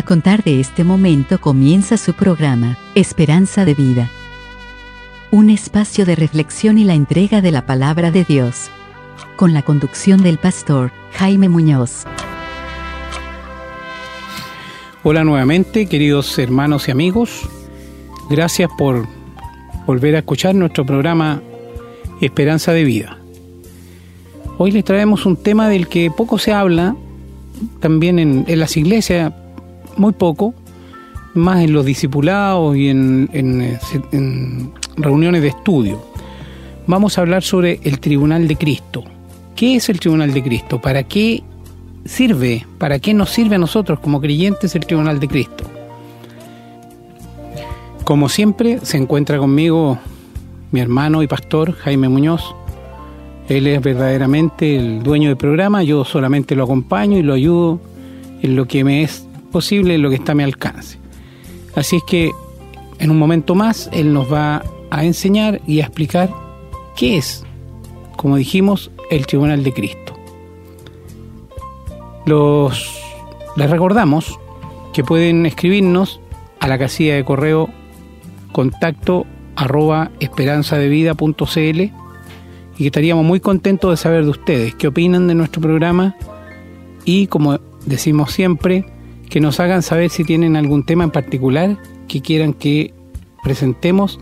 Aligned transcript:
A 0.00 0.02
contar 0.02 0.42
de 0.42 0.60
este 0.60 0.82
momento 0.82 1.38
comienza 1.42 1.98
su 1.98 2.14
programa, 2.14 2.78
Esperanza 2.94 3.66
de 3.66 3.74
Vida. 3.74 4.08
Un 5.30 5.50
espacio 5.50 6.06
de 6.06 6.16
reflexión 6.16 6.78
y 6.78 6.84
la 6.84 6.94
entrega 6.94 7.42
de 7.42 7.50
la 7.50 7.66
palabra 7.66 8.10
de 8.10 8.24
Dios. 8.24 8.70
Con 9.36 9.52
la 9.52 9.60
conducción 9.60 10.22
del 10.22 10.38
pastor 10.38 10.90
Jaime 11.12 11.50
Muñoz. 11.50 12.04
Hola 15.02 15.22
nuevamente, 15.22 15.84
queridos 15.84 16.38
hermanos 16.38 16.88
y 16.88 16.92
amigos. 16.92 17.46
Gracias 18.30 18.70
por 18.78 19.06
volver 19.84 20.16
a 20.16 20.20
escuchar 20.20 20.54
nuestro 20.54 20.86
programa 20.86 21.42
Esperanza 22.22 22.72
de 22.72 22.84
Vida. 22.84 23.18
Hoy 24.56 24.72
les 24.72 24.82
traemos 24.82 25.26
un 25.26 25.36
tema 25.36 25.68
del 25.68 25.88
que 25.88 26.10
poco 26.10 26.38
se 26.38 26.54
habla, 26.54 26.96
también 27.80 28.18
en, 28.18 28.46
las 28.58 28.78
iglesias, 28.78 29.34
muy 30.00 30.12
poco, 30.12 30.54
más 31.34 31.62
en 31.62 31.72
los 31.72 31.84
discipulados 31.84 32.76
y 32.76 32.88
en, 32.88 33.28
reuniones 34.96 35.42
de 35.42 35.48
estudio. 35.48 36.02
Vamos 36.86 37.16
a 37.16 37.20
hablar 37.20 37.42
sobre 37.42 37.78
el 37.84 38.00
Tribunal 38.00 38.48
de 38.48 38.56
Cristo. 38.56 39.04
¿Qué 39.54 39.76
es 39.76 39.88
el 39.88 40.00
Tribunal 40.00 40.32
de 40.32 40.42
Cristo? 40.42 40.80
¿Para 40.80 41.04
qué 41.04 41.42
sirve? 42.04 42.66
¿Para 42.78 42.98
qué 42.98 43.14
nos 43.14 43.30
sirve 43.30 43.56
a 43.56 43.58
nosotros 43.58 44.00
como 44.00 44.20
creyentes 44.20 44.74
el 44.74 44.86
Tribunal 44.86 45.20
de 45.20 45.28
Cristo? 45.28 45.64
Como 48.04 48.28
siempre, 48.28 48.80
se 48.82 48.96
encuentra 48.96 49.38
conmigo 49.38 49.98
mi 50.72 50.80
hermano 50.80 51.22
y 51.22 51.28
pastor 51.28 51.74
Jaime 51.74 52.08
Muñoz. 52.08 52.54
Él 53.48 53.66
es 53.66 53.82
verdaderamente 53.82 54.76
el 54.76 55.02
dueño 55.02 55.28
del 55.28 55.36
programa, 55.36 55.82
yo 55.82 56.04
solamente 56.04 56.54
lo 56.56 56.64
acompaño 56.64 57.18
y 57.18 57.22
lo 57.22 57.34
ayudo 57.34 57.80
en 58.42 58.56
lo 58.56 58.66
que 58.66 58.82
me 58.82 59.02
es 59.02 59.26
posible, 59.50 59.98
lo 59.98 60.08
que 60.08 60.16
está 60.16 60.32
a 60.32 60.34
mi 60.34 60.42
alcance. 60.42 60.98
Así 61.74 61.96
es 61.96 62.02
que 62.04 62.30
en 62.98 63.10
un 63.10 63.18
momento 63.18 63.54
más 63.54 63.88
Él 63.92 64.12
nos 64.12 64.32
va 64.32 64.62
a 64.90 65.04
enseñar 65.04 65.60
y 65.66 65.80
a 65.80 65.84
explicar 65.84 66.30
qué 66.96 67.16
es, 67.16 67.44
como 68.16 68.36
dijimos, 68.36 68.90
el 69.10 69.26
Tribunal 69.26 69.64
de 69.64 69.72
Cristo. 69.72 70.16
Los, 72.26 73.00
les 73.56 73.70
recordamos 73.70 74.38
que 74.92 75.04
pueden 75.04 75.46
escribirnos 75.46 76.20
a 76.58 76.68
la 76.68 76.78
casilla 76.78 77.14
de 77.14 77.24
correo 77.24 77.70
contacto 78.52 79.26
arroba 79.56 80.10
esperanzadevida.cl 80.20 81.80
y 81.80 81.90
que 82.76 82.86
estaríamos 82.86 83.24
muy 83.24 83.40
contentos 83.40 83.90
de 83.90 83.96
saber 83.96 84.24
de 84.24 84.30
ustedes 84.30 84.74
qué 84.74 84.88
opinan 84.88 85.28
de 85.28 85.34
nuestro 85.34 85.60
programa 85.60 86.16
y 87.04 87.26
como 87.26 87.58
decimos 87.86 88.32
siempre, 88.32 88.86
que 89.30 89.40
nos 89.40 89.60
hagan 89.60 89.82
saber 89.82 90.10
si 90.10 90.24
tienen 90.24 90.56
algún 90.56 90.84
tema 90.84 91.04
en 91.04 91.10
particular 91.10 91.78
que 92.08 92.20
quieran 92.20 92.52
que 92.52 92.92
presentemos 93.42 94.18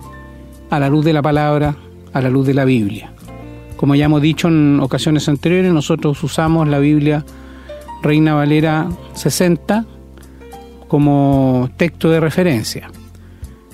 a 0.71 0.79
la 0.79 0.91
luz 0.91 1.05
de 1.05 1.15
la 1.15 1.23
palabra, 1.23 1.77
a 2.13 2.21
la 2.21 2.29
luz 2.29 2.47
de 2.47 2.55
la 2.55 2.67
Biblia. 2.67 3.13
Como 3.77 3.95
ya 3.95 4.05
hemos 4.05 4.21
dicho 4.21 4.49
en 4.49 4.81
ocasiones 4.81 5.29
anteriores, 5.29 5.73
nosotros 5.73 6.23
usamos 6.23 6.69
la 6.69 6.79
Biblia 6.79 7.25
Reina 8.03 8.35
Valera 8.35 8.89
60 9.15 9.87
como 10.89 11.71
texto 11.77 12.11
de 12.11 12.21
referencia. 12.21 12.91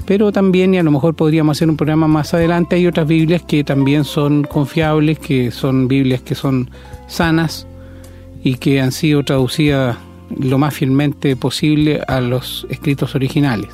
Pero 0.06 0.30
también, 0.30 0.74
y 0.74 0.78
a 0.78 0.82
lo 0.82 0.90
mejor 0.90 1.14
podríamos 1.14 1.56
hacer 1.56 1.68
un 1.68 1.76
programa 1.76 2.06
más 2.06 2.34
adelante, 2.34 2.76
hay 2.76 2.86
otras 2.86 3.08
Biblias 3.08 3.42
que 3.42 3.64
también 3.64 4.04
son 4.04 4.44
confiables, 4.44 5.18
que 5.18 5.50
son 5.50 5.88
Biblias 5.88 6.20
que 6.20 6.34
son 6.34 6.70
sanas 7.08 7.66
y 8.42 8.56
que 8.56 8.80
han 8.80 8.92
sido 8.92 9.24
traducidas 9.24 9.96
lo 10.38 10.58
más 10.58 10.74
fielmente 10.74 11.36
posible 11.36 12.00
a 12.06 12.20
los 12.20 12.66
escritos 12.70 13.14
originales. 13.14 13.70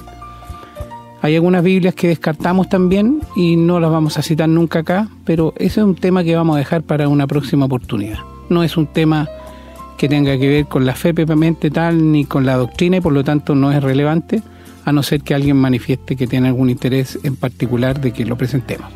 Hay 1.23 1.35
algunas 1.35 1.63
Biblias 1.63 1.95
que 1.95 2.09
descartamos 2.09 2.69
también 2.69 3.21
y 3.37 3.57
no 3.57 3.79
las 3.79 3.91
vamos 3.91 4.17
a 4.17 4.23
citar 4.23 4.49
nunca 4.49 4.81
acá, 4.81 5.09
pero 5.25 5.53
ese 5.57 5.81
es 5.81 5.87
un 5.87 5.95
tema 5.95 6.25
que 6.25 6.35
vamos 6.35 6.57
a 6.57 6.59
dejar 6.59 6.83
para 6.83 7.09
una 7.09 7.27
próxima 7.27 7.67
oportunidad. 7.67 8.21
No 8.49 8.63
es 8.63 8.77
un 8.77 8.87
tema 8.87 9.29
que 9.99 10.09
tenga 10.09 10.39
que 10.39 10.49
ver 10.49 10.67
con 10.67 10.87
la 10.87 10.95
fe 10.95 11.13
propiamente 11.13 11.71
tal 11.71 12.11
ni 12.11 12.25
con 12.25 12.47
la 12.47 12.57
doctrina 12.57 12.97
y 12.97 13.01
por 13.03 13.13
lo 13.13 13.23
tanto 13.23 13.55
no 13.55 13.71
es 13.71 13.83
relevante, 13.83 14.43
a 14.87 14.93
no 14.93 15.03
ser 15.03 15.21
que 15.21 15.35
alguien 15.35 15.59
manifieste 15.59 16.17
que 16.17 16.27
tiene 16.27 16.49
algún 16.49 16.71
interés 16.71 17.19
en 17.23 17.37
particular 17.37 18.01
de 18.01 18.13
que 18.13 18.25
lo 18.25 18.37
presentemos. 18.37 18.89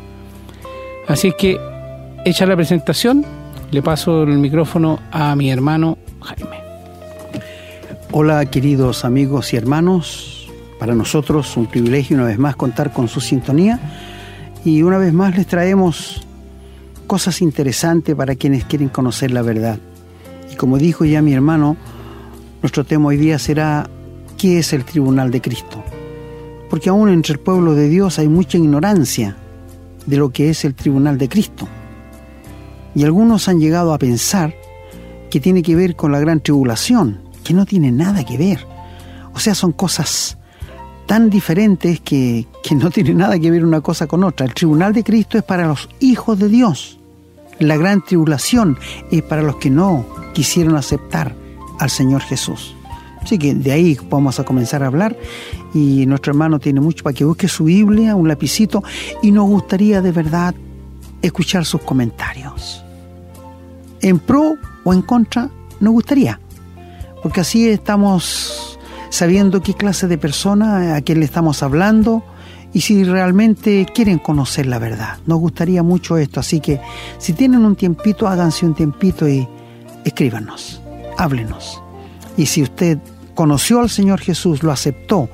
Así 1.07 1.31
que, 1.37 1.59
hecha 2.25 2.47
la 2.47 2.55
presentación, 2.55 3.23
le 3.69 3.83
paso 3.83 4.23
el 4.23 4.39
micrófono 4.39 4.99
a 5.11 5.35
mi 5.35 5.51
hermano 5.51 5.99
Jaime. 6.21 6.64
Hola 8.11 8.45
queridos 8.45 9.03
amigos 9.03 9.51
y 9.51 9.57
hermanos, 9.57 10.47
para 10.79 10.93
nosotros 10.93 11.57
un 11.57 11.65
privilegio 11.65 12.15
una 12.15 12.27
vez 12.27 12.37
más 12.37 12.55
contar 12.55 12.93
con 12.93 13.07
su 13.07 13.19
sintonía 13.19 13.79
y 14.63 14.83
una 14.83 14.97
vez 14.99 15.11
más 15.11 15.35
les 15.35 15.47
traemos 15.47 16.25
cosas 17.07 17.41
interesantes 17.41 18.15
para 18.15 18.35
quienes 18.35 18.63
quieren 18.63 18.89
conocer 18.89 19.31
la 19.31 19.41
verdad. 19.41 19.79
Y 20.51 20.55
como 20.55 20.77
dijo 20.77 21.03
ya 21.03 21.21
mi 21.21 21.33
hermano, 21.33 21.75
nuestro 22.61 22.83
tema 22.83 23.07
hoy 23.07 23.17
día 23.17 23.39
será 23.39 23.89
¿qué 24.37 24.59
es 24.59 24.71
el 24.71 24.85
tribunal 24.85 25.31
de 25.31 25.41
Cristo? 25.41 25.83
Porque 26.69 26.89
aún 26.89 27.09
entre 27.09 27.33
el 27.33 27.39
pueblo 27.39 27.73
de 27.73 27.89
Dios 27.89 28.19
hay 28.19 28.27
mucha 28.27 28.57
ignorancia 28.57 29.35
de 30.05 30.17
lo 30.17 30.29
que 30.29 30.49
es 30.49 30.63
el 30.63 30.75
tribunal 30.75 31.17
de 31.17 31.27
Cristo. 31.27 31.67
Y 32.93 33.03
algunos 33.03 33.49
han 33.49 33.59
llegado 33.59 33.93
a 33.93 33.97
pensar 33.97 34.55
que 35.29 35.41
tiene 35.41 35.63
que 35.63 35.75
ver 35.75 35.95
con 35.95 36.11
la 36.11 36.19
gran 36.19 36.39
tribulación, 36.39 37.24
que 37.45 37.53
no 37.53 37.65
tiene 37.65 37.91
nada 37.91 38.25
que 38.25 38.37
ver. 38.37 38.67
O 39.33 39.39
sea, 39.39 39.55
son 39.55 39.71
cosas 39.71 40.37
tan 41.05 41.29
diferentes 41.29 42.01
que, 42.01 42.47
que 42.63 42.75
no 42.75 42.89
tiene 42.89 43.13
nada 43.13 43.39
que 43.39 43.51
ver 43.51 43.63
una 43.63 43.79
cosa 43.79 44.07
con 44.07 44.23
otra. 44.23 44.45
El 44.45 44.53
tribunal 44.53 44.91
de 44.91 45.03
Cristo 45.03 45.37
es 45.37 45.43
para 45.43 45.67
los 45.67 45.87
hijos 45.99 46.37
de 46.39 46.49
Dios. 46.49 46.99
La 47.59 47.77
gran 47.77 48.03
tribulación 48.03 48.77
es 49.11 49.21
para 49.21 49.41
los 49.41 49.57
que 49.57 49.69
no 49.69 50.05
quisieron 50.33 50.75
aceptar 50.75 51.33
al 51.79 51.89
Señor 51.89 52.21
Jesús. 52.21 52.75
Así 53.21 53.37
que 53.37 53.55
de 53.55 53.71
ahí 53.71 53.97
vamos 54.09 54.39
a 54.39 54.43
comenzar 54.43 54.83
a 54.83 54.87
hablar 54.87 55.17
y 55.73 56.05
nuestro 56.05 56.31
hermano 56.31 56.59
tiene 56.59 56.79
mucho 56.79 57.03
para 57.03 57.13
que 57.13 57.25
busque 57.25 57.47
su 57.47 57.65
Biblia, 57.65 58.15
un 58.15 58.27
lapicito 58.27 58.83
y 59.23 59.31
nos 59.31 59.47
gustaría 59.47 60.01
de 60.01 60.11
verdad 60.11 60.53
escuchar 61.21 61.65
sus 61.65 61.81
comentarios. 61.81 62.83
En 64.01 64.19
pro 64.19 64.55
o 64.83 64.93
en 64.93 65.01
contra, 65.01 65.49
nos 65.79 65.93
gustaría, 65.93 66.39
porque 67.25 67.41
así 67.41 67.67
estamos 67.67 68.77
sabiendo 69.09 69.63
qué 69.63 69.73
clase 69.73 70.07
de 70.07 70.19
persona 70.19 70.95
a 70.95 71.01
quién 71.01 71.21
le 71.21 71.25
estamos 71.25 71.63
hablando 71.63 72.23
y 72.71 72.81
si 72.81 73.03
realmente 73.03 73.87
quieren 73.95 74.19
conocer 74.19 74.67
la 74.67 74.77
verdad. 74.77 75.17
Nos 75.25 75.39
gustaría 75.39 75.81
mucho 75.81 76.17
esto, 76.17 76.39
así 76.39 76.59
que 76.59 76.79
si 77.17 77.33
tienen 77.33 77.65
un 77.65 77.75
tiempito, 77.75 78.27
háganse 78.27 78.63
un 78.63 78.75
tiempito 78.75 79.27
y 79.27 79.47
escríbanos, 80.03 80.83
háblenos. 81.17 81.81
Y 82.37 82.45
si 82.45 82.61
usted 82.61 82.99
conoció 83.33 83.79
al 83.79 83.89
Señor 83.89 84.19
Jesús, 84.19 84.61
lo 84.61 84.71
aceptó 84.71 85.27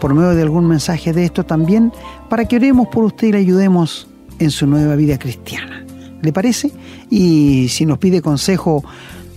por 0.00 0.14
medio 0.14 0.36
de 0.36 0.42
algún 0.42 0.68
mensaje 0.68 1.12
de 1.12 1.24
esto 1.24 1.42
también, 1.42 1.92
para 2.30 2.44
que 2.44 2.54
oremos 2.54 2.86
por 2.86 3.02
usted 3.02 3.26
y 3.26 3.32
le 3.32 3.38
ayudemos 3.38 4.06
en 4.38 4.52
su 4.52 4.68
nueva 4.68 4.94
vida 4.94 5.18
cristiana. 5.18 5.84
¿Le 6.22 6.32
parece? 6.32 6.70
Y 7.10 7.66
si 7.68 7.84
nos 7.84 7.98
pide 7.98 8.22
consejo 8.22 8.84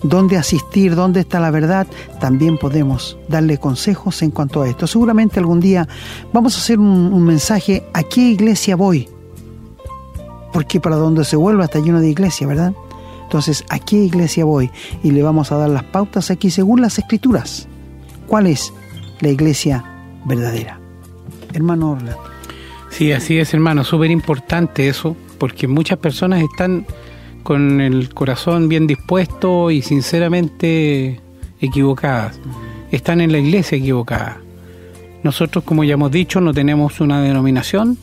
dónde 0.10 0.38
asistir, 0.38 0.96
dónde 0.96 1.22
está 1.22 1.40
la 1.40 1.52
verdad, 1.52 1.88
también 2.20 2.58
podemos 2.58 3.18
darle 3.28 3.58
consejos 3.58 4.22
en 4.22 4.32
cuanto 4.32 4.62
a 4.62 4.70
esto. 4.70 4.88
Seguramente 4.88 5.40
algún 5.40 5.60
día 5.60 5.88
vamos 6.32 6.56
a 6.56 6.60
hacer 6.60 6.80
un, 6.80 7.24
mensaje, 7.24 7.84
¿a 7.94 8.04
qué 8.04 8.22
iglesia 8.22 8.76
voy? 8.76 9.10
Porque 10.54 10.80
para 10.80 10.96
donde 10.96 11.26
se 11.26 11.36
vuelva 11.36 11.66
está 11.66 11.80
lleno 11.80 12.00
de 12.00 12.10
iglesia, 12.10 12.48
¿verdad? 12.48 12.74
Entonces, 13.24 13.66
¿a 13.70 13.80
qué 13.80 13.98
iglesia 13.98 14.46
voy? 14.46 14.70
Y 15.04 15.12
le 15.12 15.24
vamos 15.24 15.52
a 15.52 15.58
dar 15.58 15.70
las 15.70 15.84
pautas 15.84 16.30
aquí 16.30 16.52
según 16.52 16.82
las 16.82 16.98
escrituras. 17.00 17.68
¿Cuál 18.28 18.48
es 18.48 18.72
la 19.20 19.30
iglesia 19.30 19.84
verdadera? 20.26 20.80
Hermano 21.54 21.92
Orlando. 21.92 22.36
Sí, 22.92 23.12
así 23.12 23.38
es, 23.40 23.54
hermano. 23.54 23.84
Súper 23.84 24.12
importante 24.12 24.88
eso, 24.88 25.18
porque 25.38 25.68
muchas 25.68 25.98
personas 25.98 26.42
están 26.42 26.86
con 27.46 27.80
el 27.80 28.12
corazón 28.12 28.68
bien 28.70 28.88
dispuesto 28.88 29.70
y 29.70 29.84
sinceramente 29.84 31.22
equivocadas. 31.62 32.40
Están 32.90 33.22
en 33.22 33.32
la 33.32 33.38
iglesia 33.38 33.78
equivocada. 33.78 34.40
Nosotros, 35.22 35.64
como 35.64 35.84
ya 35.84 35.94
hemos 35.94 36.10
dicho, 36.10 36.42
no 36.42 36.56
tenemos 36.56 37.00
una 37.02 37.22
denominación, 37.22 38.00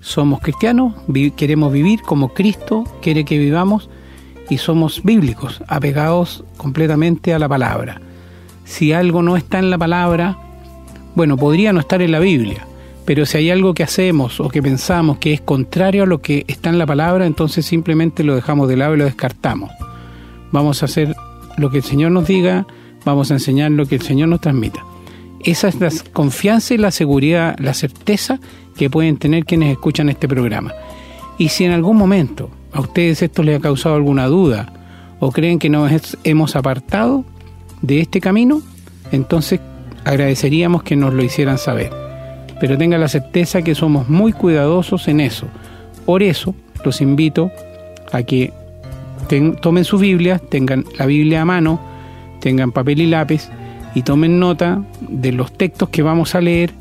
somos 0.00 0.40
cristianos, 0.40 0.94
queremos 1.36 1.72
vivir 1.72 2.00
como 2.02 2.34
Cristo 2.34 2.82
quiere 3.00 3.24
que 3.24 3.38
vivamos 3.38 3.88
y 4.48 4.58
somos 4.58 5.04
bíblicos, 5.04 5.62
apegados 5.68 6.42
completamente 6.56 7.32
a 7.32 7.38
la 7.38 7.48
palabra. 7.48 8.00
Si 8.64 8.92
algo 8.92 9.22
no 9.22 9.36
está 9.36 9.60
en 9.60 9.70
la 9.70 9.78
palabra, 9.78 10.36
bueno, 11.14 11.36
podría 11.36 11.72
no 11.72 11.78
estar 11.78 12.02
en 12.02 12.10
la 12.10 12.18
Biblia, 12.18 12.66
pero 13.10 13.26
si 13.26 13.38
hay 13.38 13.50
algo 13.50 13.74
que 13.74 13.82
hacemos 13.82 14.38
o 14.38 14.48
que 14.48 14.62
pensamos 14.62 15.18
que 15.18 15.32
es 15.32 15.40
contrario 15.40 16.04
a 16.04 16.06
lo 16.06 16.22
que 16.22 16.44
está 16.46 16.70
en 16.70 16.78
la 16.78 16.86
palabra, 16.86 17.26
entonces 17.26 17.66
simplemente 17.66 18.22
lo 18.22 18.36
dejamos 18.36 18.68
de 18.68 18.76
lado 18.76 18.94
y 18.94 18.98
lo 18.98 19.04
descartamos. 19.04 19.72
Vamos 20.52 20.80
a 20.80 20.84
hacer 20.84 21.16
lo 21.56 21.70
que 21.70 21.78
el 21.78 21.82
Señor 21.82 22.12
nos 22.12 22.28
diga, 22.28 22.68
vamos 23.04 23.32
a 23.32 23.34
enseñar 23.34 23.72
lo 23.72 23.86
que 23.86 23.96
el 23.96 24.02
Señor 24.02 24.28
nos 24.28 24.40
transmita. 24.40 24.84
Esa 25.40 25.66
es 25.66 25.80
la 25.80 25.90
confianza 26.12 26.72
y 26.72 26.78
la 26.78 26.92
seguridad, 26.92 27.58
la 27.58 27.74
certeza 27.74 28.38
que 28.76 28.88
pueden 28.88 29.16
tener 29.16 29.44
quienes 29.44 29.72
escuchan 29.72 30.08
este 30.08 30.28
programa. 30.28 30.72
Y 31.36 31.48
si 31.48 31.64
en 31.64 31.72
algún 31.72 31.96
momento 31.96 32.48
a 32.72 32.78
ustedes 32.78 33.22
esto 33.22 33.42
les 33.42 33.58
ha 33.58 33.60
causado 33.60 33.96
alguna 33.96 34.26
duda 34.26 34.72
o 35.18 35.32
creen 35.32 35.58
que 35.58 35.68
nos 35.68 36.16
hemos 36.22 36.54
apartado 36.54 37.24
de 37.82 38.02
este 38.02 38.20
camino, 38.20 38.62
entonces 39.10 39.58
agradeceríamos 40.04 40.84
que 40.84 40.94
nos 40.94 41.12
lo 41.12 41.24
hicieran 41.24 41.58
saber. 41.58 42.09
Pero 42.60 42.78
tengan 42.78 43.00
la 43.00 43.08
certeza 43.08 43.62
que 43.62 43.74
somos 43.74 44.08
muy 44.08 44.32
cuidadosos 44.32 45.08
en 45.08 45.20
eso. 45.20 45.46
Por 46.04 46.22
eso 46.22 46.54
los 46.84 47.00
invito 47.00 47.50
a 48.12 48.22
que 48.22 48.52
tomen 49.60 49.84
su 49.84 49.98
Biblia, 49.98 50.38
tengan 50.38 50.84
la 50.98 51.06
Biblia 51.06 51.42
a 51.42 51.44
mano, 51.44 51.80
tengan 52.40 52.72
papel 52.72 53.00
y 53.00 53.06
lápiz 53.06 53.48
y 53.94 54.02
tomen 54.02 54.38
nota 54.38 54.82
de 55.00 55.32
los 55.32 55.52
textos 55.52 55.88
que 55.88 56.02
vamos 56.02 56.34
a 56.34 56.40
leer 56.40 56.72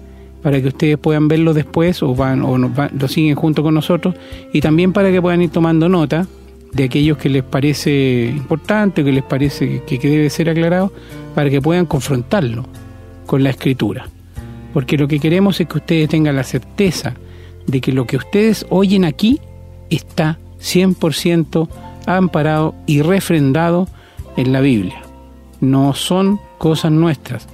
para 0.41 0.61
que 0.61 0.69
ustedes 0.69 0.97
puedan 0.97 1.27
verlo 1.27 1.53
después 1.53 2.01
o, 2.01 2.15
van, 2.15 2.41
o 2.43 2.57
lo 2.57 3.07
siguen 3.07 3.35
junto 3.35 3.61
con 3.61 3.73
nosotros 3.73 4.15
y 4.53 4.61
también 4.61 4.93
para 4.93 5.11
que 5.11 5.21
puedan 5.21 5.41
ir 5.41 5.49
tomando 5.49 5.89
nota 5.89 6.27
de 6.71 6.83
aquellos 6.83 7.17
que 7.17 7.29
les 7.29 7.43
parece 7.43 8.31
importante, 8.35 9.03
que 9.03 9.11
les 9.11 9.23
parece 9.23 9.81
que 9.85 9.97
debe 9.97 10.29
ser 10.29 10.49
aclarado, 10.49 10.91
para 11.35 11.49
que 11.49 11.61
puedan 11.61 11.85
confrontarlo 11.85 12.65
con 13.25 13.43
la 13.43 13.49
escritura. 13.49 14.07
Porque 14.74 14.98
lo 14.98 15.07
que 15.07 15.19
queremos 15.19 15.60
es 15.60 15.68
que 15.68 15.77
ustedes 15.77 16.10
tengan 16.10 16.36
la 16.36 16.44
certeza 16.44 17.13
de 17.66 17.81
que 17.81 17.92
lo 17.92 18.06
que 18.06 18.18
ustedes 18.18 18.66
oyen 18.69 19.06
aquí 19.06 19.39
está 19.89 20.39
100% 20.60 21.68
amparado 22.06 22.75
y 22.86 23.01
refrendado 23.01 23.88
en 24.38 24.51
la 24.51 24.62
Biblia. 24.62 25.01
No 25.62 25.94
son 25.94 26.39
cosas 26.57 26.92
nuestras, 26.92 27.48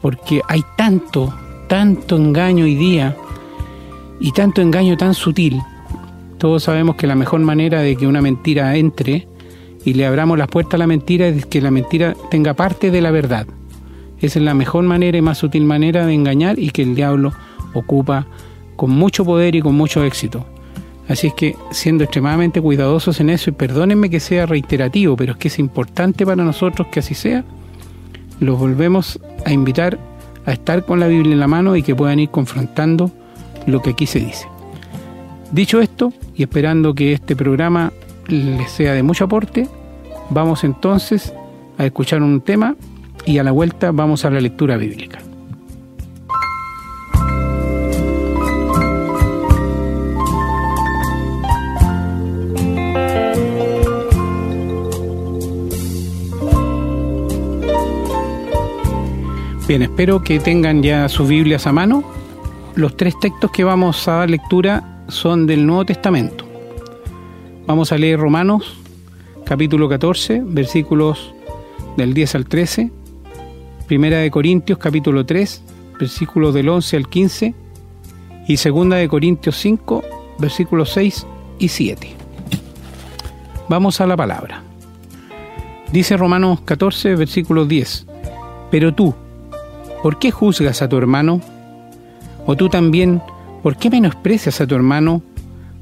porque 0.00 0.40
hay 0.48 0.62
tanto, 0.76 1.34
tanto 1.68 2.16
engaño 2.16 2.64
hoy 2.64 2.74
día 2.74 3.16
y 4.20 4.32
tanto 4.32 4.62
engaño 4.62 4.96
tan 4.96 5.14
sutil. 5.14 5.60
Todos 6.38 6.64
sabemos 6.64 6.96
que 6.96 7.06
la 7.06 7.14
mejor 7.14 7.40
manera 7.40 7.80
de 7.80 7.96
que 7.96 8.06
una 8.06 8.20
mentira 8.20 8.76
entre 8.76 9.28
y 9.84 9.94
le 9.94 10.06
abramos 10.06 10.38
las 10.38 10.48
puertas 10.48 10.74
a 10.74 10.78
la 10.78 10.86
mentira 10.86 11.28
es 11.28 11.46
que 11.46 11.60
la 11.60 11.70
mentira 11.70 12.14
tenga 12.30 12.54
parte 12.54 12.90
de 12.90 13.00
la 13.00 13.10
verdad. 13.10 13.46
Esa 14.22 14.38
es 14.38 14.44
la 14.44 14.54
mejor 14.54 14.84
manera 14.84 15.18
y 15.18 15.22
más 15.22 15.38
sutil 15.38 15.64
manera 15.64 16.06
de 16.06 16.14
engañar 16.14 16.58
y 16.58 16.70
que 16.70 16.82
el 16.82 16.94
diablo 16.94 17.32
ocupa 17.74 18.26
con 18.76 18.90
mucho 18.90 19.24
poder 19.24 19.54
y 19.56 19.60
con 19.60 19.74
mucho 19.74 20.04
éxito. 20.04 20.46
Así 21.08 21.26
es 21.26 21.34
que 21.34 21.56
siendo 21.72 22.04
extremadamente 22.04 22.60
cuidadosos 22.60 23.20
en 23.20 23.28
eso, 23.30 23.50
y 23.50 23.52
perdónenme 23.52 24.08
que 24.08 24.20
sea 24.20 24.46
reiterativo, 24.46 25.16
pero 25.16 25.32
es 25.32 25.38
que 25.38 25.48
es 25.48 25.58
importante 25.58 26.24
para 26.24 26.44
nosotros 26.44 26.86
que 26.88 27.00
así 27.00 27.14
sea, 27.14 27.44
los 28.40 28.58
volvemos 28.58 29.20
a 29.44 29.52
invitar 29.52 29.98
a 30.46 30.52
estar 30.52 30.84
con 30.84 31.00
la 31.00 31.08
Biblia 31.08 31.32
en 31.32 31.40
la 31.40 31.48
mano 31.48 31.76
y 31.76 31.82
que 31.82 31.94
puedan 31.94 32.18
ir 32.18 32.30
confrontando 32.30 33.10
lo 33.66 33.82
que 33.82 33.90
aquí 33.90 34.06
se 34.06 34.20
dice. 34.20 34.46
Dicho 35.50 35.80
esto, 35.80 36.12
y 36.34 36.44
esperando 36.44 36.94
que 36.94 37.12
este 37.12 37.36
programa 37.36 37.92
les 38.28 38.70
sea 38.70 38.94
de 38.94 39.02
mucho 39.02 39.24
aporte, 39.24 39.68
vamos 40.30 40.64
entonces 40.64 41.32
a 41.78 41.84
escuchar 41.84 42.22
un 42.22 42.40
tema 42.40 42.76
y 43.26 43.38
a 43.38 43.44
la 43.44 43.50
vuelta 43.50 43.90
vamos 43.92 44.24
a 44.24 44.30
la 44.30 44.40
lectura 44.40 44.76
bíblica. 44.76 45.18
Bien, 59.68 59.82
espero 59.82 60.22
que 60.22 60.38
tengan 60.38 60.82
ya 60.82 61.08
sus 61.08 61.28
Biblias 61.28 61.66
a 61.66 61.72
mano. 61.72 62.04
Los 62.74 62.96
tres 62.96 63.18
textos 63.20 63.50
que 63.52 63.64
vamos 63.64 64.06
a 64.06 64.16
dar 64.16 64.30
lectura 64.30 65.04
son 65.08 65.46
del 65.46 65.64
Nuevo 65.64 65.86
Testamento. 65.86 66.44
Vamos 67.66 67.92
a 67.92 67.96
leer 67.96 68.18
Romanos 68.18 68.82
capítulo 69.44 69.88
14, 69.88 70.42
versículos 70.44 71.34
del 71.96 72.14
10 72.14 72.34
al 72.36 72.46
13. 72.46 72.90
Primera 73.92 74.20
de 74.20 74.30
Corintios 74.30 74.78
capítulo 74.78 75.26
3, 75.26 75.64
versículos 76.00 76.54
del 76.54 76.70
11 76.70 76.96
al 76.96 77.10
15. 77.10 77.54
Y 78.48 78.56
Segunda 78.56 78.96
de 78.96 79.06
Corintios 79.06 79.58
5, 79.58 80.02
versículos 80.38 80.92
6 80.94 81.26
y 81.58 81.68
7. 81.68 82.08
Vamos 83.68 84.00
a 84.00 84.06
la 84.06 84.16
palabra. 84.16 84.62
Dice 85.92 86.16
Romanos 86.16 86.62
14, 86.62 87.16
versículo 87.16 87.66
10. 87.66 88.06
Pero 88.70 88.94
tú, 88.94 89.14
¿por 90.02 90.18
qué 90.18 90.30
juzgas 90.30 90.80
a 90.80 90.88
tu 90.88 90.96
hermano? 90.96 91.42
¿O 92.46 92.56
tú 92.56 92.70
también, 92.70 93.20
por 93.62 93.76
qué 93.76 93.90
menosprecias 93.90 94.62
a 94.62 94.66
tu 94.66 94.74
hermano? 94.74 95.20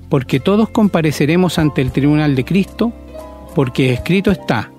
Porque 0.08 0.40
todos 0.40 0.68
compareceremos 0.70 1.60
ante 1.60 1.80
el 1.80 1.92
tribunal 1.92 2.34
de 2.34 2.44
Cristo, 2.44 2.92
porque 3.54 3.92
escrito 3.92 4.32
está, 4.32 4.72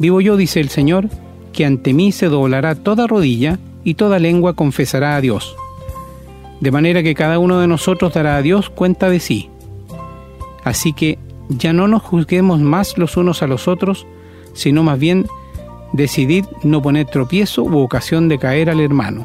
vivo 0.00 0.20
yo, 0.20 0.36
dice 0.36 0.58
el 0.58 0.70
Señor, 0.70 1.08
que 1.58 1.66
ante 1.66 1.92
mí 1.92 2.12
se 2.12 2.28
doblará 2.28 2.76
toda 2.76 3.08
rodilla 3.08 3.58
y 3.82 3.94
toda 3.94 4.20
lengua 4.20 4.54
confesará 4.54 5.16
a 5.16 5.20
Dios. 5.20 5.56
De 6.60 6.70
manera 6.70 7.02
que 7.02 7.16
cada 7.16 7.40
uno 7.40 7.58
de 7.58 7.66
nosotros 7.66 8.14
dará 8.14 8.36
a 8.36 8.42
Dios 8.42 8.70
cuenta 8.70 9.10
de 9.10 9.18
sí. 9.18 9.50
Así 10.62 10.92
que 10.92 11.18
ya 11.48 11.72
no 11.72 11.88
nos 11.88 12.04
juzguemos 12.04 12.60
más 12.60 12.96
los 12.96 13.16
unos 13.16 13.42
a 13.42 13.48
los 13.48 13.66
otros, 13.66 14.06
sino 14.52 14.84
más 14.84 15.00
bien 15.00 15.26
decidid 15.92 16.44
no 16.62 16.80
poner 16.80 17.06
tropiezo 17.06 17.64
u 17.64 17.78
ocasión 17.78 18.28
de 18.28 18.38
caer 18.38 18.70
al 18.70 18.78
hermano. 18.78 19.24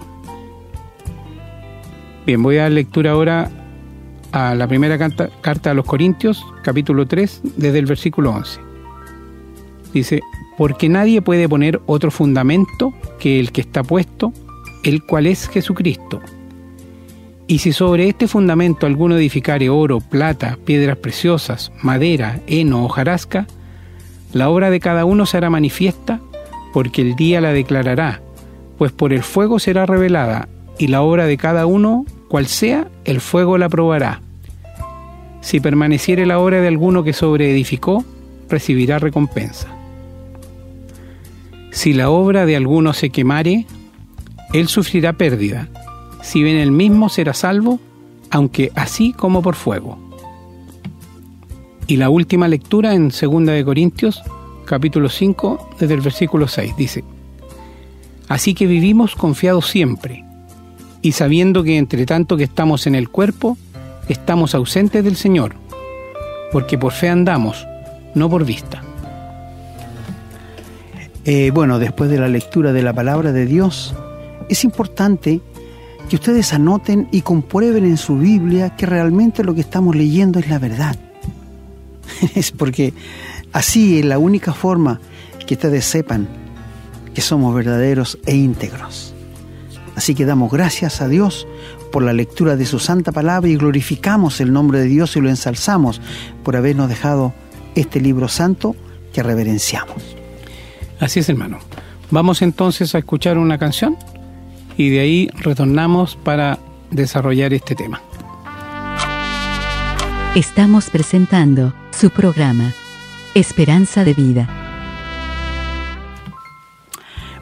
Bien, 2.25 2.41
voy 2.41 2.57
a 2.57 2.63
dar 2.63 2.71
lectura 2.71 3.12
ahora 3.12 3.51
a 4.31 4.56
la 4.56 4.68
primera 4.68 4.97
carta, 4.97 5.30
carta 5.41 5.69
a 5.69 5.75
los 5.75 5.85
Corintios, 5.85 6.44
capítulo 6.63 7.06
3, 7.06 7.41
desde 7.57 7.77
el 7.77 7.85
versículo 7.85 8.31
11. 8.31 8.59
Dice, 9.94 10.24
porque 10.58 10.90
nadie 10.90 11.22
puede 11.22 11.50
poner 11.50 11.82
otro 11.86 12.12
fundamento 12.12 12.94
que 13.20 13.40
el 13.40 13.52
que 13.52 13.62
está 13.62 13.84
puesto, 13.84 14.34
el 14.84 15.04
cual 15.04 15.28
es 15.28 15.48
Jesucristo. 15.48 16.22
Y 17.48 17.60
si 17.60 17.74
sobre 17.74 18.08
este 18.08 18.28
fundamento 18.28 18.86
alguno 18.86 19.18
edificare 19.18 19.70
oro, 19.70 20.00
plata, 20.00 20.58
piedras 20.64 20.98
preciosas, 20.98 21.72
madera, 21.82 22.40
heno 22.48 22.86
o 22.86 22.90
jarasca, 22.90 23.48
la 24.32 24.50
obra 24.50 24.70
de 24.70 24.80
cada 24.80 25.06
uno 25.06 25.26
será 25.26 25.50
manifiesta, 25.50 26.19
porque 26.74 27.02
el 27.02 27.16
día 27.16 27.42
la 27.42 27.54
declarará, 27.54 28.22
pues 28.78 28.92
por 28.92 29.14
el 29.14 29.24
fuego 29.24 29.60
será 29.60 29.86
revelada, 29.86 30.48
y 30.80 30.88
la 30.88 31.02
obra 31.02 31.26
de 31.26 31.38
cada 31.38 31.66
uno, 31.66 32.06
cual 32.30 32.48
sea, 32.48 32.88
el 33.06 33.22
fuego 33.22 33.57
la 33.57 33.69
probará. 33.69 34.22
Si 35.42 35.60
permaneciere 35.60 36.26
la 36.26 36.40
obra 36.40 36.62
de 36.62 36.69
alguno 36.69 37.04
que 37.04 37.14
sobreedificó, 37.14 38.04
recibirá 38.50 38.98
recompensa. 38.98 39.68
Si 41.73 41.92
la 41.92 42.11
obra 42.11 42.45
de 42.45 42.56
alguno 42.56 42.94
se 42.94 43.09
quemare, 43.09 43.65
él 44.53 44.68
sufrirá 44.68 45.13
pérdida. 45.13 45.68
Si 46.21 46.44
bien 46.44 46.57
el 46.57 46.71
mismo 46.71 47.09
será 47.09 47.33
salvo, 47.33 47.80
aunque 48.30 48.71
así 48.75 49.11
como 49.11 49.42
por 49.42 49.56
fuego. 49.56 49.97
Y 51.87 51.97
la 51.97 52.11
última 52.11 52.47
lectura 52.47 52.94
en 52.94 53.09
2 53.09 53.45
de 53.47 53.65
Corintios 53.65 54.21
capítulo 54.65 55.09
5, 55.09 55.69
desde 55.80 55.95
el 55.95 56.01
versículo 56.01 56.47
6. 56.47 56.77
Dice, 56.77 57.03
Así 58.30 58.53
que 58.53 58.68
vivimos 58.68 59.15
confiados 59.15 59.68
siempre, 59.68 60.23
y 61.01 61.13
sabiendo 61.13 61.63
que 61.63 61.77
entre 61.77 62.06
tanto 62.06 62.37
que 62.37 62.44
estamos 62.44 62.85
en 62.85 62.94
el 62.94 63.09
cuerpo, 63.09 63.57
estamos 64.07 64.53
ausentes 64.53 65.03
del 65.03 65.15
Señor, 65.15 65.56
porque 66.51 66.77
por 66.77 66.94
fe 66.94 67.09
andamos, 67.09 67.68
no 68.13 68.30
por 68.30 68.45
vista. 68.45 68.83
Eh, 71.25 71.51
bueno, 71.53 71.80
después 71.80 72.09
de 72.09 72.19
la 72.19 72.27
lectura 72.27 72.73
de 72.73 72.83
la 72.83 72.94
palabra 72.94 73.31
de 73.31 73.45
Dios, 73.45 73.95
es 74.49 74.63
importante 74.63 75.42
que 76.09 76.18
ustedes 76.18 76.53
anoten 76.53 77.07
y 77.11 77.21
comprueben 77.21 77.85
en 77.85 77.97
su 77.97 78.18
Biblia 78.18 78.75
que 78.75 78.85
realmente 78.85 79.44
lo 79.44 79.56
que 79.56 79.61
estamos 79.61 79.95
leyendo 79.95 80.39
es 80.39 80.49
la 80.49 80.59
verdad. 80.59 80.97
es 82.35 82.51
porque 82.51 82.94
Así 83.53 83.99
es 83.99 84.06
la 84.06 84.18
única 84.18 84.51
forma 84.51 84.99
que 85.45 85.53
ustedes 85.53 85.85
sepan 85.85 86.27
que 87.13 87.21
somos 87.21 87.53
verdaderos 87.53 88.18
e 88.25 88.35
íntegros. 88.35 89.13
Así 89.95 90.15
que 90.15 90.25
damos 90.25 90.51
gracias 90.51 91.01
a 91.01 91.07
Dios 91.07 91.47
por 91.92 92.01
la 92.01 92.13
lectura 92.13 92.56
de 92.56 92.65
su 92.65 92.80
santa 92.80 93.11
palabra 93.11 93.47
y 93.47 93.56
glorificamos 93.56 94.42
el 94.42 94.51
nombre 94.51 94.80
de 94.80 94.85
Dios 94.85 95.15
y 95.15 95.21
lo 95.21 95.30
ensalzamos 95.30 96.01
por 96.44 96.56
habernos 96.56 96.89
dejado 96.89 97.31
este 97.75 98.01
libro 98.01 98.27
santo 98.27 98.75
que 99.13 99.21
reverenciamos. 99.21 100.22
Así 101.00 101.19
es, 101.19 101.30
hermano. 101.30 101.59
Vamos 102.12 102.42
entonces 102.42 102.94
a 102.95 103.00
escuchar 103.00 103.38
una 103.38 103.57
canción 103.57 103.97
y 104.78 104.90
de 104.90 105.00
ahí 105.00 105.30
retornamos 105.35 106.16
para 106.16 106.59
desarrollar 106.92 107.54
este 107.54 107.76
tema. 107.76 108.02
Estamos 110.35 110.90
presentando 110.90 111.73
su 111.92 112.09
programa 112.09 112.73
Esperanza 113.35 114.04
de 114.04 114.14
vida. 114.14 114.47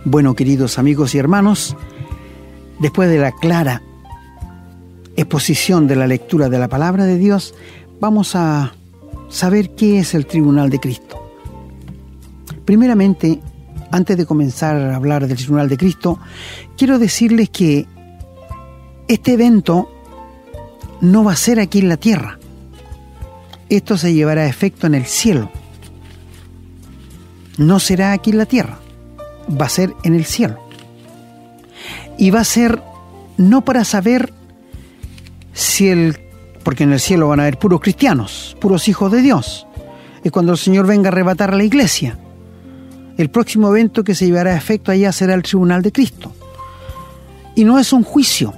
Bueno, 0.03 0.35
queridos 0.35 0.79
amigos 0.79 1.13
y 1.13 1.19
hermanos, 1.19 1.75
después 2.79 3.09
de 3.09 3.19
la 3.19 3.31
clara 3.31 3.81
exposición 5.15 5.87
de 5.87 5.95
la 5.95 6.07
lectura 6.07 6.49
de 6.49 6.59
la 6.59 6.67
palabra 6.67 7.05
de 7.05 7.17
Dios, 7.17 7.53
vamos 7.99 8.35
a 8.35 8.73
saber 9.29 9.75
qué 9.75 9.99
es 9.99 10.13
el 10.13 10.25
tribunal 10.25 10.69
de 10.69 10.79
Cristo. 10.79 11.20
Primeramente, 12.71 13.41
antes 13.91 14.15
de 14.15 14.25
comenzar 14.25 14.77
a 14.77 14.95
hablar 14.95 15.27
del 15.27 15.35
tribunal 15.35 15.67
de 15.67 15.75
Cristo, 15.75 16.19
quiero 16.77 16.99
decirles 16.99 17.49
que 17.49 17.85
este 19.09 19.33
evento 19.33 19.91
no 21.01 21.25
va 21.25 21.33
a 21.33 21.35
ser 21.35 21.59
aquí 21.59 21.79
en 21.79 21.89
la 21.89 21.97
tierra. 21.97 22.39
Esto 23.67 23.97
se 23.97 24.13
llevará 24.13 24.43
a 24.43 24.47
efecto 24.47 24.87
en 24.87 24.95
el 24.95 25.05
cielo. 25.05 25.51
No 27.57 27.77
será 27.81 28.13
aquí 28.13 28.29
en 28.29 28.37
la 28.37 28.45
tierra, 28.45 28.79
va 29.49 29.65
a 29.65 29.69
ser 29.69 29.93
en 30.05 30.15
el 30.15 30.23
cielo. 30.23 30.57
Y 32.17 32.29
va 32.29 32.39
a 32.39 32.45
ser 32.45 32.81
no 33.35 33.65
para 33.65 33.83
saber 33.83 34.31
si 35.51 35.89
el... 35.89 36.17
porque 36.63 36.85
en 36.85 36.93
el 36.93 37.01
cielo 37.01 37.27
van 37.27 37.41
a 37.41 37.43
haber 37.43 37.59
puros 37.59 37.81
cristianos, 37.81 38.55
puros 38.61 38.87
hijos 38.87 39.11
de 39.11 39.21
Dios. 39.21 39.67
Es 40.23 40.31
cuando 40.31 40.53
el 40.53 40.57
Señor 40.57 40.87
venga 40.87 41.09
a 41.09 41.11
arrebatar 41.11 41.53
a 41.53 41.57
la 41.57 41.65
iglesia. 41.65 42.17
El 43.21 43.29
próximo 43.29 43.69
evento 43.69 44.03
que 44.03 44.15
se 44.15 44.25
llevará 44.25 44.53
a 44.53 44.57
efecto 44.57 44.91
allá 44.91 45.11
será 45.11 45.35
el 45.35 45.43
tribunal 45.43 45.83
de 45.83 45.91
Cristo. 45.91 46.33
Y 47.53 47.63
no 47.63 47.77
es 47.77 47.93
un 47.93 48.01
juicio. 48.01 48.51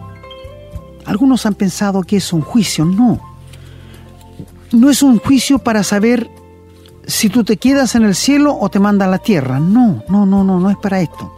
Algunos 1.03 1.45
han 1.45 1.55
pensado 1.55 2.01
que 2.03 2.15
es 2.15 2.31
un 2.31 2.39
juicio. 2.39 2.85
No. 2.85 3.19
No 4.71 4.89
es 4.89 5.03
un 5.03 5.19
juicio 5.19 5.59
para 5.59 5.83
saber 5.83 6.29
si 7.05 7.27
tú 7.27 7.43
te 7.43 7.57
quedas 7.57 7.95
en 7.95 8.03
el 8.03 8.15
cielo 8.15 8.57
o 8.57 8.69
te 8.69 8.79
manda 8.79 9.03
a 9.03 9.09
la 9.09 9.17
tierra. 9.17 9.59
No, 9.59 10.01
no, 10.07 10.25
no, 10.25 10.45
no, 10.45 10.61
no 10.61 10.69
es 10.69 10.77
para 10.77 11.01
esto. 11.01 11.29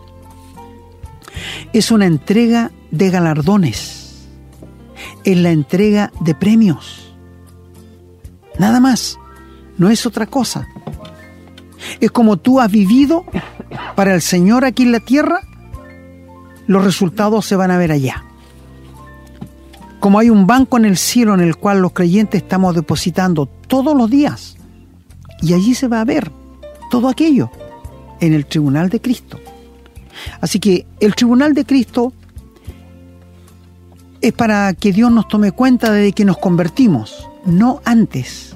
Es 1.74 1.90
una 1.90 2.06
entrega 2.06 2.72
de 2.92 3.10
galardones. 3.10 4.28
Es 5.24 5.36
la 5.36 5.50
entrega 5.50 6.12
de 6.20 6.36
premios. 6.36 7.12
Nada 8.60 8.80
más. 8.80 9.18
No 9.80 9.90
es 9.90 10.06
otra 10.06 10.28
cosa. 10.28 10.68
Es 12.00 12.12
como 12.12 12.38
tú 12.38 12.60
has 12.60 12.72
vivido 12.72 13.26
para 13.96 14.14
el 14.14 14.22
Señor 14.22 14.66
aquí 14.66 14.84
en 14.84 14.92
la 14.92 15.00
tierra, 15.00 15.42
los 16.68 16.84
resultados 16.84 17.46
se 17.46 17.56
van 17.56 17.72
a 17.72 17.78
ver 17.78 17.92
allá. 17.92 18.24
Como 20.00 20.20
hay 20.20 20.30
un 20.30 20.46
banco 20.48 20.78
en 20.78 20.86
el 20.86 20.98
cielo 20.98 21.34
en 21.34 21.42
el 21.42 21.56
cual 21.56 21.82
los 21.82 21.94
creyentes 21.94 22.44
estamos 22.44 22.76
depositando 22.76 23.46
todos 23.46 23.96
los 23.96 24.10
días, 24.10 24.56
y 25.42 25.54
allí 25.54 25.76
se 25.76 25.88
va 25.88 26.02
a 26.02 26.06
ver 26.06 26.32
todo 26.90 27.10
aquello 27.10 27.52
en 28.20 28.34
el 28.34 28.46
tribunal 28.46 28.90
de 28.90 29.02
Cristo. 29.02 29.40
Así 30.42 30.60
que 30.60 30.86
el 31.00 31.16
tribunal 31.16 31.54
de 31.54 31.66
Cristo 31.66 32.14
es 34.22 34.34
para 34.34 34.74
que 34.74 34.92
Dios 34.92 35.12
nos 35.12 35.28
tome 35.28 35.52
cuenta 35.52 35.92
de 35.92 36.14
que 36.14 36.26
nos 36.26 36.38
convertimos, 36.38 37.30
no 37.46 37.82
antes. 37.86 38.56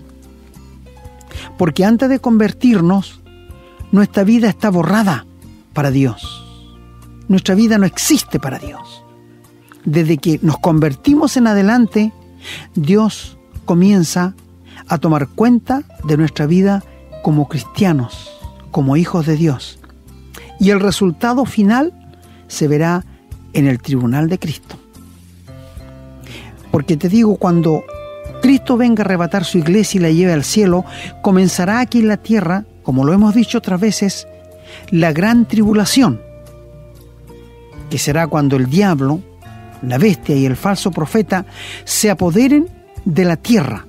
Porque 1.58 1.86
antes 1.86 2.10
de 2.10 2.20
convertirnos, 2.20 3.19
nuestra 3.92 4.24
vida 4.24 4.50
está 4.50 4.70
borrada 4.70 5.26
para 5.74 5.92
Dios. 5.92 6.46
Nuestra 7.28 7.56
vida 7.56 7.78
no 7.78 7.86
existe 7.86 8.40
para 8.40 8.60
Dios. 8.60 9.04
Desde 9.86 10.18
que 10.18 10.40
nos 10.42 10.58
convertimos 10.60 11.38
en 11.38 11.48
adelante, 11.48 12.12
Dios 12.76 13.38
comienza 13.66 14.34
a 14.88 14.98
tomar 14.98 15.28
cuenta 15.28 15.84
de 16.04 16.18
nuestra 16.18 16.46
vida 16.46 16.84
como 17.24 17.48
cristianos, 17.48 18.32
como 18.72 18.98
hijos 18.98 19.26
de 19.26 19.36
Dios. 19.36 19.80
Y 20.60 20.72
el 20.72 20.80
resultado 20.80 21.46
final 21.46 21.94
se 22.48 22.68
verá 22.68 23.06
en 23.54 23.68
el 23.68 23.80
tribunal 23.80 24.30
de 24.30 24.40
Cristo. 24.40 24.76
Porque 26.72 26.98
te 26.98 27.10
digo, 27.10 27.38
cuando 27.38 27.84
Cristo 28.42 28.78
venga 28.78 29.04
a 29.04 29.06
arrebatar 29.06 29.44
su 29.44 29.58
iglesia 29.58 30.00
y 30.00 30.02
la 30.02 30.12
lleve 30.12 30.34
al 30.34 30.44
cielo, 30.44 30.86
comenzará 31.22 31.80
aquí 31.80 32.00
en 32.00 32.08
la 32.08 32.18
tierra, 32.18 32.66
como 32.90 33.06
lo 33.06 33.14
hemos 33.14 33.36
dicho 33.36 33.60
otras 33.60 33.80
veces, 33.80 34.28
la 34.90 35.14
gran 35.14 35.48
tribulación, 35.48 36.20
que 37.88 38.00
será 38.00 38.26
cuando 38.26 38.56
el 38.56 38.68
diablo, 38.68 39.22
la 39.84 40.00
bestia 40.00 40.36
y 40.36 40.48
el 40.48 40.56
falso 40.56 40.90
profeta 40.90 41.46
se 41.84 42.10
apoderen 42.10 42.68
de 43.06 43.26
la 43.26 43.38
tierra 43.38 43.86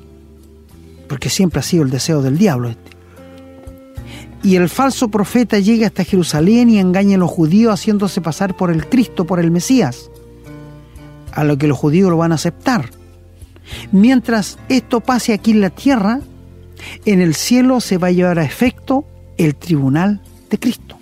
porque 1.08 1.30
siempre 1.30 1.60
ha 1.60 1.62
sido 1.62 1.82
el 1.82 1.88
deseo 1.88 2.20
del 2.20 2.36
diablo 2.36 2.68
este. 2.68 2.90
Y 4.42 4.56
el 4.56 4.68
falso 4.68 5.08
profeta 5.08 5.58
llega 5.58 5.86
hasta 5.86 6.04
Jerusalén 6.04 6.68
y 6.68 6.78
engaña 6.78 7.16
a 7.16 7.20
los 7.20 7.30
judíos 7.30 7.72
haciéndose 7.72 8.20
pasar 8.20 8.54
por 8.54 8.70
el 8.70 8.86
Cristo, 8.86 9.24
por 9.24 9.40
el 9.40 9.50
Mesías, 9.50 10.10
a 11.32 11.42
lo 11.42 11.56
que 11.56 11.68
los 11.68 11.78
judíos 11.78 12.10
lo 12.10 12.18
van 12.18 12.32
a 12.32 12.34
aceptar. 12.34 12.90
Mientras 13.92 14.58
esto 14.68 15.00
pase 15.00 15.32
aquí 15.32 15.52
en 15.52 15.62
la 15.62 15.70
tierra, 15.70 16.20
en 17.04 17.20
el 17.20 17.34
cielo 17.34 17.80
se 17.80 17.98
va 17.98 18.08
a 18.08 18.12
llevar 18.12 18.38
a 18.38 18.44
efecto 18.44 19.04
el 19.38 19.54
tribunal 19.54 20.20
de 20.50 20.58
Cristo, 20.58 20.96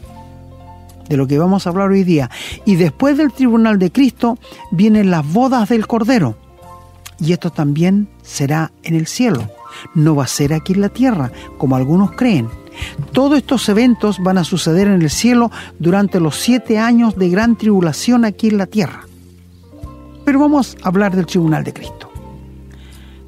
de 1.08 1.16
lo 1.16 1.26
que 1.26 1.38
vamos 1.38 1.66
a 1.66 1.70
hablar 1.70 1.90
hoy 1.90 2.04
día. 2.04 2.30
Y 2.64 2.76
después 2.76 3.16
del 3.16 3.32
tribunal 3.32 3.78
de 3.78 3.90
Cristo 3.90 4.38
vienen 4.70 5.10
las 5.10 5.30
bodas 5.30 5.68
del 5.68 5.86
Cordero. 5.86 6.36
Y 7.20 7.32
esto 7.32 7.50
también 7.50 8.08
será 8.22 8.70
en 8.82 8.94
el 8.94 9.06
cielo 9.06 9.48
no 9.94 10.14
va 10.14 10.24
a 10.24 10.28
ser 10.28 10.52
aquí 10.52 10.72
en 10.72 10.80
la 10.80 10.88
tierra, 10.88 11.30
como 11.56 11.76
algunos 11.76 12.12
creen. 12.12 12.48
Todos 13.12 13.38
estos 13.38 13.68
eventos 13.68 14.18
van 14.20 14.38
a 14.38 14.44
suceder 14.44 14.86
en 14.86 15.02
el 15.02 15.10
cielo 15.10 15.50
durante 15.78 16.20
los 16.20 16.36
siete 16.36 16.78
años 16.78 17.16
de 17.16 17.28
gran 17.28 17.56
tribulación 17.56 18.24
aquí 18.24 18.48
en 18.48 18.58
la 18.58 18.66
tierra. 18.66 19.06
Pero 20.24 20.38
vamos 20.38 20.76
a 20.82 20.88
hablar 20.88 21.16
del 21.16 21.26
tribunal 21.26 21.64
de 21.64 21.72
Cristo. 21.72 22.10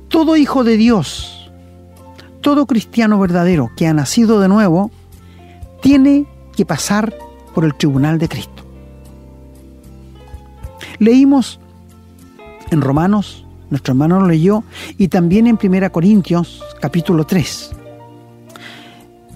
Todo 0.09 0.37
hijo 0.37 0.65
de 0.65 0.77
Dios, 0.77 1.40
todo 2.41 2.67
cristiano 2.67 3.19
verdadero 3.19 3.71
que 3.77 3.87
ha 3.87 3.93
nacido 3.93 4.41
de 4.41 4.49
nuevo, 4.49 4.91
tiene 5.83 6.27
que 6.57 6.65
pasar 6.65 7.15
por 7.55 7.65
el 7.65 7.75
tribunal 7.75 8.19
de 8.19 8.29
Cristo. 8.29 8.65
Leímos 10.99 11.61
en 12.71 12.81
Romanos 12.81 13.45
nuestro 13.71 13.93
hermano 13.93 14.21
lo 14.21 14.27
leyó, 14.27 14.65
y 14.99 15.09
también 15.09 15.47
en 15.47 15.59
1 15.63 15.93
Corintios 15.93 16.63
capítulo 16.81 17.25
3. 17.25 17.71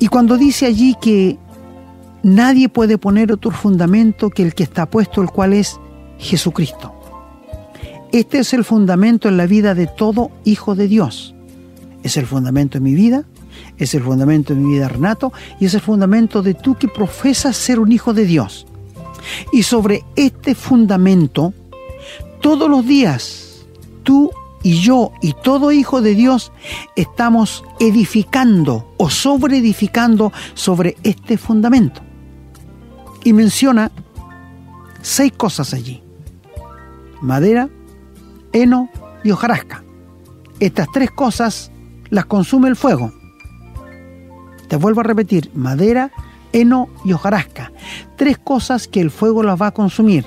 Y 0.00 0.08
cuando 0.08 0.37
dice 0.37 0.66
allí 0.66 0.96
que 1.00 1.38
nadie 2.23 2.68
puede 2.68 2.99
poner 2.99 3.32
otro 3.32 3.52
fundamento 3.52 4.30
que 4.30 4.42
el 4.42 4.54
que 4.54 4.64
está 4.64 4.87
puesto, 4.87 5.23
el 5.23 5.30
cual 5.30 5.52
es 5.52 5.78
Jesucristo. 6.18 6.92
Este 8.12 8.38
es 8.38 8.52
el 8.52 8.64
fundamento 8.64 9.28
en 9.28 9.37
la 9.37 9.46
vida 9.46 9.75
de 9.75 9.87
todo 9.87 10.30
hijo 10.44 10.75
de 10.75 10.88
Dios. 10.88 11.33
Es 12.04 12.16
el 12.16 12.26
fundamento 12.26 12.78
de 12.78 12.84
mi 12.84 12.94
vida, 12.94 13.25
es 13.78 13.94
el 13.94 14.02
fundamento 14.04 14.54
de 14.54 14.61
mi 14.61 14.75
vida 14.75 14.88
Renato 14.88 15.32
y 15.58 15.64
es 15.64 15.75
el 15.75 15.80
fundamento 15.80 16.42
de 16.42 16.54
tú 16.54 16.76
que 16.76 16.87
profesas 16.87 17.56
ser 17.56 17.80
un 17.80 17.90
hijo 17.90 18.14
de 18.14 18.26
Dios. 18.26 18.66
Y 19.52 19.62
sobre 19.62 20.04
este 20.14 20.54
fundamento, 20.54 21.52
todos 22.40 22.70
los 22.70 22.87
días 22.87 23.66
tú 24.02 24.30
y 24.62 24.80
yo 24.80 25.12
y 25.20 25.32
todo 25.32 25.73
hijo 25.73 26.00
de 26.02 26.14
Dios 26.14 26.52
estamos 26.94 27.64
edificando 27.80 28.92
o 28.99 29.11
sobre 29.11 29.58
edificando 29.58 30.32
sobre 30.54 30.96
este 31.02 31.38
fundamento. 31.38 32.02
Y 33.25 33.32
menciona 33.32 33.90
seis 35.00 35.32
cosas 35.32 35.73
allí. 35.73 36.02
Madera, 37.20 37.70
heno 38.52 38.90
y 39.23 39.30
hojarasca. 39.30 39.82
Estas 40.61 40.88
tres 40.92 41.11
cosas 41.11 41.70
las 42.11 42.26
consume 42.26 42.68
el 42.68 42.76
fuego. 42.76 43.12
Te 44.68 44.76
vuelvo 44.76 45.00
a 45.00 45.04
repetir, 45.04 45.50
madera, 45.54 46.11
heno 46.52 46.88
y 47.04 47.12
hojarasca. 47.12 47.73
Tres 48.16 48.38
cosas 48.38 48.88
que 48.88 49.00
el 49.00 49.11
fuego 49.11 49.42
las 49.42 49.61
va 49.61 49.68
a 49.68 49.70
consumir. 49.73 50.25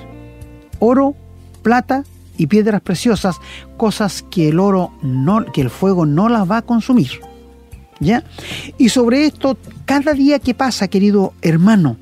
Oro, 0.78 1.14
plata 1.62 2.04
y 2.36 2.46
piedras 2.46 2.80
preciosas, 2.80 3.40
cosas 3.76 4.24
que 4.30 4.48
el 4.48 4.60
oro 4.60 4.92
no, 5.02 5.44
que 5.46 5.60
el 5.60 5.70
fuego 5.70 6.06
no 6.06 6.28
las 6.28 6.48
va 6.48 6.58
a 6.58 6.62
consumir. 6.62 7.10
¿Ya? 8.00 8.22
Y 8.76 8.90
sobre 8.90 9.26
esto, 9.26 9.56
cada 9.84 10.12
día 10.12 10.38
que 10.38 10.54
pasa, 10.54 10.86
querido 10.86 11.34
hermano, 11.42 11.96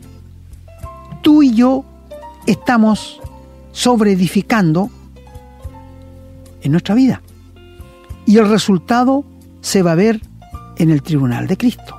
tú 1.23 1.42
y 1.42 1.54
yo 1.54 1.85
estamos 2.47 3.21
sobre 3.73 4.12
edificando 4.12 4.90
en 6.61 6.73
nuestra 6.73 6.95
vida. 6.95 7.23
Y 8.26 8.37
el 8.37 8.49
resultado 8.49 9.25
se 9.66 9.82
va 9.82 9.92
a 9.92 9.96
ver 9.96 10.20
en 10.76 10.90
el 10.90 11.02
tribunal 11.02 11.49
de 11.49 11.56
Cristo. 11.56 11.96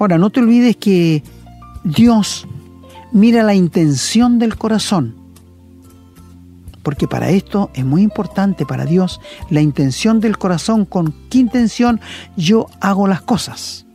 Ahora, 0.00 0.18
no 0.18 0.30
te 0.30 0.40
olvides 0.40 0.76
que 0.76 1.22
Dios 1.84 2.48
mira 3.12 3.44
la 3.44 3.54
intención 3.54 4.40
del 4.40 4.56
corazón 4.56 5.14
porque 6.82 7.06
para 7.06 7.30
esto 7.30 7.70
es 7.72 7.84
muy 7.84 8.02
importante 8.02 8.66
para 8.66 8.84
Dios 8.84 9.20
la 9.48 9.62
intención 9.62 10.20
del 10.20 10.36
corazón, 10.36 10.84
con 10.84 11.14
qué 11.30 11.38
intención 11.38 12.00
yo 12.36 12.66
hago 12.80 13.06
las 13.06 13.22
cosas. 13.22 13.86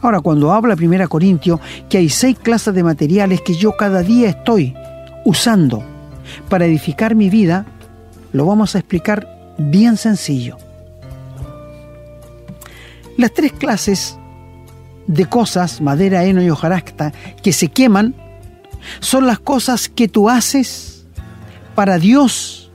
Ahora, 0.00 0.20
cuando 0.20 0.50
habla 0.50 0.76
Primera 0.76 1.08
Corintio 1.08 1.60
que 1.90 1.98
hay 1.98 2.08
seis 2.08 2.38
clases 2.38 2.74
de 2.74 2.82
materiales 2.82 3.42
que 3.42 3.54
yo 3.54 3.76
cada 3.76 4.02
día 4.02 4.30
estoy 4.30 4.74
usando 5.26 5.84
para 6.48 6.64
edificar 6.64 7.14
mi 7.14 7.28
vida, 7.28 7.66
lo 8.32 8.46
vamos 8.46 8.74
a 8.74 8.78
explicar 8.78 9.54
bien 9.58 9.96
sencillo. 9.98 10.56
Las 13.16 13.32
tres 13.32 13.52
clases 13.52 14.16
de 15.06 15.26
cosas, 15.26 15.80
madera, 15.80 16.24
heno 16.24 16.42
y 16.42 16.50
hojarasca, 16.50 17.12
que 17.42 17.52
se 17.52 17.68
queman, 17.68 18.14
son 19.00 19.26
las 19.26 19.38
cosas 19.38 19.88
que 19.88 20.08
tú 20.08 20.28
haces 20.28 21.06
para 21.74 21.98
Dios, 21.98 22.70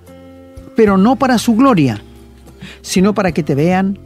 pero 0.76 0.98
no 0.98 1.16
para 1.16 1.38
su 1.38 1.56
gloria, 1.56 2.02
sino 2.82 3.14
para 3.14 3.32
que 3.32 3.44
te 3.44 3.56
vean, 3.56 4.00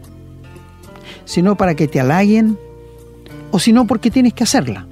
sino 1.25 1.55
para 1.55 1.75
que 1.75 1.87
te 1.87 1.99
halaguen, 1.99 2.57
o 3.51 3.59
sino 3.59 3.85
porque 3.85 4.11
tienes 4.11 4.33
que 4.33 4.43
hacerla. 4.43 4.87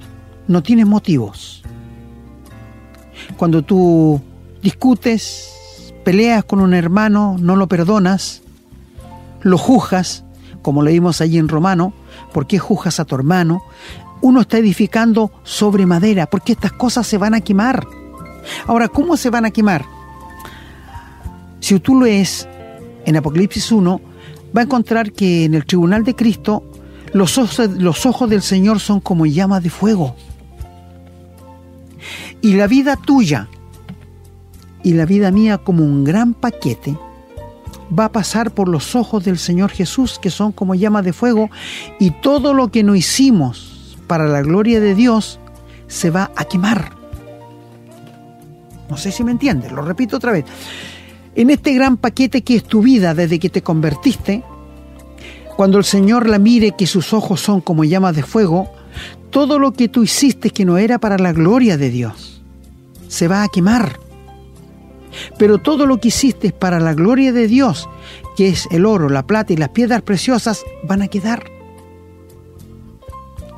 No 0.46 0.62
tienes 0.62 0.86
motivos. 0.86 1.62
Cuando 3.36 3.62
tú 3.62 4.20
discutes, 4.62 5.94
peleas 6.04 6.44
con 6.44 6.60
un 6.60 6.74
hermano, 6.74 7.36
no 7.38 7.56
lo 7.56 7.68
perdonas, 7.68 8.42
lo 9.42 9.56
juzgas, 9.56 10.24
como 10.62 10.82
leímos 10.82 11.20
allí 11.20 11.38
en 11.38 11.48
Romano, 11.48 11.92
¿por 12.32 12.46
qué 12.46 12.58
juzgas 12.58 13.00
a 13.00 13.04
tu 13.04 13.14
hermano? 13.14 13.62
Uno 14.20 14.42
está 14.42 14.58
edificando 14.58 15.32
sobre 15.42 15.86
madera, 15.86 16.26
porque 16.26 16.52
estas 16.52 16.72
cosas 16.72 17.06
se 17.06 17.18
van 17.18 17.34
a 17.34 17.40
quemar. 17.40 17.86
Ahora, 18.66 18.88
¿cómo 18.88 19.16
se 19.16 19.30
van 19.30 19.44
a 19.44 19.50
quemar? 19.50 19.84
Si 21.60 21.78
tú 21.80 22.00
lees 22.00 22.48
en 23.04 23.16
Apocalipsis 23.16 23.72
1, 23.72 24.00
va 24.56 24.60
a 24.60 24.64
encontrar 24.64 25.12
que 25.12 25.44
en 25.44 25.54
el 25.54 25.64
tribunal 25.64 26.04
de 26.04 26.14
Cristo 26.14 26.64
los 27.12 27.38
ojos, 27.38 27.58
los 27.76 28.06
ojos 28.06 28.28
del 28.28 28.42
Señor 28.42 28.80
son 28.80 29.00
como 29.00 29.26
llamas 29.26 29.62
de 29.62 29.70
fuego. 29.70 30.16
Y 32.40 32.54
la 32.54 32.66
vida 32.66 32.96
tuya 32.96 33.48
y 34.82 34.94
la 34.94 35.04
vida 35.04 35.30
mía 35.30 35.58
como 35.58 35.84
un 35.84 36.04
gran 36.04 36.34
paquete 36.34 36.96
va 37.96 38.06
a 38.06 38.12
pasar 38.12 38.52
por 38.52 38.68
los 38.68 38.94
ojos 38.94 39.24
del 39.24 39.38
Señor 39.38 39.70
Jesús, 39.70 40.18
que 40.20 40.30
son 40.30 40.52
como 40.52 40.74
llamas 40.74 41.04
de 41.04 41.12
fuego, 41.12 41.50
y 41.98 42.10
todo 42.10 42.54
lo 42.54 42.70
que 42.70 42.82
no 42.82 42.94
hicimos 42.94 43.96
para 44.06 44.26
la 44.26 44.42
gloria 44.42 44.80
de 44.80 44.94
Dios 44.94 45.38
se 45.86 46.10
va 46.10 46.30
a 46.36 46.44
quemar. 46.44 46.92
No 48.88 48.96
sé 48.96 49.12
si 49.12 49.22
me 49.22 49.30
entiendes, 49.30 49.72
lo 49.72 49.82
repito 49.82 50.16
otra 50.16 50.32
vez. 50.32 50.44
En 51.34 51.50
este 51.50 51.72
gran 51.74 51.96
paquete 51.96 52.42
que 52.42 52.56
es 52.56 52.64
tu 52.64 52.82
vida 52.82 53.14
desde 53.14 53.38
que 53.38 53.50
te 53.50 53.62
convertiste, 53.62 54.42
cuando 55.56 55.78
el 55.78 55.84
Señor 55.84 56.28
la 56.28 56.38
mire 56.38 56.72
que 56.72 56.86
sus 56.86 57.12
ojos 57.12 57.40
son 57.40 57.60
como 57.60 57.84
llamas 57.84 58.16
de 58.16 58.22
fuego, 58.22 58.72
todo 59.30 59.58
lo 59.58 59.72
que 59.72 59.88
tú 59.88 60.02
hiciste 60.02 60.50
que 60.50 60.64
no 60.64 60.78
era 60.78 60.98
para 60.98 61.18
la 61.18 61.32
gloria 61.32 61.76
de 61.76 61.90
Dios 61.90 62.42
se 63.10 63.28
va 63.28 63.42
a 63.42 63.48
quemar. 63.48 63.98
Pero 65.38 65.58
todo 65.58 65.86
lo 65.86 65.98
que 65.98 66.08
hiciste 66.08 66.52
para 66.52 66.80
la 66.80 66.94
gloria 66.94 67.32
de 67.32 67.46
Dios, 67.46 67.88
que 68.36 68.48
es 68.48 68.68
el 68.70 68.86
oro, 68.86 69.08
la 69.08 69.26
plata 69.26 69.52
y 69.52 69.56
las 69.56 69.70
piedras 69.70 70.02
preciosas, 70.02 70.64
van 70.84 71.02
a 71.02 71.08
quedar. 71.08 71.44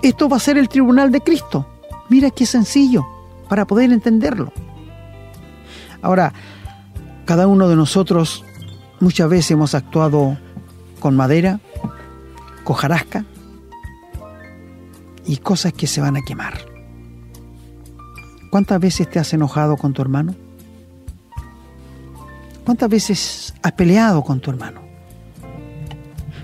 Esto 0.02 0.28
va 0.28 0.36
a 0.36 0.40
ser 0.40 0.58
el 0.58 0.68
tribunal 0.68 1.12
de 1.12 1.20
Cristo. 1.20 1.66
Mira 2.08 2.30
qué 2.30 2.46
sencillo 2.46 3.06
para 3.48 3.66
poder 3.66 3.92
entenderlo. 3.92 4.52
Ahora, 6.02 6.32
cada 7.24 7.46
uno 7.46 7.68
de 7.68 7.76
nosotros 7.76 8.44
muchas 8.98 9.28
veces 9.28 9.52
hemos 9.52 9.74
actuado 9.74 10.36
con 10.98 11.16
madera, 11.16 11.60
cojarasca 12.64 13.24
y 15.24 15.36
cosas 15.36 15.72
que 15.72 15.86
se 15.86 16.00
van 16.00 16.16
a 16.16 16.22
quemar. 16.22 16.54
¿Cuántas 18.50 18.80
veces 18.80 19.08
te 19.08 19.18
has 19.18 19.32
enojado 19.32 19.76
con 19.76 19.92
tu 19.92 20.02
hermano? 20.02 20.34
¿Cuántas 22.64 22.88
veces 22.88 23.54
has 23.62 23.72
peleado 23.72 24.22
con 24.22 24.40
tu 24.40 24.50
hermano? 24.50 24.80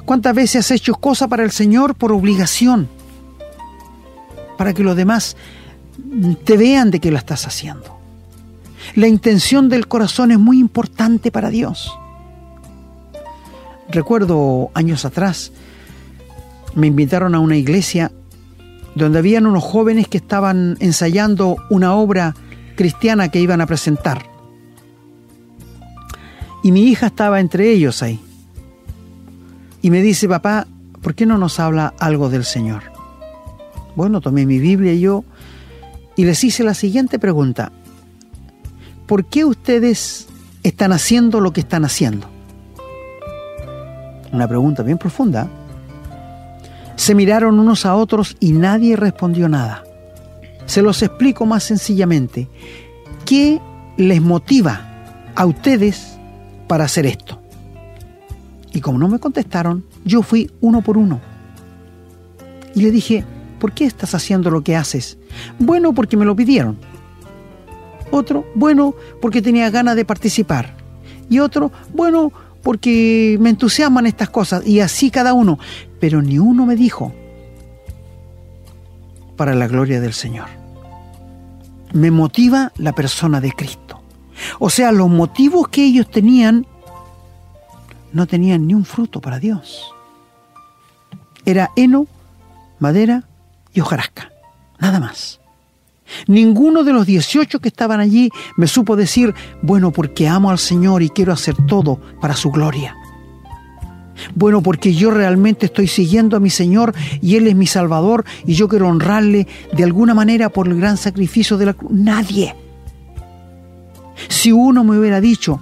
¿Cuántas 0.05 0.35
veces 0.35 0.65
has 0.65 0.71
hecho 0.71 0.95
cosas 0.95 1.29
para 1.29 1.45
el 1.45 1.51
Señor 1.51 1.95
por 1.95 2.13
obligación? 2.13 2.89
Para 4.57 4.75
que 4.75 4.83
los 4.83 4.97
demás 4.97 5.37
te 6.45 6.57
vean 6.57 6.91
de 6.91 7.01
que 7.01 7.11
lo 7.11 7.19
estás 7.19 7.47
haciendo. 7.47 7.99
La 8.95 9.07
intención 9.07 9.69
del 9.69 9.87
corazón 9.87 10.31
es 10.31 10.39
muy 10.39 10.59
importante 10.59 11.31
para 11.31 11.51
Dios. 11.51 11.93
Recuerdo 13.91 14.71
años 14.75 15.05
atrás, 15.05 15.53
me 16.75 16.87
invitaron 16.87 17.35
a 17.35 17.41
una 17.41 17.57
iglesia 17.57 18.13
donde 18.95 19.19
habían 19.19 19.47
unos 19.47 19.65
jóvenes 19.65 20.09
que 20.09 20.19
estaban 20.19 20.77
ensayando 20.81 21.57
una 21.71 21.95
obra 21.95 22.35
cristiana 22.77 23.29
que 23.31 23.41
iban 23.41 23.61
a 23.61 23.67
presentar. 23.67 24.28
Y 26.63 26.73
mi 26.73 26.83
hija 26.83 27.07
estaba 27.07 27.41
entre 27.41 27.71
ellos 27.71 28.03
ahí. 28.03 28.21
Y 29.81 29.91
me 29.91 30.03
dice, 30.03 30.29
papá, 30.29 30.67
¿por 31.01 31.15
qué 31.15 31.25
no 31.27 31.39
nos 31.39 31.61
habla 31.61 31.95
algo 31.99 32.29
del 32.29 32.45
Señor? 32.45 32.83
Bueno, 33.95 34.21
tomé 34.21 34.47
mi 34.47 34.59
Biblia 34.59 34.93
y 34.93 35.01
yo 35.01 35.25
y 36.17 36.25
les 36.25 36.43
hice 36.43 36.65
la 36.65 36.75
siguiente 36.75 37.19
pregunta. 37.19 37.73
¿Por 39.07 39.25
qué 39.25 39.45
ustedes 39.45 40.27
están 40.63 40.93
haciendo 40.93 41.41
lo 41.41 41.53
que 41.53 41.61
están 41.61 41.85
haciendo? 41.85 42.29
Una 44.33 44.47
pregunta 44.47 44.83
bien 44.83 44.99
profunda. 44.99 45.49
Se 46.97 47.15
miraron 47.15 47.59
unos 47.59 47.87
a 47.87 47.95
otros 47.95 48.37
y 48.41 48.53
nadie 48.53 48.97
respondió 48.97 49.49
nada. 49.49 49.85
Se 50.67 50.83
los 50.83 51.03
explico 51.03 51.47
más 51.47 51.63
sencillamente. 51.63 52.49
¿Qué 53.25 53.61
les 53.97 54.21
motiva 54.21 54.83
a 55.35 55.47
ustedes 55.47 56.18
para 56.69 56.85
hacer 56.85 57.07
esto. 57.07 57.41
Y 58.73 58.81
como 58.81 58.99
no 58.99 59.09
me 59.09 59.19
contestaron, 59.19 59.85
yo 60.05 60.23
fui 60.23 60.51
uno 60.61 60.83
por 60.83 60.99
uno. 60.99 61.21
Y 62.75 62.83
le 62.83 62.91
dije, 62.91 63.25
¿por 63.59 63.73
qué 63.73 63.85
estás 63.85 64.15
haciendo 64.15 64.51
lo 64.51 64.63
que 64.63 64.77
haces? 64.77 65.19
Bueno, 65.59 65.95
porque 65.95 66.17
me 66.17 66.25
lo 66.25 66.37
pidieron. 66.37 66.79
Otro, 68.11 68.47
bueno, 68.55 68.95
porque 69.21 69.43
tenía 69.43 69.71
ganas 69.71 69.97
de 69.97 70.05
participar. 70.05 70.77
Y 71.29 71.41
otro, 71.41 71.73
bueno, 71.95 72.33
porque 72.63 73.37
me 73.41 73.51
entusiasman 73.51 74.07
estas 74.07 74.31
cosas. 74.31 74.67
Y 74.67 74.81
así 74.81 75.11
cada 75.11 75.33
uno. 75.33 75.59
Pero 75.99 76.23
ni 76.23 76.39
uno 76.39 76.67
me 76.67 76.77
dijo, 76.77 77.13
para 79.39 79.55
la 79.55 79.69
gloria 79.69 80.01
del 80.01 80.13
Señor. 80.13 80.49
Me 81.95 82.11
motiva 82.11 82.73
la 82.77 82.93
persona 82.93 83.41
de 83.41 83.53
Cristo. 83.53 83.88
O 84.59 84.71
sea, 84.71 84.93
los 84.93 85.09
motivos 85.09 85.69
que 85.69 85.85
ellos 85.85 86.11
tenían 86.11 86.67
no 88.13 88.27
tenían 88.27 88.67
ni 88.67 88.75
un 88.75 88.85
fruto 88.85 89.21
para 89.21 89.39
Dios. 89.39 89.93
Era 91.45 91.71
heno, 91.77 92.07
madera 92.79 93.25
y 93.73 93.81
hojarasca, 93.81 94.33
nada 94.79 95.01
más. 95.01 95.41
Ninguno 96.27 96.85
de 96.85 96.93
los 96.93 97.07
18 97.07 97.61
que 97.61 97.69
estaban 97.69 98.01
allí 98.01 98.31
me 98.57 98.67
supo 98.67 98.97
decir, 98.97 99.35
bueno, 99.63 99.91
porque 99.91 100.27
amo 100.27 100.51
al 100.51 100.59
Señor 100.59 101.03
y 101.03 101.11
quiero 101.11 101.33
hacer 101.33 101.55
todo 101.67 102.01
para 102.21 102.35
su 102.35 102.51
gloria. 102.51 102.97
Bueno, 104.35 104.63
porque 104.63 104.95
yo 104.95 105.11
realmente 105.11 105.67
estoy 105.67 105.87
siguiendo 105.87 106.37
a 106.37 106.41
mi 106.41 106.51
Señor 106.51 106.95
y 107.21 107.37
Él 107.37 107.47
es 107.47 107.55
mi 107.55 107.67
Salvador 107.67 108.25
y 108.47 108.55
yo 108.55 108.69
quiero 108.69 108.89
honrarle 108.89 109.47
de 109.73 109.85
alguna 109.85 110.15
manera 110.15 110.49
por 110.49 110.67
el 110.67 110.77
gran 110.77 110.97
sacrificio 110.97 111.57
de 111.57 111.67
la 111.67 111.75
cruz. 111.75 111.93
Nadie. 111.93 112.55
Si 114.29 114.53
uno 114.53 114.83
me 114.85 114.99
hubiera 114.99 115.21
dicho, 115.21 115.61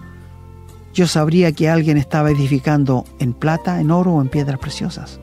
yo 0.95 1.07
sabría 1.07 1.53
que 1.53 1.69
alguien 1.69 1.99
estaba 1.99 2.31
edificando 2.31 3.05
en 3.19 3.35
plata, 3.35 3.81
en 3.81 3.90
oro 3.90 4.14
o 4.14 4.23
en 4.23 4.29
piedras 4.29 4.59
preciosas. 4.59 5.21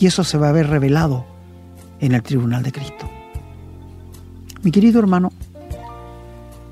Y 0.00 0.06
eso 0.06 0.24
se 0.24 0.38
va 0.38 0.48
a 0.48 0.52
ver 0.52 0.68
revelado 0.68 1.24
en 2.00 2.12
el 2.14 2.22
tribunal 2.22 2.62
de 2.64 2.72
Cristo. 2.72 3.08
Mi 4.62 4.72
querido 4.72 4.98
hermano, 4.98 5.32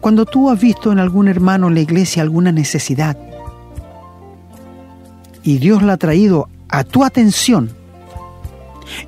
cuando 0.00 0.24
tú 0.24 0.50
has 0.50 0.60
visto 0.60 0.90
en 0.90 0.98
algún 0.98 1.28
hermano 1.28 1.68
en 1.68 1.74
la 1.74 1.80
iglesia 1.80 2.22
alguna 2.22 2.52
necesidad 2.52 3.16
y 5.42 5.58
Dios 5.58 5.82
la 5.82 5.94
ha 5.94 5.96
traído 5.96 6.48
a 6.68 6.84
tu 6.84 7.04
atención 7.04 7.70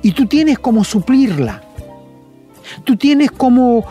y 0.01 0.11
tú 0.11 0.27
tienes 0.27 0.59
como 0.59 0.83
suplirla, 0.83 1.61
tú 2.83 2.95
tienes 2.95 3.31
como, 3.31 3.85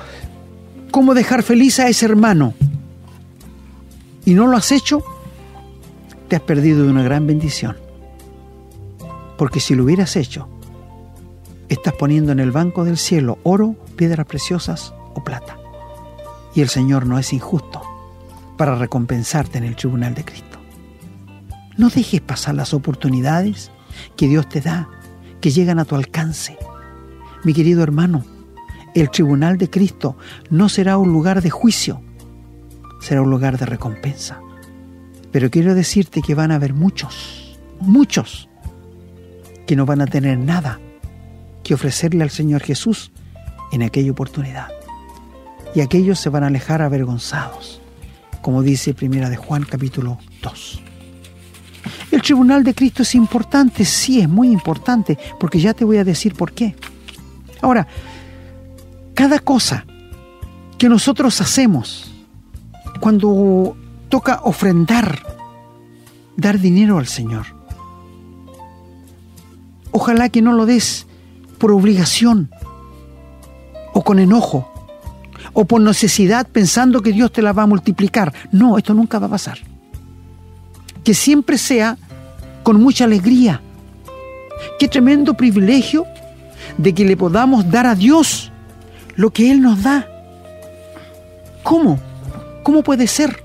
como 0.90 1.14
dejar 1.14 1.42
feliz 1.42 1.78
a 1.80 1.88
ese 1.88 2.06
hermano, 2.06 2.54
y 4.28 4.34
no 4.34 4.46
lo 4.46 4.58
has 4.58 4.72
hecho, 4.72 5.02
te 6.28 6.36
has 6.36 6.42
perdido 6.42 6.84
de 6.84 6.90
una 6.90 7.02
gran 7.02 7.26
bendición. 7.26 7.78
Porque 9.38 9.58
si 9.58 9.74
lo 9.74 9.84
hubieras 9.84 10.16
hecho, 10.16 10.50
estás 11.70 11.94
poniendo 11.94 12.32
en 12.32 12.38
el 12.38 12.50
banco 12.50 12.84
del 12.84 12.98
cielo 12.98 13.38
oro, 13.42 13.74
piedras 13.96 14.26
preciosas 14.26 14.92
o 15.14 15.24
plata. 15.24 15.56
Y 16.54 16.60
el 16.60 16.68
Señor 16.68 17.06
no 17.06 17.18
es 17.18 17.32
injusto 17.32 17.80
para 18.58 18.74
recompensarte 18.74 19.56
en 19.56 19.64
el 19.64 19.76
tribunal 19.76 20.14
de 20.14 20.26
Cristo. 20.26 20.58
No 21.78 21.88
dejes 21.88 22.20
pasar 22.20 22.54
las 22.54 22.74
oportunidades 22.74 23.70
que 24.14 24.28
Dios 24.28 24.46
te 24.46 24.60
da, 24.60 24.90
que 25.40 25.52
llegan 25.52 25.78
a 25.78 25.86
tu 25.86 25.94
alcance. 25.94 26.58
Mi 27.44 27.54
querido 27.54 27.82
hermano, 27.82 28.26
el 28.94 29.08
tribunal 29.08 29.56
de 29.56 29.70
Cristo 29.70 30.18
no 30.50 30.68
será 30.68 30.98
un 30.98 31.14
lugar 31.14 31.40
de 31.40 31.48
juicio, 31.48 32.02
será 33.00 33.22
un 33.22 33.30
lugar 33.30 33.58
de 33.58 33.66
recompensa. 33.66 34.40
Pero 35.32 35.50
quiero 35.50 35.74
decirte 35.74 36.22
que 36.22 36.34
van 36.34 36.52
a 36.52 36.56
haber 36.56 36.74
muchos, 36.74 37.58
muchos, 37.80 38.48
que 39.66 39.76
no 39.76 39.84
van 39.84 40.00
a 40.00 40.06
tener 40.06 40.38
nada 40.38 40.80
que 41.62 41.74
ofrecerle 41.74 42.22
al 42.22 42.30
Señor 42.30 42.62
Jesús 42.62 43.10
en 43.72 43.82
aquella 43.82 44.10
oportunidad. 44.10 44.68
Y 45.74 45.80
aquellos 45.80 46.18
se 46.18 46.30
van 46.30 46.44
a 46.44 46.46
alejar 46.46 46.80
avergonzados, 46.80 47.80
como 48.40 48.62
dice 48.62 48.94
Primera 48.94 49.28
de 49.28 49.36
Juan 49.36 49.64
capítulo 49.64 50.18
2. 50.42 50.82
El 52.10 52.22
tribunal 52.22 52.64
de 52.64 52.74
Cristo 52.74 53.02
es 53.02 53.14
importante, 53.14 53.84
sí, 53.84 54.20
es 54.20 54.28
muy 54.28 54.48
importante, 54.48 55.18
porque 55.38 55.60
ya 55.60 55.74
te 55.74 55.84
voy 55.84 55.98
a 55.98 56.04
decir 56.04 56.34
por 56.34 56.52
qué. 56.52 56.74
Ahora, 57.60 57.86
cada 59.14 59.38
cosa 59.40 59.84
que 60.78 60.88
nosotros 60.88 61.40
hacemos 61.40 62.07
cuando 63.00 63.76
toca 64.08 64.40
ofrendar, 64.44 65.20
dar 66.36 66.58
dinero 66.58 66.98
al 66.98 67.06
Señor, 67.06 67.46
ojalá 69.90 70.28
que 70.28 70.42
no 70.42 70.52
lo 70.52 70.66
des 70.66 71.06
por 71.58 71.72
obligación 71.72 72.50
o 73.92 74.02
con 74.02 74.18
enojo 74.18 74.70
o 75.52 75.64
por 75.64 75.80
necesidad 75.80 76.46
pensando 76.46 77.02
que 77.02 77.12
Dios 77.12 77.32
te 77.32 77.42
la 77.42 77.52
va 77.52 77.64
a 77.64 77.66
multiplicar. 77.66 78.32
No, 78.52 78.78
esto 78.78 78.94
nunca 78.94 79.18
va 79.18 79.26
a 79.26 79.30
pasar. 79.30 79.58
Que 81.02 81.14
siempre 81.14 81.58
sea 81.58 81.96
con 82.62 82.80
mucha 82.80 83.04
alegría. 83.04 83.60
Qué 84.78 84.88
tremendo 84.88 85.34
privilegio 85.34 86.04
de 86.76 86.94
que 86.94 87.04
le 87.04 87.16
podamos 87.16 87.70
dar 87.70 87.86
a 87.86 87.94
Dios 87.94 88.52
lo 89.16 89.30
que 89.30 89.50
Él 89.50 89.60
nos 89.60 89.82
da. 89.82 90.06
¿Cómo? 91.62 91.98
¿Cómo 92.62 92.82
puede 92.82 93.06
ser? 93.06 93.42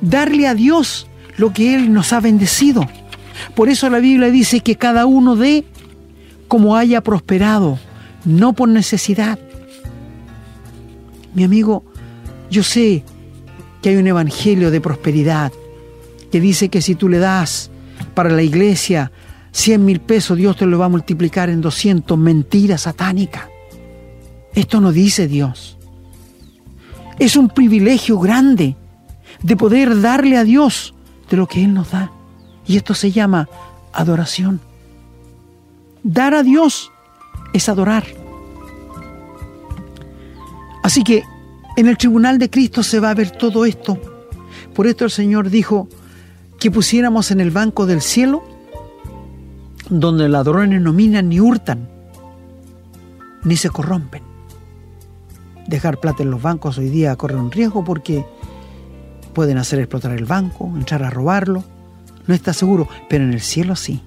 Darle 0.00 0.46
a 0.46 0.54
Dios 0.54 1.06
lo 1.36 1.52
que 1.52 1.74
Él 1.74 1.92
nos 1.92 2.12
ha 2.12 2.20
bendecido. 2.20 2.88
Por 3.54 3.68
eso 3.68 3.88
la 3.90 3.98
Biblia 3.98 4.30
dice 4.30 4.60
que 4.60 4.76
cada 4.76 5.06
uno 5.06 5.36
dé 5.36 5.64
como 6.48 6.76
haya 6.76 7.00
prosperado, 7.00 7.78
no 8.24 8.52
por 8.52 8.68
necesidad. 8.68 9.38
Mi 11.34 11.44
amigo, 11.44 11.84
yo 12.50 12.62
sé 12.62 13.04
que 13.82 13.90
hay 13.90 13.96
un 13.96 14.06
evangelio 14.06 14.70
de 14.70 14.80
prosperidad 14.80 15.52
que 16.30 16.40
dice 16.40 16.68
que 16.68 16.80
si 16.80 16.94
tú 16.94 17.08
le 17.08 17.18
das 17.18 17.70
para 18.14 18.30
la 18.30 18.42
iglesia 18.42 19.12
100 19.52 19.84
mil 19.84 20.00
pesos, 20.00 20.36
Dios 20.36 20.56
te 20.56 20.66
lo 20.66 20.78
va 20.78 20.86
a 20.86 20.88
multiplicar 20.88 21.48
en 21.48 21.60
200. 21.60 22.18
Mentira 22.18 22.76
satánica. 22.76 23.48
Esto 24.54 24.80
no 24.80 24.92
dice 24.92 25.28
Dios. 25.28 25.78
Es 27.18 27.36
un 27.36 27.48
privilegio 27.48 28.18
grande 28.18 28.76
de 29.42 29.56
poder 29.56 30.00
darle 30.00 30.36
a 30.36 30.44
Dios 30.44 30.94
de 31.30 31.36
lo 31.36 31.46
que 31.46 31.64
Él 31.64 31.74
nos 31.74 31.90
da. 31.90 32.10
Y 32.66 32.76
esto 32.76 32.94
se 32.94 33.12
llama 33.12 33.48
adoración. 33.92 34.60
Dar 36.02 36.34
a 36.34 36.42
Dios 36.42 36.90
es 37.52 37.68
adorar. 37.68 38.04
Así 40.82 41.02
que 41.02 41.22
en 41.76 41.88
el 41.88 41.96
tribunal 41.96 42.38
de 42.38 42.50
Cristo 42.50 42.82
se 42.82 43.00
va 43.00 43.10
a 43.10 43.14
ver 43.14 43.30
todo 43.30 43.64
esto. 43.64 43.98
Por 44.74 44.86
esto 44.86 45.04
el 45.04 45.10
Señor 45.10 45.50
dijo 45.50 45.88
que 46.58 46.70
pusiéramos 46.70 47.30
en 47.30 47.40
el 47.40 47.50
banco 47.50 47.86
del 47.86 48.02
cielo, 48.02 48.44
donde 49.88 50.28
ladrones 50.28 50.80
no 50.80 50.92
minan 50.92 51.28
ni 51.28 51.40
hurtan, 51.40 51.88
ni 53.44 53.56
se 53.56 53.70
corrompen. 53.70 54.33
Dejar 55.66 55.98
plata 55.98 56.22
en 56.22 56.30
los 56.30 56.42
bancos 56.42 56.78
hoy 56.78 56.88
día 56.88 57.16
corre 57.16 57.36
un 57.36 57.50
riesgo 57.50 57.84
porque 57.84 58.24
pueden 59.32 59.58
hacer 59.58 59.78
explotar 59.78 60.12
el 60.12 60.24
banco, 60.24 60.70
entrar 60.76 61.02
a 61.02 61.10
robarlo. 61.10 61.64
No 62.26 62.34
está 62.34 62.52
seguro, 62.52 62.88
pero 63.08 63.24
en 63.24 63.32
el 63.32 63.40
cielo 63.40 63.76
sí. 63.76 64.00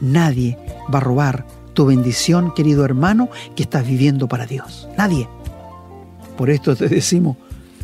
Nadie 0.00 0.58
va 0.92 0.98
a 0.98 1.02
robar 1.02 1.46
tu 1.74 1.86
bendición, 1.86 2.52
querido 2.54 2.84
hermano, 2.84 3.30
que 3.56 3.62
estás 3.62 3.86
viviendo 3.86 4.28
para 4.28 4.46
Dios. 4.46 4.88
Nadie. 4.98 5.28
Por 6.36 6.50
esto 6.50 6.74
te 6.76 6.88
decimos, 6.88 7.36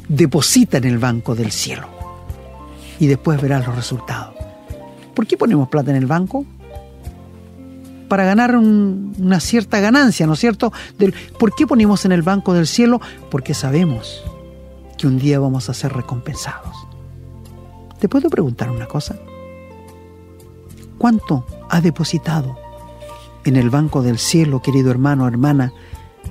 deposita 0.09 0.79
en 0.79 0.85
el 0.85 0.99
banco 0.99 1.35
del 1.35 1.53
cielo 1.53 1.89
y 2.99 3.07
después 3.07 3.41
verás 3.41 3.67
los 3.67 3.77
resultados. 3.77 4.35
¿Por 5.15 5.27
qué 5.27 5.37
ponemos 5.37 5.69
plata 5.69 5.91
en 5.91 5.97
el 5.97 6.07
banco? 6.07 6.45
Para 8.09 8.25
ganar 8.25 8.57
una 8.57 9.39
cierta 9.41 9.81
ganancia, 9.81 10.27
¿no 10.27 10.33
es 10.33 10.41
cierto? 10.41 10.73
¿Por 11.39 11.55
qué 11.55 11.67
ponemos 11.67 12.05
en 12.05 12.13
el 12.13 12.23
banco 12.23 12.55
del 12.55 12.67
cielo? 12.67 13.01
Porque 13.31 13.53
sabemos 13.53 14.25
que 14.97 15.07
un 15.07 15.19
día 15.19 15.39
vamos 15.39 15.69
a 15.69 15.75
ser 15.75 15.93
recompensados. 15.93 16.75
¿Te 18.01 18.09
puedo 18.09 18.31
preguntar 18.31 18.71
una 18.71 18.87
cosa? 18.87 19.17
¿Cuánto 20.99 21.47
has 21.69 21.83
depositado 21.83 22.59
en 23.45 23.57
el 23.57 23.71
banco 23.71 24.03
del 24.03 24.19
cielo, 24.19 24.63
querido 24.63 24.91
hermano 24.91 25.29
hermana, 25.29 25.73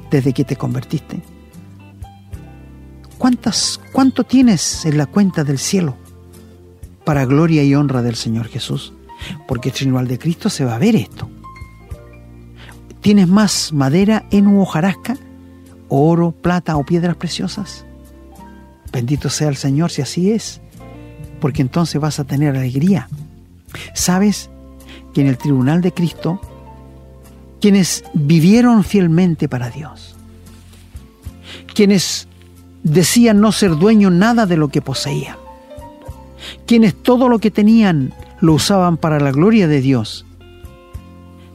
desde 0.10 0.34
que 0.34 0.44
te 0.44 0.56
convertiste? 0.56 1.22
¿Cuántas, 3.18 3.80
¿Cuánto 3.92 4.24
tienes 4.24 4.86
en 4.86 4.98
la 4.98 5.06
cuenta 5.06 5.44
del 5.44 5.58
cielo 5.58 5.96
para 7.04 7.26
gloria 7.26 7.64
y 7.64 7.74
honra 7.76 8.02
del 8.02 8.16
Señor 8.16 8.48
Jesús? 8.48 8.94
Porque 9.48 9.70
el 9.70 9.76
Tribunal 9.76 10.08
de 10.08 10.20
Cristo 10.20 10.50
se 10.50 10.66
va 10.66 10.76
a 10.76 10.80
ver 10.80 10.96
esto. 10.96 11.30
¿Tienes 13.08 13.30
más 13.30 13.72
madera 13.72 14.26
en 14.32 14.48
un 14.48 14.60
hojarasca? 14.60 15.16
¿Oro, 15.88 16.34
plata 16.34 16.76
o 16.76 16.86
piedras 16.86 17.16
preciosas? 17.16 17.86
Bendito 18.92 19.30
sea 19.30 19.48
el 19.48 19.56
Señor 19.56 19.92
si 19.92 20.02
así 20.02 20.32
es, 20.32 20.60
porque 21.40 21.62
entonces 21.62 22.02
vas 22.02 22.20
a 22.20 22.26
tener 22.26 22.58
alegría. 22.58 23.08
¿Sabes 23.94 24.50
que 25.14 25.22
en 25.22 25.28
el 25.28 25.38
tribunal 25.38 25.80
de 25.80 25.94
Cristo, 25.94 26.42
quienes 27.62 28.04
vivieron 28.14 28.84
fielmente 28.84 29.48
para 29.48 29.70
Dios, 29.70 30.18
quienes 31.74 32.28
decían 32.84 33.40
no 33.40 33.54
ser 33.54 33.78
dueños 33.78 34.12
nada 34.12 34.46
de 34.46 34.58
lo 34.58 34.68
que 34.68 34.82
poseían, 34.82 35.38
quienes 36.66 36.94
todo 36.94 37.30
lo 37.30 37.40
que 37.40 37.52
tenían 37.52 38.14
lo 38.42 38.56
usaban 38.56 38.98
para 38.98 39.22
la 39.22 39.32
gloria 39.32 39.70
de 39.70 39.80
Dios, 39.80 40.27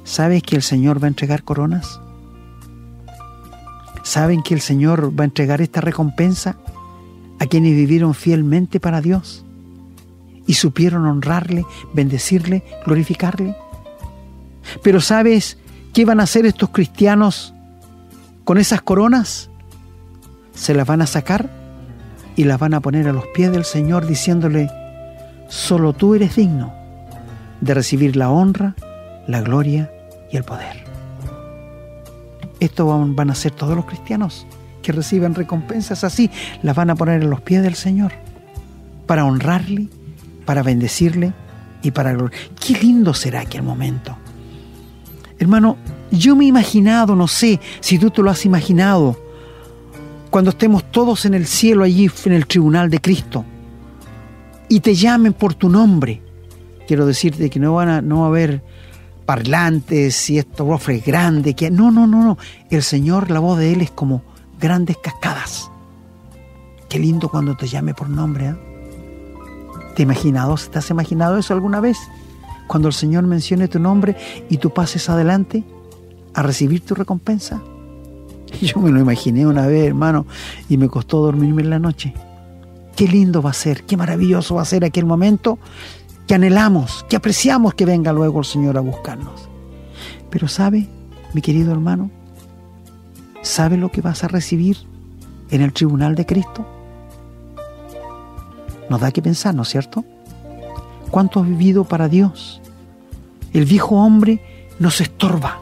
¿sabes 0.05 0.43
que 0.43 0.57
el 0.57 0.63
Señor 0.63 1.03
va 1.03 1.07
a 1.07 1.09
entregar 1.09 1.43
coronas? 1.43 2.01
¿Saben 4.03 4.43
que 4.43 4.55
el 4.55 4.61
Señor 4.61 5.19
va 5.19 5.25
a 5.25 5.27
entregar 5.27 5.61
esta 5.61 5.81
recompensa 5.81 6.57
a 7.39 7.47
quienes 7.47 7.75
vivieron 7.75 8.15
fielmente 8.15 8.81
para 8.81 9.01
Dios 9.01 9.45
y 10.47 10.55
supieron 10.55 11.07
honrarle, 11.07 11.65
bendecirle, 11.95 12.65
glorificarle? 12.85 13.57
Pero 14.83 15.01
¿sabes 15.01 15.59
qué 15.93 16.05
van 16.05 16.21
a 16.21 16.25
hacer 16.25 16.47
estos 16.47 16.71
cristianos 16.71 17.55
con 18.45 18.59
esas 18.59 18.83
coronas? 18.83 19.51
se 20.55 20.75
las 20.75 20.87
van 20.87 21.03
a 21.03 21.07
sacar 21.07 21.51
y 22.37 22.45
las 22.45 22.59
van 22.59 22.75
a 22.75 22.81
poner 22.81 23.09
a 23.09 23.13
los 23.13 23.27
pies 23.29 23.53
del 23.53 23.65
Señor 23.65 24.07
diciéndole, 24.07 24.71
solo 25.49 25.93
tú 25.93 26.15
eres 26.15 26.37
digno 26.37 26.73
de 27.61 27.75
recibir 27.75 28.17
la 28.17 28.31
honra, 28.31 28.75
la 29.27 29.41
gloria 29.41 29.91
y 30.31 30.37
el 30.37 30.45
poder. 30.45 30.85
Esto 32.61 32.87
van 32.87 33.31
a 33.31 33.35
ser 33.35 33.53
todos 33.53 33.75
los 33.75 33.87
cristianos 33.87 34.47
que 34.83 34.93
reciban 34.93 35.35
recompensas 35.35 36.05
así, 36.05 36.31
las 36.63 36.77
van 36.77 36.91
a 36.91 36.95
poner 36.95 37.23
a 37.23 37.27
los 37.27 37.41
pies 37.41 37.63
del 37.63 37.75
Señor 37.75 38.13
para 39.07 39.25
honrarle, 39.25 39.89
para 40.45 40.63
bendecirle 40.63 41.33
y 41.83 41.91
para. 41.91 42.17
Qué 42.61 42.75
lindo 42.75 43.15
será 43.15 43.41
aquel 43.41 43.63
momento. 43.63 44.17
Hermano, 45.39 45.77
yo 46.11 46.37
me 46.37 46.45
he 46.45 46.49
imaginado, 46.49 47.17
no 47.17 47.27
sé 47.27 47.59
si 47.81 47.99
tú 47.99 48.11
te 48.11 48.23
lo 48.23 48.31
has 48.31 48.45
imaginado, 48.45 49.19
cuando 50.31 50.51
estemos 50.51 50.85
todos 50.91 51.25
en 51.25 51.35
el 51.35 51.47
cielo 51.47 51.85
allí 51.85 52.11
en 52.25 52.33
el 52.33 52.47
tribunal 52.47 52.91
de 52.91 53.01
Cristo 53.01 53.45
y 54.69 54.81
te 54.81 54.95
llamen 54.95 55.33
por 55.33 55.55
tu 55.55 55.69
nombre. 55.69 56.23
Quiero 56.87 57.07
decirte 57.07 57.51
que 57.51 57.61
no 57.61 57.75
van 57.75 57.89
a, 57.89 58.01
no 58.03 58.21
va 58.21 58.25
a 58.25 58.29
haber 58.29 58.63
parlantes 59.23 60.31
y 60.31 60.39
estos 60.39 60.67
bofres 60.67 61.05
grandes. 61.05 61.55
Que, 61.55 61.71
no, 61.71 61.91
no, 61.91 62.07
no, 62.07 62.23
no. 62.23 62.39
El 62.71 62.83
Señor, 62.83 63.31
la 63.31 63.41
voz 63.41 63.59
de 63.59 63.73
Él 63.73 63.81
es 63.81 63.91
como 63.91 64.23
grandes 64.61 64.97
cascadas. 64.99 65.71
Qué 66.89 66.99
lindo 66.99 67.29
cuando 67.29 67.57
te 67.57 67.67
llame 67.67 67.95
por 67.95 68.09
nombre. 68.09 68.49
¿eh? 68.49 68.57
¿Te 69.95 70.03
imaginado, 70.03 70.55
te 70.71 70.79
has 70.79 70.91
imaginado 70.91 71.39
eso 71.39 71.55
alguna 71.55 71.81
vez? 71.81 71.99
Cuando 72.67 72.89
el 72.89 72.95
Señor 72.95 73.25
mencione 73.25 73.69
tu 73.69 73.79
nombre 73.79 74.17
y 74.49 74.59
tú 74.59 74.71
pases 74.71 75.09
adelante 75.09 75.65
a 76.35 76.43
recibir 76.43 76.85
tu 76.85 76.95
recompensa. 76.95 77.63
Yo 78.61 78.81
me 78.81 78.91
lo 78.91 79.01
imaginé 79.01 79.47
una 79.47 79.67
vez, 79.67 79.87
hermano, 79.87 80.27
y 80.69 80.77
me 80.77 80.89
costó 80.89 81.21
dormirme 81.23 81.63
en 81.63 81.71
la 81.71 81.79
noche. 81.79 82.15
Qué 82.97 83.09
lindo 83.09 83.43
va 83.43 83.51
a 83.51 83.55
ser, 83.55 83.85
qué 83.85 83.97
maravilloso 83.97 84.57
va 84.57 84.63
a 84.63 84.67
ser 84.67 84.85
aquel 84.85 85.07
momento 85.07 85.59
que 86.27 86.35
anhelamos, 86.35 87.05
que 87.09 87.17
apreciamos 87.17 87.75
que 87.75 87.87
venga 87.87 88.13
luego 88.13 88.41
el 88.41 88.45
Señor 88.45 88.77
a 88.77 88.81
buscarnos. 88.81 89.49
Pero 90.31 90.49
sabe, 90.49 90.89
mi 91.35 91.43
querido 91.43 91.73
hermano, 91.73 92.11
¿sabe 93.43 93.77
lo 93.77 93.91
que 93.91 94.01
vas 94.01 94.25
a 94.25 94.29
recibir 94.29 94.79
en 95.51 95.63
el 95.63 95.73
tribunal 95.73 96.15
de 96.15 96.27
Cristo? 96.27 96.67
Nos 98.89 99.01
da 99.01 99.11
que 99.11 99.23
pensar, 99.23 99.55
¿no 99.55 99.63
es 99.63 99.69
cierto? 99.69 100.05
¿Cuánto 101.11 101.41
has 101.41 101.49
vivido 101.49 101.85
para 101.85 102.09
Dios? 102.09 102.61
El 103.53 103.65
viejo 103.65 103.97
hombre 103.97 104.41
nos 104.79 105.01
estorba. 105.01 105.59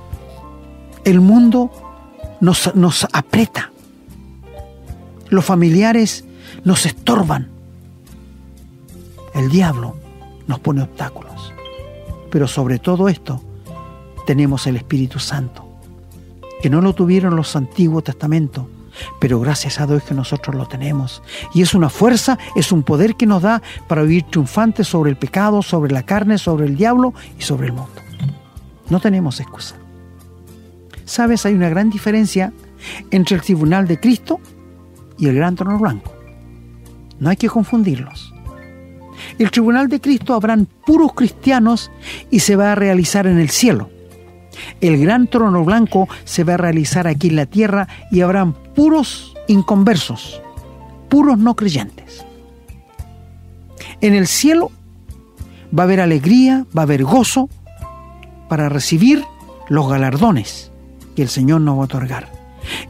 El 1.05 1.21
mundo 1.21 1.71
nos, 2.41 2.75
nos 2.75 3.07
aprieta. 3.13 3.73
Los 5.29 5.45
familiares 5.45 6.25
nos 6.65 6.87
estorban. 6.87 7.49
El 9.35 9.49
diablo 9.49 9.97
nos 10.51 10.61
pone 10.61 10.83
obstáculos. 10.83 11.55
Pero 12.31 12.47
sobre 12.47 12.79
todo 12.79 13.09
esto 13.09 13.41
tenemos 14.27 14.67
el 14.67 14.77
Espíritu 14.77 15.19
Santo, 15.19 15.67
que 16.61 16.69
no 16.69 16.81
lo 16.83 16.93
tuvieron 16.93 17.37
los 17.37 17.57
antiguos 17.57 18.05
testamentos, 18.05 18.67
pero 19.19 19.41
gracias 19.41 19.81
a 19.81 19.87
Dios 19.87 20.03
que 20.03 20.15
nosotros 20.15 20.55
lo 20.55 20.67
tenemos. 20.67 21.23
Y 21.55 21.63
es 21.63 21.75
una 21.75 21.89
fuerza, 21.89 22.39
es 22.55 22.73
un 22.73 22.83
poder 22.83 23.17
que 23.17 23.27
nos 23.27 23.43
da 23.43 23.63
para 23.89 24.03
vivir 24.03 24.25
triunfantes 24.25 24.89
sobre 24.89 25.11
el 25.11 25.17
pecado, 25.17 25.63
sobre 25.63 25.93
la 25.93 26.03
carne, 26.03 26.37
sobre 26.37 26.67
el 26.67 26.77
diablo 26.77 27.15
y 27.39 27.43
sobre 27.43 27.69
el 27.69 27.73
mundo. 27.73 28.03
No 28.91 29.01
tenemos 29.01 29.41
excusa. 29.41 29.77
Sabes, 31.05 31.47
hay 31.47 31.55
una 31.55 31.69
gran 31.69 31.91
diferencia 31.91 32.53
entre 33.11 33.37
el 33.37 33.43
tribunal 33.43 33.87
de 33.87 33.99
Cristo 33.99 34.41
y 35.17 35.29
el 35.29 35.37
gran 35.37 35.55
trono 35.55 35.79
blanco. 35.79 36.13
No 37.21 37.31
hay 37.31 37.37
que 37.37 37.49
confundirlos. 37.49 38.30
El 39.41 39.51
tribunal 39.51 39.89
de 39.89 40.03
Cristo 40.03 40.35
habrán 40.35 40.67
puros 40.67 41.15
cristianos 41.15 41.91
y 42.31 42.41
se 42.41 42.57
va 42.57 42.73
a 42.73 42.75
realizar 42.75 43.27
en 43.27 43.39
el 43.39 43.49
cielo. 43.49 43.89
El 44.83 45.01
gran 45.01 45.29
trono 45.29 45.65
blanco 45.65 46.11
se 46.25 46.45
va 46.45 46.55
a 46.55 46.59
realizar 46.59 47.07
aquí 47.07 47.29
en 47.29 47.37
la 47.37 47.47
tierra 47.47 47.89
y 48.11 48.21
habrán 48.21 48.53
puros 48.53 49.35
inconversos, 49.49 50.43
puros 51.09 51.39
no 51.39 51.57
creyentes. 51.57 52.23
En 54.03 54.13
el 54.13 54.27
cielo 54.27 54.71
va 55.77 55.85
a 55.85 55.87
haber 55.87 56.01
alegría, 56.03 56.67
va 56.77 56.83
a 56.83 56.85
haber 56.85 57.05
gozo 57.05 57.49
para 58.51 58.69
recibir 58.69 59.25
los 59.71 59.89
galardones 59.89 60.71
que 61.17 61.23
el 61.23 61.31
Señor 61.31 61.63
nos 61.63 61.79
va 61.79 61.81
a 61.81 61.85
otorgar. 61.85 62.31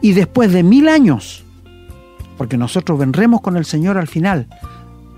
Y 0.01 0.11
después 0.11 0.51
de 0.51 0.63
mil 0.63 0.89
años, 0.89 1.45
porque 2.37 2.57
nosotros 2.57 2.99
vendremos 2.99 3.39
con 3.39 3.55
el 3.55 3.63
Señor 3.63 3.97
al 3.97 4.09
final 4.09 4.49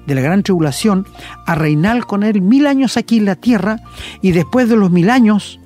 de 0.05 0.15
la 0.15 0.21
gran 0.21 0.43
tribulación, 0.43 1.07
a 1.45 1.55
reinar 1.55 2.05
con 2.05 2.23
Él 2.23 2.41
mil 2.41 2.67
años 2.67 2.97
aquí 2.97 3.17
en 3.17 3.25
la 3.25 3.35
tierra, 3.35 3.79
y 4.21 4.31
después 4.31 4.69
de 4.69 4.75
los 4.75 4.91
mil 4.91 5.09
años, 5.09 5.59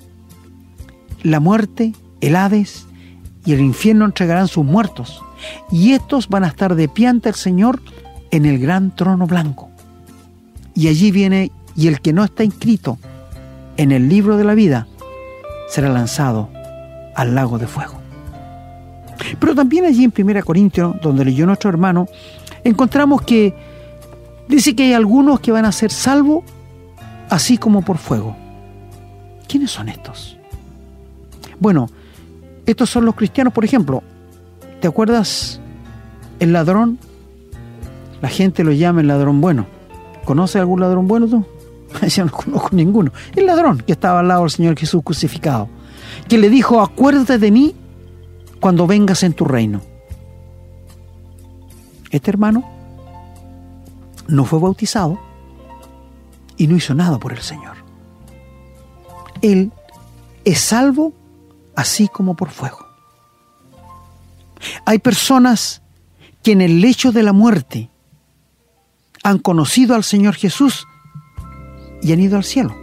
la 1.23 1.39
muerte, 1.39 1.93
el 2.21 2.35
Hades 2.35 2.85
y 3.45 3.53
el 3.53 3.61
infierno 3.61 4.05
entregarán 4.05 4.47
sus 4.47 4.65
muertos, 4.65 5.21
y 5.71 5.93
estos 5.93 6.29
van 6.29 6.43
a 6.43 6.47
estar 6.47 6.75
de 6.75 6.87
pie 6.87 7.07
ante 7.07 7.29
el 7.29 7.35
Señor 7.35 7.81
en 8.31 8.45
el 8.45 8.59
gran 8.59 8.95
trono 8.95 9.27
blanco. 9.27 9.69
Y 10.75 10.87
allí 10.87 11.11
viene, 11.11 11.51
y 11.75 11.87
el 11.87 12.01
que 12.01 12.13
no 12.13 12.23
está 12.23 12.43
inscrito 12.43 12.97
en 13.77 13.91
el 13.91 14.09
libro 14.09 14.37
de 14.37 14.43
la 14.43 14.53
vida, 14.53 14.87
será 15.69 15.89
lanzado 15.89 16.49
al 17.15 17.35
lago 17.35 17.57
de 17.57 17.67
fuego. 17.67 17.95
Pero 19.39 19.55
también 19.55 19.85
allí 19.85 20.03
en 20.03 20.13
1 20.15 20.43
Corintios, 20.43 20.95
donde 21.01 21.25
leyó 21.25 21.45
nuestro 21.45 21.69
hermano, 21.69 22.07
encontramos 22.63 23.21
que 23.23 23.53
dice 24.47 24.75
que 24.75 24.83
hay 24.83 24.93
algunos 24.93 25.39
que 25.39 25.51
van 25.51 25.65
a 25.65 25.71
ser 25.71 25.91
salvos 25.91 26.43
así 27.29 27.57
como 27.57 27.81
por 27.81 27.97
fuego. 27.97 28.35
¿Quiénes 29.47 29.71
son 29.71 29.89
estos? 29.89 30.37
Bueno, 31.59 31.89
estos 32.65 32.89
son 32.89 33.05
los 33.05 33.15
cristianos, 33.15 33.53
por 33.53 33.65
ejemplo. 33.65 34.03
¿Te 34.81 34.87
acuerdas 34.87 35.59
el 36.39 36.53
ladrón? 36.53 36.99
La 38.21 38.29
gente 38.29 38.63
lo 38.63 38.71
llama 38.71 39.01
el 39.01 39.07
ladrón 39.07 39.41
bueno. 39.41 39.65
¿Conoce 40.25 40.59
algún 40.59 40.81
ladrón 40.81 41.07
bueno 41.07 41.27
tú? 41.27 41.45
Yo 42.07 42.25
no 42.25 42.31
conozco 42.31 42.69
ninguno. 42.73 43.11
El 43.35 43.45
ladrón 43.45 43.79
que 43.79 43.93
estaba 43.93 44.19
al 44.19 44.27
lado 44.27 44.41
del 44.41 44.51
Señor 44.51 44.77
Jesús 44.77 45.01
crucificado. 45.03 45.69
Que 46.27 46.37
le 46.37 46.49
dijo, 46.49 46.81
acuérdate 46.81 47.37
de 47.37 47.51
mí 47.51 47.75
cuando 48.59 48.87
vengas 48.87 49.23
en 49.23 49.33
tu 49.33 49.45
reino. 49.45 49.81
Este 52.11 52.31
hermano 52.31 52.76
no 54.27 54.45
fue 54.45 54.59
bautizado 54.59 55.19
y 56.57 56.67
no 56.67 56.75
hizo 56.75 56.93
nada 56.93 57.19
por 57.19 57.33
el 57.33 57.41
Señor. 57.41 57.77
Él 59.41 59.71
es 60.43 60.59
salvo 60.59 61.13
así 61.75 62.07
como 62.07 62.35
por 62.35 62.49
fuego. 62.49 62.85
Hay 64.85 64.99
personas 64.99 65.81
que 66.43 66.51
en 66.53 66.61
el 66.61 66.81
lecho 66.81 67.11
de 67.11 67.23
la 67.23 67.33
muerte 67.33 67.89
han 69.23 69.39
conocido 69.39 69.95
al 69.95 70.03
Señor 70.03 70.35
Jesús 70.35 70.87
y 72.01 72.13
han 72.13 72.19
ido 72.19 72.37
al 72.37 72.43
cielo, 72.43 72.75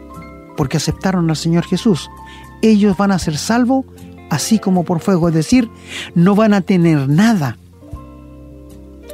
porque 0.57 0.77
aceptaron 0.77 1.29
al 1.31 1.37
Señor 1.37 1.65
Jesús. 1.65 2.11
Ellos 2.63 2.97
van 2.97 3.13
a 3.13 3.19
ser 3.19 3.37
salvos 3.37 3.87
así 4.31 4.59
como 4.59 4.85
por 4.85 5.01
fuego, 5.01 5.29
es 5.29 5.35
decir, 5.35 5.71
no 6.15 6.35
van 6.35 6.55
a 6.55 6.61
tener 6.61 7.09
nada 7.09 7.57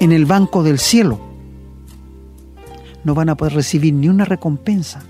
en 0.01 0.13
el 0.13 0.25
banco 0.27 0.63
del 0.63 0.79
cielo. 0.79 1.30
No 3.05 3.15
van 3.15 3.29
a 3.29 3.37
poder 3.37 3.55
recibir 3.55 3.95
ni 3.95 4.09
una 4.09 4.25
recompensa. 4.25 5.03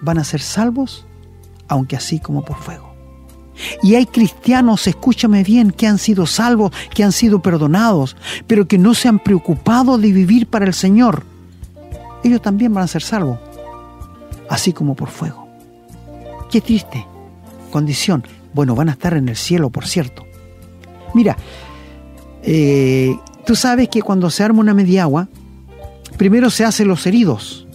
Van 0.00 0.18
a 0.18 0.24
ser 0.24 0.40
salvos, 0.40 1.06
aunque 1.68 1.96
así 1.96 2.20
como 2.20 2.44
por 2.44 2.56
fuego. 2.56 2.94
Y 3.82 3.94
hay 3.94 4.06
cristianos, 4.06 4.86
escúchame 4.86 5.42
bien, 5.42 5.70
que 5.70 5.86
han 5.86 5.98
sido 5.98 6.26
salvos, 6.26 6.72
que 6.94 7.04
han 7.04 7.12
sido 7.12 7.40
perdonados, 7.40 8.16
pero 8.46 8.68
que 8.68 8.78
no 8.78 8.94
se 8.94 9.08
han 9.08 9.18
preocupado 9.18 9.96
de 9.96 10.12
vivir 10.12 10.46
para 10.46 10.66
el 10.66 10.74
Señor. 10.74 11.24
Ellos 12.22 12.42
también 12.42 12.74
van 12.74 12.84
a 12.84 12.88
ser 12.88 13.02
salvos, 13.02 13.38
así 14.50 14.72
como 14.72 14.94
por 14.94 15.08
fuego. 15.08 15.48
Qué 16.50 16.60
triste 16.60 17.06
condición. 17.70 18.24
Bueno, 18.54 18.74
van 18.74 18.88
a 18.88 18.92
estar 18.92 19.14
en 19.14 19.28
el 19.28 19.36
cielo, 19.36 19.70
por 19.70 19.86
cierto. 19.86 20.24
Mira, 21.12 21.36
eh, 22.42 23.14
tú 23.44 23.54
sabes 23.54 23.88
que 23.88 24.00
cuando 24.00 24.30
se 24.30 24.42
arma 24.42 24.60
una 24.60 24.72
media 24.72 25.02
agua, 25.02 25.28
primero 26.16 26.50
se 26.50 26.64
hacen 26.64 26.88
los 26.88 27.06
heridos, 27.06 27.66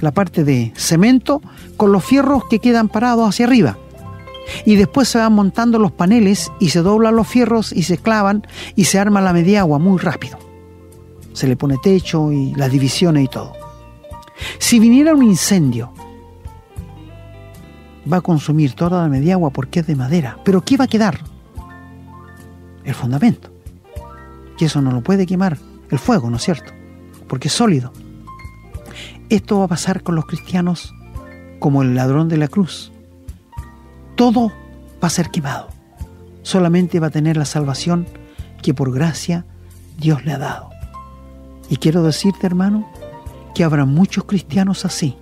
la 0.00 0.12
parte 0.12 0.44
de 0.44 0.72
cemento 0.76 1.42
con 1.76 1.92
los 1.92 2.04
fierros 2.04 2.44
que 2.48 2.58
quedan 2.58 2.88
parados 2.88 3.28
hacia 3.28 3.46
arriba 3.46 3.78
y 4.64 4.76
después 4.76 5.08
se 5.08 5.18
van 5.18 5.32
montando 5.32 5.78
los 5.78 5.92
paneles 5.92 6.50
y 6.58 6.70
se 6.70 6.82
doblan 6.82 7.16
los 7.16 7.28
fierros 7.28 7.72
y 7.72 7.82
se 7.82 7.98
clavan 7.98 8.46
y 8.76 8.84
se 8.84 8.98
arma 8.98 9.20
la 9.20 9.32
mediagua 9.32 9.78
muy 9.78 9.98
rápido. 9.98 10.38
Se 11.32 11.46
le 11.46 11.56
pone 11.56 11.76
techo 11.82 12.32
y 12.32 12.54
las 12.54 12.70
divisiones 12.70 13.24
y 13.24 13.28
todo. 13.28 13.52
Si 14.58 14.78
viniera 14.78 15.14
un 15.14 15.22
incendio, 15.22 15.92
va 18.10 18.18
a 18.18 18.22
consumir 18.22 18.72
toda 18.72 19.02
la 19.02 19.08
mediagua 19.08 19.50
porque 19.50 19.80
es 19.80 19.86
de 19.86 19.96
madera. 19.96 20.38
Pero 20.44 20.62
¿qué 20.62 20.76
va 20.76 20.84
a 20.84 20.88
quedar? 20.88 21.20
El 22.84 22.94
fundamento. 22.94 23.50
Y 24.58 24.64
eso 24.64 24.80
no 24.82 24.90
lo 24.90 25.02
puede 25.02 25.26
quemar 25.26 25.58
el 25.90 25.98
fuego, 25.98 26.30
¿no 26.30 26.36
es 26.36 26.42
cierto? 26.42 26.72
Porque 27.30 27.48
es 27.48 27.54
sólido. 27.54 27.94
Esto 29.30 29.60
va 29.60 29.64
a 29.64 29.68
pasar 29.68 30.02
con 30.02 30.14
los 30.16 30.26
cristianos 30.26 30.92
como 31.58 31.80
el 31.80 31.94
ladrón 31.94 32.28
de 32.28 32.36
la 32.36 32.48
cruz 32.48 32.92
todo 34.20 34.52
va 35.02 35.06
a 35.06 35.10
ser 35.10 35.30
quemado. 35.30 35.70
Solamente 36.42 37.00
va 37.00 37.06
a 37.06 37.10
tener 37.10 37.38
la 37.38 37.46
salvación 37.46 38.06
que 38.60 38.74
por 38.74 38.92
gracia 38.92 39.46
Dios 39.96 40.26
le 40.26 40.34
ha 40.34 40.38
dado. 40.38 40.68
Y 41.70 41.78
quiero 41.78 42.02
decirte, 42.02 42.46
hermano, 42.46 42.86
que 43.54 43.64
habrá 43.64 43.86
muchos 43.86 44.24
cristianos 44.24 44.84
así, 44.84 45.16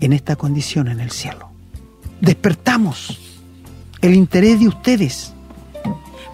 en 0.00 0.14
esta 0.14 0.36
condición 0.36 0.88
en 0.88 1.00
el 1.00 1.10
cielo. 1.10 1.50
Despertamos 2.22 3.20
el 4.00 4.14
interés 4.14 4.60
de 4.60 4.68
ustedes 4.68 5.34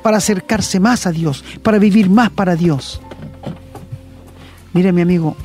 para 0.04 0.18
acercarse 0.18 0.78
más 0.78 1.08
a 1.08 1.10
Dios, 1.10 1.44
para 1.64 1.80
vivir 1.80 2.08
más 2.08 2.30
para 2.30 2.54
Dios. 2.54 3.00
Mira, 4.72 4.92
mi 4.92 5.02
amigo, 5.02 5.36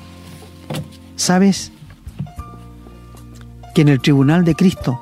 ¿sabes 1.16 1.72
que 3.74 3.82
en 3.82 3.90
el 3.90 4.02
tribunal 4.02 4.44
de 4.44 4.56
Cristo 4.56 5.00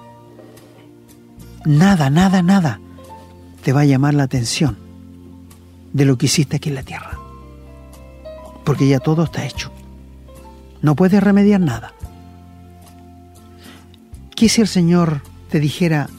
nada, 1.66 2.10
nada, 2.10 2.42
nada 2.42 2.80
te 3.64 3.74
va 3.74 3.82
a 3.82 3.86
llamar 3.86 4.14
la 4.14 4.24
atención 4.24 4.78
de 5.94 6.06
lo 6.06 6.18
que 6.18 6.28
hiciste 6.28 6.58
aquí 6.58 6.70
en 6.70 6.76
la 6.76 6.84
tierra. 6.84 7.18
Porque 8.64 8.88
ya 8.88 9.00
todo 9.00 9.24
está 9.24 9.46
hecho. 9.46 9.72
No 10.82 10.96
puedes 10.96 11.24
remediar 11.24 11.62
nada. 11.62 11.94
¿Qué 14.36 14.50
si 14.50 14.62
el 14.62 14.68
Señor 14.68 15.22
te 15.50 15.60
dijera, 15.60 16.10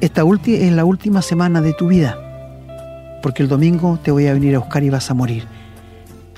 esta 0.00 0.22
es 0.44 0.72
la 0.72 0.84
última 0.84 1.22
semana 1.22 1.60
de 1.60 1.72
tu 1.72 1.88
vida? 1.88 3.20
Porque 3.22 3.42
el 3.42 3.48
domingo 3.48 3.98
te 4.02 4.10
voy 4.10 4.26
a 4.26 4.34
venir 4.34 4.54
a 4.54 4.58
buscar 4.58 4.82
y 4.82 4.90
vas 4.90 5.10
a 5.10 5.14
morir. 5.14 5.46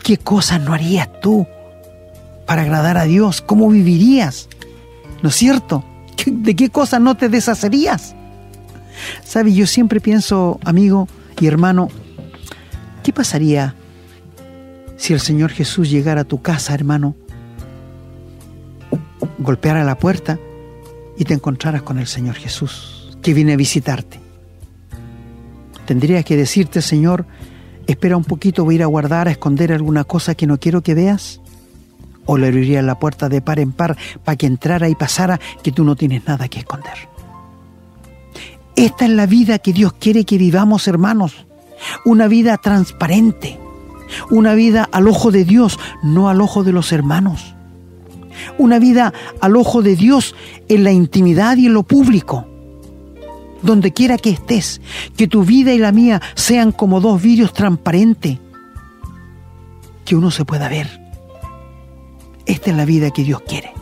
¿Qué 0.05 0.19
cosas 0.19 0.61
no 0.61 0.75
harías 0.75 1.09
tú 1.23 1.47
para 2.47 2.63
agradar 2.63 2.99
a 2.99 3.05
Dios? 3.05 3.41
¿Cómo 3.41 3.71
vivirías? 3.71 4.51
¿No 5.23 5.31
es 5.31 5.35
cierto? 5.35 5.83
¿De 6.27 6.55
qué 6.55 6.69
cosas 6.69 7.01
no 7.01 7.17
te 7.17 7.31
deshacerías? 7.31 8.15
¿Sabes? 9.25 9.55
Yo 9.55 9.67
siempre 9.67 10.01
pienso, 10.01 10.61
amigo 10.63 11.09
y 11.41 11.47
hermano, 11.47 11.89
¿qué 13.03 13.15
pasaría 13.15 13.75
si 14.97 15.15
el 15.15 15.21
Señor 15.21 15.51
Jesús 15.51 15.91
llegara 15.91 16.21
a 16.21 16.25
tu 16.25 16.43
casa, 16.43 16.75
hermano, 16.75 17.17
golpeara 19.39 19.85
la 19.85 19.99
puerta 19.99 20.39
y 21.17 21.25
te 21.25 21.35
encontraras 21.35 21.83
con 21.83 21.99
el 21.99 22.07
Señor 22.07 22.35
Jesús, 22.35 23.17
que 23.23 23.35
viene 23.35 23.55
a 23.55 23.57
visitarte. 23.57 24.21
Tendría 25.87 26.23
que 26.23 26.37
decirte, 26.37 26.83
Señor, 26.83 27.27
espera 27.87 28.17
un 28.17 28.25
poquito, 28.25 28.65
voy 28.65 28.75
a 28.75 28.77
ir 28.77 28.83
a 28.83 28.87
guardar, 28.87 29.29
a 29.29 29.31
esconder 29.31 29.73
alguna 29.73 30.05
cosa 30.05 30.35
que 30.35 30.47
no 30.47 30.59
quiero 30.59 30.83
que 30.83 30.95
veas. 30.95 31.41
O 32.27 32.39
le 32.39 32.47
abriría 32.47 32.81
la 32.83 32.99
puerta 32.99 33.29
de 33.29 33.43
par 33.43 33.59
en 33.59 33.73
par 33.73 33.97
para 34.25 34.37
que 34.37 34.47
entrara 34.47 34.89
y 34.89 34.95
pasara 34.95 35.39
que 35.63 35.73
tú 35.73 35.85
no 35.85 35.95
tienes 35.95 36.27
nada 36.27 36.49
que 36.49 36.61
esconder. 36.61 36.95
Esta 38.77 39.05
es 39.05 39.11
la 39.11 39.27
vida 39.27 39.59
que 39.59 39.73
Dios 39.73 39.93
quiere 39.93 40.25
que 40.25 40.39
vivamos, 40.39 40.89
hermanos. 40.89 41.47
Una 42.05 42.27
vida 42.27 42.57
transparente. 42.57 43.59
Una 44.31 44.55
vida 44.55 44.89
al 44.91 45.07
ojo 45.07 45.31
de 45.31 45.45
Dios, 45.45 45.79
no 46.03 46.29
al 46.29 46.41
ojo 46.41 46.65
de 46.65 46.73
los 46.73 46.93
hermanos. 46.93 47.55
Una 48.59 48.79
vida 48.79 49.13
al 49.41 49.57
ojo 49.57 49.83
de 49.83 49.97
Dios 49.97 50.35
en 50.69 50.83
la 50.83 50.93
intimidad 50.93 51.57
y 51.57 51.67
en 51.67 51.75
lo 51.75 51.83
público 51.83 52.47
donde 53.65 53.93
quiera 53.93 54.19
que 54.19 54.31
estés, 54.31 54.81
que 55.17 55.27
tu 55.27 55.43
vida 55.43 55.73
y 55.73 55.79
la 55.79 55.91
mía 55.91 56.21
sean 56.35 56.71
como 56.71 57.01
dos 57.01 57.21
vidrios 57.21 57.53
transparentes, 57.53 58.39
que 60.05 60.15
uno 60.15 60.31
se 60.31 60.45
pueda 60.45 60.69
ver. 60.69 61.01
Esta 62.47 62.71
es 62.71 62.77
la 62.77 62.85
vida 62.85 63.11
que 63.11 63.25
Dios 63.25 63.41
quiere. 63.41 63.73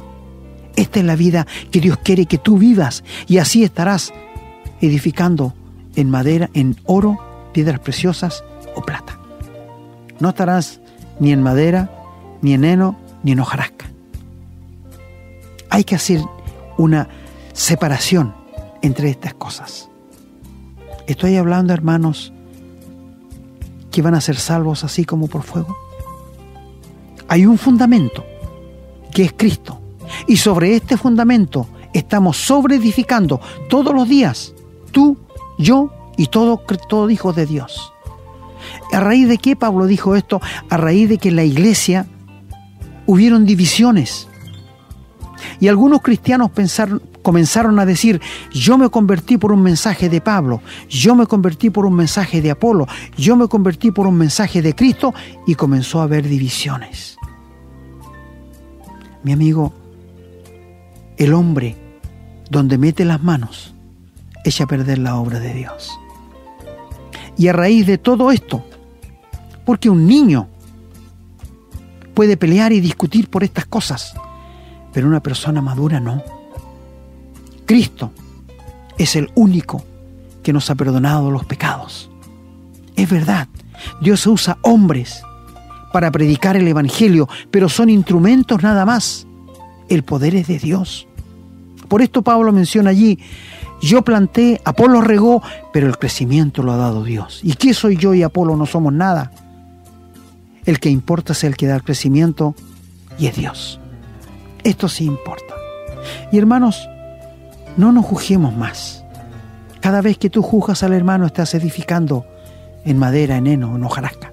Esta 0.77 1.01
es 1.01 1.05
la 1.05 1.16
vida 1.16 1.47
que 1.71 1.81
Dios 1.81 1.99
quiere 1.99 2.27
que 2.27 2.38
tú 2.38 2.59
vivas 2.59 3.03
y 3.27 3.38
así 3.38 3.64
estarás 3.64 4.12
edificando 4.81 5.53
en 5.97 6.09
madera, 6.11 6.49
en 6.55 6.77
oro, 6.85 7.18
piedras 7.53 7.81
preciosas 7.81 8.45
o 8.75 8.83
plata. 8.83 9.18
No 10.21 10.31
estarás 10.31 10.81
ni 11.18 11.33
en 11.33 11.42
madera, 11.42 11.90
ni 12.40 12.55
en 12.55 12.64
heno, 12.64 12.99
ni 13.23 13.33
en 13.33 13.40
hojarasca. 13.40 13.87
Hay 15.68 15.85
que 15.85 15.97
hacer 15.97 16.21
una 16.79 17.09
separación 17.53 18.41
entre 18.83 19.11
estas 19.11 19.35
cosas. 19.35 19.88
Estoy 21.07 21.37
hablando, 21.37 21.73
hermanos, 21.73 22.33
que 23.90 24.03
van 24.03 24.14
a 24.14 24.21
ser 24.21 24.37
salvos 24.37 24.85
así 24.85 25.05
como 25.05 25.29
por 25.29 25.42
fuego. 25.42 25.77
Hay 27.29 27.47
un 27.47 27.59
fundamento, 27.59 28.25
que 29.12 29.25
es 29.25 29.33
Cristo. 29.37 29.81
Y 30.27 30.37
sobre 30.37 30.77
este 30.77 30.97
fundamento 30.97 31.66
estamos 31.92 32.37
sobreedificando 32.37 33.40
todos 33.68 33.95
los 33.95 34.09
días, 34.09 34.55
tú, 34.90 35.16
yo 35.59 35.90
y 36.16 36.27
todo, 36.27 36.62
todo 36.88 37.11
hijo 37.11 37.33
de 37.33 37.47
Dios. 37.47 37.92
¿A 38.92 39.01
raíz 39.01 39.29
de 39.29 39.38
qué 39.38 39.57
Pablo 39.57 39.87
dijo 39.87 40.16
esto? 40.16 40.40
A 40.68 40.77
raíz 40.77 41.09
de 41.09 41.18
que 41.18 41.31
en 41.31 41.37
la 41.37 41.45
iglesia 41.45 42.07
hubieron 43.07 43.45
divisiones. 43.45 44.29
Y 45.61 45.68
algunos 45.68 46.03
cristianos 46.03 46.51
pensaron, 46.51 47.03
comenzaron 47.22 47.78
a 47.78 47.87
decir, 47.87 48.20
yo 48.52 48.76
me 48.76 48.88
convertí 48.88 49.38
por 49.38 49.52
un 49.52 49.62
mensaje 49.62 50.08
de 50.08 50.20
Pablo, 50.20 50.61
yo 50.88 51.14
me 51.14 51.26
convertí 51.26 51.70
por 51.70 51.87
un 51.87 51.94
mensaje 51.94 52.42
de 52.42 52.50
Apolo, 52.50 52.87
yo 53.16 53.37
me 53.37 53.48
convertí 53.48 53.90
por 53.90 54.06
un 54.06 54.16
mensaje 54.16 54.61
de 54.62 54.74
Cristo 54.74 55.14
y 55.46 55.54
comenzó 55.54 56.00
a 56.00 56.04
haber 56.04 56.28
divisiones. 56.28 57.16
Mi 59.22 59.32
amigo, 59.32 59.72
el 61.16 61.32
hombre 61.32 61.76
donde 62.50 62.76
mete 62.76 63.04
las 63.04 63.22
manos 63.22 63.74
echa 64.44 64.64
a 64.64 64.66
perder 64.66 64.98
la 64.98 65.16
obra 65.16 65.38
de 65.38 65.54
Dios. 65.54 65.90
Y 67.37 67.48
a 67.48 67.52
raíz 67.52 67.87
de 67.87 67.98
todo 67.98 68.30
esto, 68.30 68.64
porque 69.64 69.88
un 69.88 70.06
niño 70.06 70.48
puede 72.14 72.37
pelear 72.37 72.72
y 72.72 72.80
discutir 72.80 73.30
por 73.30 73.44
estas 73.44 73.66
cosas, 73.66 74.14
pero 74.92 75.06
una 75.06 75.22
persona 75.22 75.62
madura 75.62 76.00
no. 76.00 76.41
Cristo 77.72 78.12
es 78.98 79.16
el 79.16 79.30
único 79.35 79.82
que 80.42 80.52
nos 80.52 80.68
ha 80.68 80.74
perdonado 80.74 81.30
los 81.30 81.46
pecados. 81.46 82.11
Es 82.96 83.08
verdad, 83.08 83.48
Dios 84.02 84.26
usa 84.26 84.58
hombres 84.61 85.22
para 85.90 86.11
predicar 86.11 86.54
el 86.54 86.68
Evangelio, 86.68 87.30
pero 87.50 87.70
son 87.70 87.88
instrumentos 87.88 88.62
nada 88.62 88.85
más. 88.85 89.26
El 89.88 90.02
poder 90.02 90.35
es 90.35 90.48
de 90.48 90.58
Dios. 90.58 91.08
Por 91.88 92.02
esto 92.02 92.20
Pablo 92.20 92.52
menciona 92.52 92.90
allí, 92.90 93.18
yo 93.80 94.02
planté, 94.02 94.61
Apolo 94.66 95.00
regó, 95.00 95.42
pero 95.72 95.87
el 95.87 95.96
crecimiento 95.96 96.62
lo 96.62 96.72
ha 96.72 96.76
dado 96.76 97.04
Dios. 97.04 97.40
¿Y 97.42 97.54
qué 97.54 97.72
soy 97.72 97.96
yo 97.96 98.12
y 98.12 98.22
Apolo? 98.22 98.54
No 98.54 98.66
somos 98.66 98.92
nada. 98.92 99.32
El 100.66 100.78
que 100.78 100.90
importa 100.90 101.32
es 101.32 101.42
el 101.42 101.56
que 101.56 101.68
da 101.68 101.76
el 101.76 101.85
crecimiento 101.85 102.54
y 103.18 103.28
es 103.28 103.37
Dios. 103.37 103.80
Esto 104.62 104.90
sí 104.90 105.06
importa. 105.06 105.54
Y 106.30 106.37
hermanos, 106.37 106.87
no 107.76 107.92
nos 107.92 108.04
juzguemos 108.04 108.54
más. 108.56 109.04
Cada 109.80 110.00
vez 110.00 110.18
que 110.18 110.30
tú 110.30 110.42
juzgas 110.42 110.82
al 110.82 110.92
hermano 110.92 111.26
estás 111.26 111.54
edificando 111.54 112.24
en 112.85 112.98
madera, 112.98 113.37
en 113.37 113.46
heno, 113.46 113.76
en 113.76 113.85
hojarasca. 113.85 114.32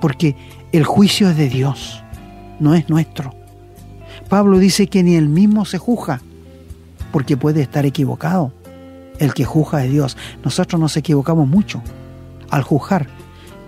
Porque 0.00 0.36
el 0.72 0.84
juicio 0.84 1.30
es 1.30 1.36
de 1.36 1.48
Dios, 1.48 2.02
no 2.60 2.74
es 2.74 2.88
nuestro. 2.88 3.34
Pablo 4.28 4.58
dice 4.58 4.88
que 4.88 5.02
ni 5.02 5.16
él 5.16 5.28
mismo 5.28 5.64
se 5.64 5.78
juzga, 5.78 6.20
porque 7.12 7.36
puede 7.36 7.62
estar 7.62 7.86
equivocado. 7.86 8.52
El 9.18 9.34
que 9.34 9.44
juzga 9.44 9.84
es 9.84 9.90
Dios. 9.90 10.16
Nosotros 10.44 10.80
nos 10.80 10.96
equivocamos 10.96 11.48
mucho 11.48 11.82
al 12.50 12.62
juzgar, 12.62 13.06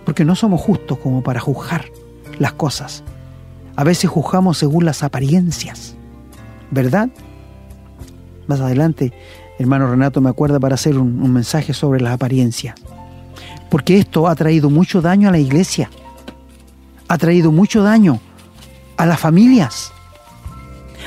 porque 0.05 0.25
no 0.25 0.35
somos 0.35 0.61
justos 0.61 0.99
como 0.99 1.23
para 1.23 1.41
juzgar 1.41 1.87
las 2.39 2.53
cosas. 2.53 3.03
A 3.77 3.85
veces 3.85 4.11
juzgamos 4.11 4.59
según 4.59 4.85
las 4.85 5.03
apariencias, 5.03 5.95
¿verdad? 6.71 7.09
Más 8.51 8.61
adelante, 8.61 9.13
hermano 9.61 9.89
Renato 9.89 10.21
me 10.21 10.29
acuerda 10.29 10.59
para 10.59 10.75
hacer 10.75 10.99
un, 10.99 11.33
mensaje 11.33 11.73
sobre 11.73 12.01
las 12.01 12.15
apariencias. 12.15 12.75
Porque 13.71 13.97
esto 13.97 14.27
ha 14.27 14.35
traído 14.35 14.71
mucho 14.71 15.01
daño 15.01 15.29
a 15.29 15.31
la 15.31 15.39
iglesia. 15.39 15.89
Ha 17.07 17.17
traído 17.17 17.53
mucho 17.53 17.85
daño 17.85 18.19
a 18.97 19.07
las 19.07 19.21
familias. 19.21 19.93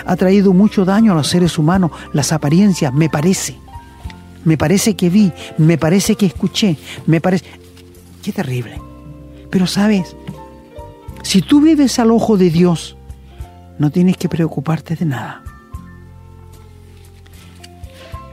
Ha 0.06 0.15
traído 0.15 0.53
mucho 0.53 0.86
daño 0.86 1.12
a 1.12 1.15
los 1.15 1.27
seres 1.27 1.58
humanos. 1.60 1.91
Las 2.13 2.32
apariencias, 2.32 2.93
me 2.93 3.10
parece. 3.10 3.58
Me 4.45 4.58
parece 4.58 4.95
que 4.95 5.10
vi, 5.10 5.34
me 5.58 5.77
parece 5.77 6.15
que 6.15 6.27
escuché, 6.27 6.77
me 7.08 7.19
parece... 7.19 7.43
Qué 8.23 8.32
terrible. 8.32 8.79
Pero 9.49 9.67
sabes, 9.67 10.15
si 11.23 11.41
tú 11.41 11.60
vives 11.60 11.99
al 11.99 12.12
ojo 12.12 12.38
de 12.38 12.49
Dios, 12.49 12.95
no 13.79 13.91
tienes 13.91 14.15
que 14.15 14.29
preocuparte 14.29 14.95
de 14.95 15.03
nada. 15.03 15.42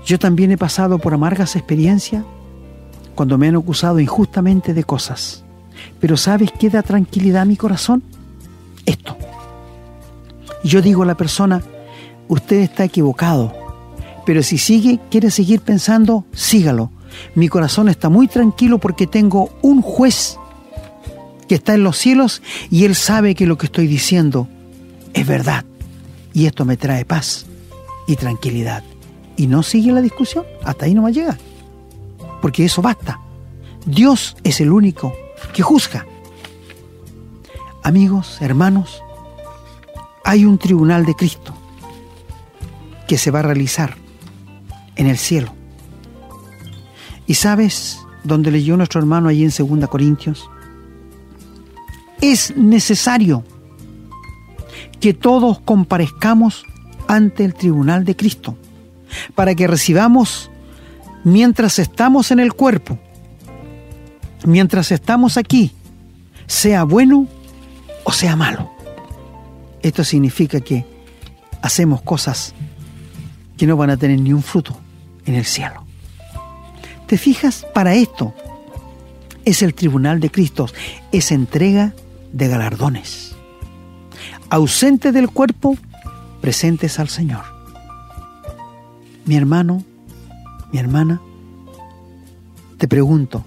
Yo 0.04 0.18
también 0.18 0.50
he 0.52 0.58
pasado 0.58 0.98
por 0.98 1.14
amargas 1.14 1.56
experiencias 1.56 2.24
cuando 3.14 3.38
me 3.38 3.48
han 3.48 3.56
acusado 3.56 4.00
injustamente 4.00 4.74
de 4.74 4.84
cosas. 4.84 5.44
Pero 6.00 6.16
¿sabes 6.16 6.50
qué 6.58 6.70
da 6.70 6.82
tranquilidad 6.82 7.42
a 7.42 7.46
mi 7.46 7.56
corazón? 7.56 8.02
Esto. 8.86 9.16
Yo 10.64 10.82
digo 10.82 11.02
a 11.02 11.06
la 11.06 11.16
persona, 11.16 11.62
usted 12.28 12.60
está 12.60 12.84
equivocado, 12.84 13.54
pero 14.24 14.42
si 14.42 14.58
sigue, 14.58 15.00
quiere 15.10 15.30
seguir 15.30 15.60
pensando, 15.60 16.24
sígalo. 16.32 16.90
Mi 17.34 17.48
corazón 17.48 17.88
está 17.88 18.08
muy 18.08 18.28
tranquilo 18.28 18.78
porque 18.78 19.06
tengo 19.06 19.50
un 19.62 19.82
juez 19.82 20.38
que 21.48 21.56
está 21.56 21.74
en 21.74 21.82
los 21.82 21.96
cielos 21.98 22.42
y 22.70 22.84
él 22.84 22.94
sabe 22.94 23.34
que 23.34 23.46
lo 23.46 23.58
que 23.58 23.66
estoy 23.66 23.86
diciendo 23.86 24.48
es 25.12 25.26
verdad. 25.26 25.64
Y 26.32 26.46
esto 26.46 26.64
me 26.64 26.76
trae 26.76 27.04
paz 27.04 27.46
y 28.06 28.16
tranquilidad 28.16 28.84
y 29.40 29.46
no 29.46 29.62
sigue 29.62 29.90
la 29.90 30.02
discusión, 30.02 30.44
hasta 30.62 30.84
ahí 30.84 30.92
no 30.92 31.00
va 31.00 31.08
a 31.08 31.12
llegar. 31.12 31.38
Porque 32.42 32.62
eso 32.62 32.82
basta. 32.82 33.18
Dios 33.86 34.36
es 34.44 34.60
el 34.60 34.70
único 34.70 35.14
que 35.54 35.62
juzga. 35.62 36.04
Amigos, 37.82 38.36
hermanos, 38.42 39.02
hay 40.26 40.44
un 40.44 40.58
tribunal 40.58 41.06
de 41.06 41.14
Cristo 41.14 41.54
que 43.08 43.16
se 43.16 43.30
va 43.30 43.38
a 43.38 43.44
realizar 43.44 43.96
en 44.96 45.06
el 45.06 45.16
cielo. 45.16 45.54
¿Y 47.26 47.32
sabes 47.32 47.98
dónde 48.22 48.50
leyó 48.50 48.76
nuestro 48.76 49.00
hermano 49.00 49.30
allí 49.30 49.42
en 49.42 49.52
2 49.56 49.88
Corintios? 49.88 50.50
Es 52.20 52.54
necesario 52.58 53.42
que 55.00 55.14
todos 55.14 55.60
comparezcamos 55.60 56.66
ante 57.08 57.46
el 57.46 57.54
tribunal 57.54 58.04
de 58.04 58.14
Cristo 58.16 58.58
para 59.34 59.54
que 59.54 59.66
recibamos 59.66 60.50
mientras 61.24 61.78
estamos 61.78 62.30
en 62.30 62.40
el 62.40 62.52
cuerpo, 62.52 62.98
mientras 64.44 64.92
estamos 64.92 65.36
aquí, 65.36 65.72
sea 66.46 66.84
bueno 66.84 67.26
o 68.04 68.12
sea 68.12 68.36
malo. 68.36 68.70
Esto 69.82 70.04
significa 70.04 70.60
que 70.60 70.84
hacemos 71.62 72.02
cosas 72.02 72.54
que 73.56 73.66
no 73.66 73.76
van 73.76 73.90
a 73.90 73.96
tener 73.96 74.20
ni 74.20 74.32
un 74.32 74.42
fruto 74.42 74.76
en 75.26 75.34
el 75.34 75.44
cielo. 75.44 75.84
¿Te 77.06 77.18
fijas? 77.18 77.66
Para 77.74 77.94
esto, 77.94 78.34
es 79.44 79.62
el 79.62 79.74
tribunal 79.74 80.20
de 80.20 80.30
Cristo, 80.30 80.66
es 81.12 81.32
entrega 81.32 81.92
de 82.32 82.48
galardones. 82.48 83.34
Ausente 84.48 85.12
del 85.12 85.28
cuerpo, 85.28 85.76
presentes 86.40 86.98
al 86.98 87.08
Señor. 87.08 87.59
Mi 89.30 89.36
hermano, 89.36 89.84
mi 90.72 90.80
hermana, 90.80 91.20
te 92.78 92.88
pregunto, 92.88 93.44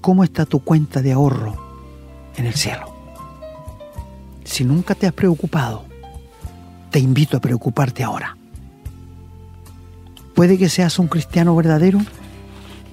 ¿cómo 0.00 0.22
está 0.22 0.46
tu 0.46 0.60
cuenta 0.60 1.02
de 1.02 1.10
ahorro 1.10 1.56
en 2.36 2.46
el 2.46 2.54
cielo? 2.54 2.86
Si 4.44 4.62
nunca 4.62 4.94
te 4.94 5.08
has 5.08 5.12
preocupado, 5.12 5.86
te 6.92 7.00
invito 7.00 7.36
a 7.36 7.40
preocuparte 7.40 8.04
ahora. 8.04 8.36
Puede 10.36 10.56
que 10.56 10.68
seas 10.68 11.00
un 11.00 11.08
cristiano 11.08 11.56
verdadero, 11.56 11.98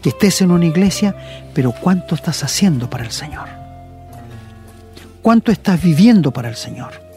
que 0.02 0.10
estés 0.10 0.42
en 0.42 0.50
una 0.50 0.66
iglesia, 0.66 1.16
pero 1.54 1.74
¿cuánto 1.80 2.16
estás 2.16 2.44
haciendo 2.44 2.90
para 2.90 3.04
el 3.04 3.12
Señor? 3.12 3.50
¿Cuánto 5.22 5.52
estás 5.52 5.80
viviendo 5.80 6.32
para 6.32 6.50
el 6.50 6.56
Señor? 6.56 7.09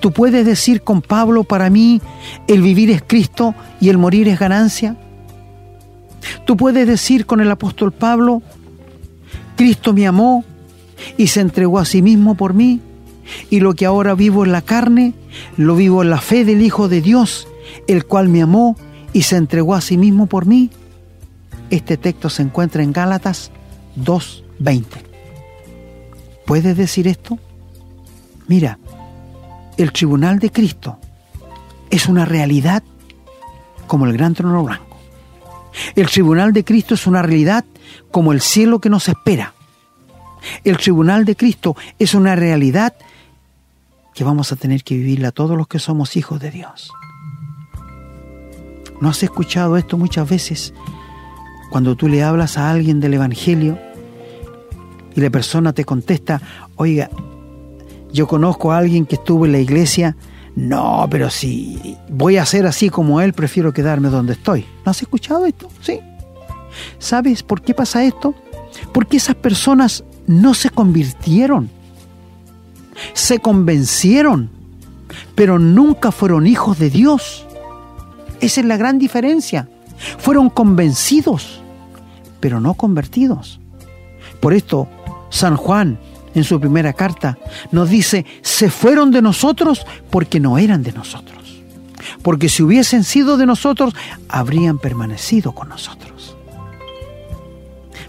Tú 0.00 0.12
puedes 0.12 0.46
decir 0.46 0.82
con 0.82 1.02
Pablo, 1.02 1.44
para 1.44 1.68
mí 1.68 2.00
el 2.46 2.62
vivir 2.62 2.90
es 2.90 3.02
Cristo 3.06 3.54
y 3.80 3.90
el 3.90 3.98
morir 3.98 4.28
es 4.28 4.38
ganancia. 4.38 4.96
Tú 6.46 6.56
puedes 6.56 6.86
decir 6.86 7.26
con 7.26 7.40
el 7.40 7.50
apóstol 7.50 7.92
Pablo, 7.92 8.42
Cristo 9.56 9.92
me 9.92 10.06
amó 10.06 10.44
y 11.16 11.28
se 11.28 11.40
entregó 11.40 11.78
a 11.78 11.84
sí 11.84 12.02
mismo 12.02 12.34
por 12.34 12.54
mí, 12.54 12.80
y 13.48 13.60
lo 13.60 13.74
que 13.74 13.86
ahora 13.86 14.14
vivo 14.14 14.44
en 14.44 14.52
la 14.52 14.62
carne, 14.62 15.14
lo 15.56 15.76
vivo 15.76 16.02
en 16.02 16.10
la 16.10 16.20
fe 16.20 16.44
del 16.44 16.62
Hijo 16.62 16.88
de 16.88 17.00
Dios, 17.00 17.46
el 17.86 18.06
cual 18.06 18.28
me 18.28 18.42
amó 18.42 18.76
y 19.12 19.22
se 19.22 19.36
entregó 19.36 19.74
a 19.74 19.80
sí 19.80 19.96
mismo 19.96 20.26
por 20.26 20.46
mí. 20.46 20.70
Este 21.70 21.96
texto 21.96 22.30
se 22.30 22.42
encuentra 22.42 22.82
en 22.82 22.92
Gálatas 22.92 23.50
2.20. 23.96 24.84
¿Puedes 26.46 26.76
decir 26.76 27.06
esto? 27.06 27.38
Mira, 28.48 28.79
el 29.76 29.92
tribunal 29.92 30.38
de 30.38 30.50
Cristo 30.50 30.98
es 31.90 32.06
una 32.06 32.24
realidad 32.24 32.82
como 33.86 34.06
el 34.06 34.12
gran 34.12 34.34
trono 34.34 34.62
blanco. 34.62 34.98
El 35.94 36.08
tribunal 36.08 36.52
de 36.52 36.64
Cristo 36.64 36.94
es 36.94 37.06
una 37.06 37.22
realidad 37.22 37.64
como 38.10 38.32
el 38.32 38.40
cielo 38.40 38.80
que 38.80 38.90
nos 38.90 39.08
espera. 39.08 39.54
El 40.64 40.76
tribunal 40.78 41.24
de 41.24 41.36
Cristo 41.36 41.76
es 41.98 42.14
una 42.14 42.34
realidad 42.34 42.94
que 44.14 44.24
vamos 44.24 44.52
a 44.52 44.56
tener 44.56 44.82
que 44.82 44.96
vivirla 44.96 45.32
todos 45.32 45.56
los 45.56 45.68
que 45.68 45.78
somos 45.78 46.16
hijos 46.16 46.40
de 46.40 46.50
Dios. 46.50 46.90
¿No 49.00 49.08
has 49.08 49.22
escuchado 49.22 49.76
esto 49.76 49.96
muchas 49.96 50.28
veces 50.28 50.74
cuando 51.70 51.96
tú 51.96 52.08
le 52.08 52.22
hablas 52.22 52.58
a 52.58 52.70
alguien 52.70 53.00
del 53.00 53.14
Evangelio 53.14 53.78
y 55.14 55.20
la 55.20 55.30
persona 55.30 55.72
te 55.72 55.84
contesta, 55.84 56.40
oiga, 56.76 57.10
yo 58.12 58.26
conozco 58.26 58.72
a 58.72 58.78
alguien 58.78 59.06
que 59.06 59.16
estuvo 59.16 59.46
en 59.46 59.52
la 59.52 59.58
iglesia, 59.58 60.16
no, 60.56 61.06
pero 61.10 61.30
si 61.30 61.96
voy 62.08 62.36
a 62.36 62.46
ser 62.46 62.66
así 62.66 62.90
como 62.90 63.20
él, 63.20 63.32
prefiero 63.32 63.72
quedarme 63.72 64.08
donde 64.08 64.32
estoy. 64.32 64.66
¿No 64.84 64.90
has 64.90 65.00
escuchado 65.00 65.46
esto? 65.46 65.68
Sí. 65.80 66.00
¿Sabes 66.98 67.42
por 67.42 67.62
qué 67.62 67.74
pasa 67.74 68.04
esto? 68.04 68.34
Porque 68.92 69.16
esas 69.16 69.36
personas 69.36 70.04
no 70.26 70.54
se 70.54 70.70
convirtieron, 70.70 71.70
se 73.14 73.38
convencieron, 73.38 74.50
pero 75.34 75.58
nunca 75.58 76.12
fueron 76.12 76.46
hijos 76.46 76.78
de 76.78 76.90
Dios. 76.90 77.46
Esa 78.40 78.60
es 78.60 78.66
la 78.66 78.76
gran 78.76 78.98
diferencia. 78.98 79.68
Fueron 80.18 80.50
convencidos, 80.50 81.60
pero 82.40 82.60
no 82.60 82.74
convertidos. 82.74 83.60
Por 84.40 84.54
esto, 84.54 84.88
San 85.28 85.56
Juan, 85.56 85.98
en 86.34 86.44
su 86.44 86.60
primera 86.60 86.92
carta, 86.92 87.38
nos 87.72 87.90
dice, 87.90 88.24
se 88.42 88.70
fueron 88.70 89.10
de 89.10 89.22
nosotros 89.22 89.84
porque 90.10 90.40
no 90.40 90.58
eran 90.58 90.82
de 90.82 90.92
nosotros. 90.92 91.62
Porque 92.22 92.48
si 92.48 92.62
hubiesen 92.62 93.04
sido 93.04 93.36
de 93.36 93.46
nosotros, 93.46 93.94
habrían 94.28 94.78
permanecido 94.78 95.52
con 95.52 95.68
nosotros. 95.68 96.36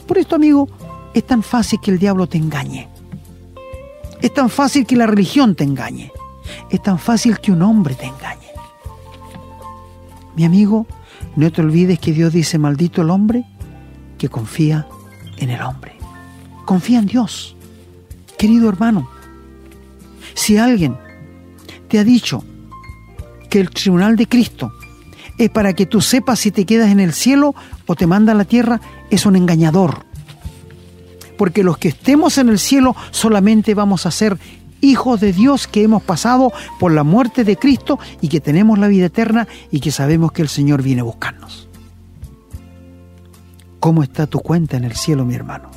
Por 0.05 0.17
esto, 0.17 0.35
amigo, 0.35 0.67
es 1.13 1.25
tan 1.25 1.43
fácil 1.43 1.79
que 1.81 1.91
el 1.91 1.99
diablo 1.99 2.27
te 2.27 2.37
engañe. 2.37 2.89
Es 4.21 4.33
tan 4.33 4.49
fácil 4.49 4.85
que 4.85 4.95
la 4.95 5.07
religión 5.07 5.55
te 5.55 5.63
engañe. 5.63 6.11
Es 6.69 6.81
tan 6.81 6.99
fácil 6.99 7.39
que 7.39 7.51
un 7.51 7.61
hombre 7.61 7.95
te 7.95 8.05
engañe. 8.05 8.51
Mi 10.35 10.45
amigo, 10.45 10.85
no 11.35 11.51
te 11.51 11.61
olvides 11.61 11.99
que 11.99 12.13
Dios 12.13 12.33
dice, 12.33 12.57
maldito 12.57 13.01
el 13.01 13.09
hombre 13.09 13.45
que 14.17 14.29
confía 14.29 14.87
en 15.37 15.49
el 15.49 15.61
hombre. 15.61 15.93
Confía 16.65 16.99
en 16.99 17.07
Dios. 17.07 17.55
Querido 18.41 18.69
hermano, 18.69 19.07
si 20.33 20.57
alguien 20.57 20.97
te 21.87 21.99
ha 21.99 22.03
dicho 22.03 22.43
que 23.51 23.59
el 23.59 23.69
tribunal 23.69 24.15
de 24.15 24.25
Cristo 24.25 24.73
es 25.37 25.51
para 25.51 25.73
que 25.73 25.85
tú 25.85 26.01
sepas 26.01 26.39
si 26.39 26.49
te 26.49 26.65
quedas 26.65 26.89
en 26.89 26.99
el 26.99 27.13
cielo 27.13 27.53
o 27.85 27.93
te 27.93 28.07
manda 28.07 28.31
a 28.31 28.35
la 28.35 28.45
tierra, 28.45 28.81
es 29.11 29.27
un 29.27 29.35
engañador. 29.35 30.07
Porque 31.37 31.61
los 31.61 31.77
que 31.77 31.89
estemos 31.89 32.39
en 32.39 32.49
el 32.49 32.57
cielo 32.57 32.95
solamente 33.11 33.75
vamos 33.75 34.07
a 34.07 34.11
ser 34.11 34.39
hijos 34.81 35.21
de 35.21 35.33
Dios 35.33 35.67
que 35.67 35.83
hemos 35.83 36.01
pasado 36.01 36.51
por 36.79 36.91
la 36.93 37.03
muerte 37.03 37.43
de 37.43 37.57
Cristo 37.57 37.99
y 38.21 38.29
que 38.29 38.41
tenemos 38.41 38.79
la 38.79 38.87
vida 38.87 39.05
eterna 39.05 39.47
y 39.69 39.81
que 39.81 39.91
sabemos 39.91 40.31
que 40.31 40.41
el 40.41 40.49
Señor 40.49 40.81
viene 40.81 41.01
a 41.01 41.03
buscarnos. 41.03 41.69
¿Cómo 43.79 44.01
está 44.01 44.25
tu 44.25 44.39
cuenta 44.39 44.77
en 44.77 44.85
el 44.85 44.95
cielo, 44.95 45.25
mi 45.25 45.35
hermano? 45.35 45.69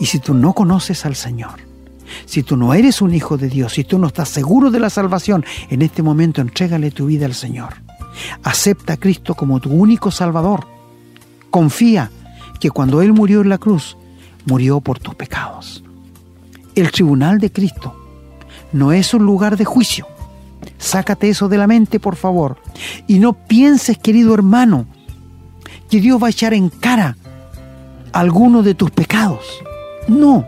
Y 0.00 0.06
si 0.06 0.20
tú 0.20 0.32
no 0.32 0.54
conoces 0.54 1.04
al 1.04 1.16
Señor, 1.16 1.65
si 2.26 2.42
tú 2.42 2.56
no 2.56 2.74
eres 2.74 3.00
un 3.00 3.14
hijo 3.14 3.38
de 3.38 3.48
Dios, 3.48 3.72
si 3.72 3.84
tú 3.84 3.98
no 3.98 4.08
estás 4.08 4.28
seguro 4.28 4.70
de 4.70 4.80
la 4.80 4.90
salvación, 4.90 5.44
en 5.70 5.80
este 5.80 6.02
momento 6.02 6.40
entrégale 6.40 6.90
tu 6.90 7.06
vida 7.06 7.24
al 7.24 7.34
Señor. 7.34 7.74
Acepta 8.42 8.94
a 8.94 8.96
Cristo 8.96 9.34
como 9.34 9.60
tu 9.60 9.70
único 9.70 10.10
Salvador. 10.10 10.66
Confía 11.50 12.10
que 12.60 12.70
cuando 12.70 13.00
Él 13.00 13.12
murió 13.12 13.40
en 13.40 13.48
la 13.48 13.58
cruz, 13.58 13.96
murió 14.44 14.80
por 14.80 14.98
tus 14.98 15.14
pecados. 15.14 15.84
El 16.74 16.90
tribunal 16.90 17.38
de 17.38 17.50
Cristo 17.50 17.94
no 18.72 18.92
es 18.92 19.14
un 19.14 19.24
lugar 19.24 19.56
de 19.56 19.64
juicio. 19.64 20.06
Sácate 20.78 21.28
eso 21.28 21.48
de 21.48 21.58
la 21.58 21.66
mente, 21.66 22.00
por 22.00 22.16
favor. 22.16 22.58
Y 23.06 23.18
no 23.18 23.32
pienses, 23.34 23.98
querido 23.98 24.34
hermano, 24.34 24.86
que 25.88 26.00
Dios 26.00 26.22
va 26.22 26.26
a 26.26 26.30
echar 26.30 26.54
en 26.54 26.68
cara 26.68 27.16
alguno 28.12 28.62
de 28.62 28.74
tus 28.74 28.90
pecados. 28.90 29.46
No, 30.08 30.44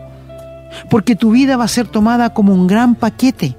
porque 0.89 1.15
tu 1.15 1.31
vida 1.31 1.57
va 1.57 1.65
a 1.65 1.69
ser 1.69 1.87
tomada 1.87 2.33
como 2.33 2.53
un 2.53 2.67
gran 2.67 2.95
paquete. 2.95 3.55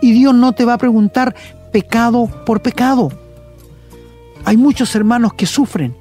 Y 0.00 0.12
Dios 0.12 0.34
no 0.34 0.52
te 0.52 0.64
va 0.64 0.74
a 0.74 0.78
preguntar 0.78 1.34
pecado 1.72 2.26
por 2.46 2.62
pecado. 2.62 3.10
Hay 4.44 4.56
muchos 4.56 4.94
hermanos 4.94 5.34
que 5.34 5.46
sufren, 5.46 5.94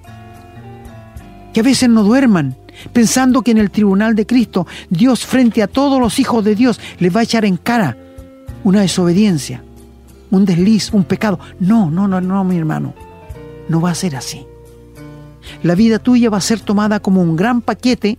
que 1.54 1.60
a 1.60 1.64
veces 1.64 1.90
no 1.90 2.04
duerman, 2.04 2.56
pensando 2.94 3.42
que 3.42 3.52
en 3.52 3.58
el 3.58 3.72
tribunal 3.72 4.16
de 4.16 4.26
Cristo 4.26 4.66
Dios 4.90 5.26
frente 5.26 5.62
a 5.62 5.68
todos 5.68 6.00
los 6.00 6.20
hijos 6.20 6.44
de 6.44 6.56
Dios 6.56 6.80
les 7.00 7.16
va 7.16 7.22
a 7.22 7.24
echar 7.24 7.46
en 7.46 7.58
cara 7.58 7.98
una 8.64 8.82
desobediencia, 8.82 9.64
un 10.30 10.46
desliz, 10.46 10.92
un 10.94 11.04
pecado. 11.04 11.40
No, 11.60 11.92
no, 11.92 12.08
no, 12.08 12.22
no, 12.22 12.44
mi 12.44 12.58
hermano. 12.58 12.94
No 13.70 13.82
va 13.82 13.92
a 13.92 13.96
ser 13.96 14.16
así. 14.16 14.46
La 15.64 15.76
vida 15.76 16.00
tuya 16.00 16.30
va 16.30 16.38
a 16.38 16.42
ser 16.42 16.60
tomada 16.60 17.00
como 17.00 17.22
un 17.22 17.36
gran 17.36 17.62
paquete 17.62 18.18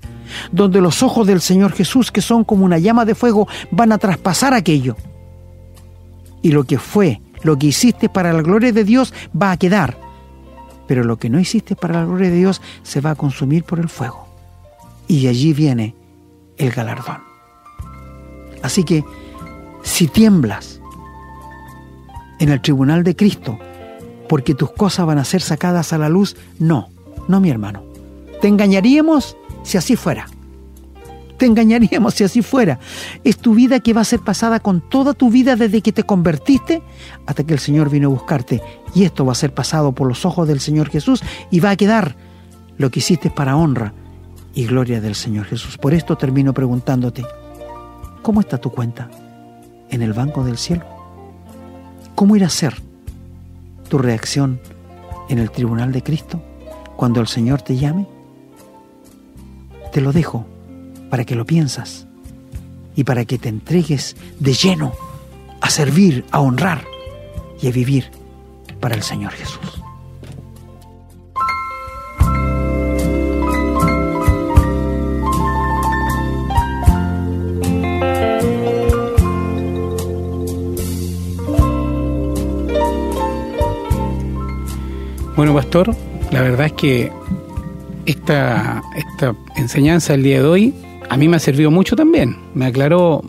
donde 0.51 0.80
los 0.80 1.03
ojos 1.03 1.26
del 1.26 1.41
Señor 1.41 1.72
Jesús, 1.72 2.11
que 2.11 2.20
son 2.20 2.45
como 2.45 2.64
una 2.64 2.78
llama 2.78 3.05
de 3.05 3.14
fuego, 3.14 3.49
van 3.70 3.93
a 3.93 3.99
traspasar 3.99 4.55
aquello. 4.55 4.97
Y 6.43 6.51
lo 6.51 6.64
que 6.64 6.78
fue, 6.78 7.20
lo 7.43 7.59
que 7.59 7.68
hiciste 7.68 8.09
para 8.09 8.33
la 8.33 8.43
gloria 8.43 8.72
de 8.72 8.85
Dios, 8.85 9.14
va 9.41 9.53
a 9.53 9.57
quedar. 9.57 9.97
Pero 10.87 11.05
lo 11.05 11.16
que 11.16 11.30
no 11.30 11.39
hiciste 11.39 11.76
para 11.76 12.01
la 12.01 12.07
gloria 12.07 12.30
de 12.30 12.37
Dios 12.37 12.61
se 12.83 13.01
va 13.01 13.11
a 13.11 13.14
consumir 13.14 13.64
por 13.64 13.78
el 13.78 13.89
fuego 13.89 14.33
y 15.09 15.26
allí 15.28 15.53
viene 15.53 15.95
el 16.57 16.70
galardón. 16.70 17.18
Así 18.62 18.85
que 18.85 19.05
si 19.83 20.07
tiemblas 20.07 20.80
en 22.39 22.49
el 22.49 22.61
tribunal 22.61 23.05
de 23.05 23.14
Cristo 23.14 23.59
porque 24.28 24.55
tus 24.55 24.70
cosas 24.72 25.07
van 25.07 25.18
a 25.18 25.24
ser 25.24 25.43
sacadas 25.43 25.93
a 25.93 25.99
la 25.99 26.09
luz, 26.09 26.37
no, 26.59 26.89
no 27.28 27.41
mi 27.41 27.51
hermano. 27.51 27.85
Te 28.41 28.49
engañaríamos 28.49 29.37
si 29.63 29.79
así 29.79 29.97
fuera. 29.97 30.27
Te 31.39 31.47
engañaríamos 31.47 32.15
si 32.15 32.25
así 32.25 32.41
fuera. 32.41 32.79
Es 33.25 33.39
tu 33.39 33.55
vida 33.55 33.81
que 33.81 33.93
va 33.93 34.03
a 34.03 34.05
ser 34.05 34.21
pasada 34.21 34.61
con 34.61 34.81
toda 34.81 35.13
tu 35.13 35.31
vida 35.31 35.57
desde 35.57 35.83
que 35.83 35.93
te 35.93 36.05
convertiste 36.05 36.83
hasta 37.27 37.45
que 37.45 37.53
el 37.53 37.59
Señor 37.59 37.91
vino 37.91 38.09
a 38.09 38.13
buscarte. 38.13 38.63
Y 38.95 39.05
esto 39.05 39.25
va 39.27 39.33
a 39.33 39.35
ser 39.35 39.53
pasado 39.53 39.93
por 39.93 40.07
los 40.07 40.25
ojos 40.25 40.47
del 40.47 40.61
Señor 40.61 40.89
Jesús 40.89 41.23
y 41.51 41.61
va 41.61 41.71
a 41.71 41.77
quedar 41.77 42.15
lo 42.79 42.91
que 42.91 43.01
hiciste 43.01 43.29
para 43.31 43.57
honra 43.57 43.93
y 44.55 44.67
gloria 44.67 45.01
del 45.01 45.15
Señor 45.15 45.47
Jesús. 45.47 45.79
Por 45.79 45.95
esto 45.95 46.17
termino 46.17 46.53
preguntándote, 46.53 47.25
¿cómo 48.23 48.41
está 48.41 48.59
tu 48.59 48.71
cuenta 48.71 49.11
en 49.91 50.03
el 50.03 50.13
banco 50.13 50.45
del 50.45 50.59
cielo? 50.59 50.85
¿Cómo 52.15 52.37
irá 52.37 52.47
a 52.47 52.51
ser 52.51 52.75
tu 53.89 53.99
reacción 53.99 54.61
en 55.29 55.39
el 55.39 55.51
tribunal 55.51 55.93
de 55.93 56.03
Cristo 56.03 56.41
cuando 56.97 57.21
el 57.21 57.27
Señor 57.27 57.63
te 57.63 57.77
llame? 57.77 58.07
Te 59.93 60.01
lo 60.01 60.12
dejo 60.12 60.47
para 61.11 61.24
que 61.24 61.36
lo 61.36 61.45
piensas 61.45 62.07
y 62.97 63.05
para 63.05 63.24
que 63.24 63.38
te 63.38 63.49
entregues 63.49 64.16
de 64.40 64.55
lleno 64.55 64.93
a 65.61 65.70
servir, 65.70 66.24
a 66.30 66.40
honrar 66.40 66.84
y 67.61 67.68
a 67.68 67.70
vivir 67.70 68.11
para 68.80 68.95
el 68.95 69.03
Señor 69.03 69.32
Jesús. 69.32 69.82
Bueno, 85.36 85.55
pastor, 85.55 85.95
la 86.30 86.40
verdad 86.43 86.66
es 86.66 86.72
que 86.74 87.12
esta, 88.07 88.82
esta 88.96 89.34
enseñanza 89.57 90.12
del 90.12 90.22
día 90.22 90.42
de 90.42 90.46
hoy 90.46 90.74
a 91.09 91.16
mí 91.16 91.28
me 91.28 91.36
ha 91.36 91.40
servido 91.40 91.70
mucho 91.70 91.94
también. 91.94 92.36
Me 92.55 92.66
aclaró 92.66 93.22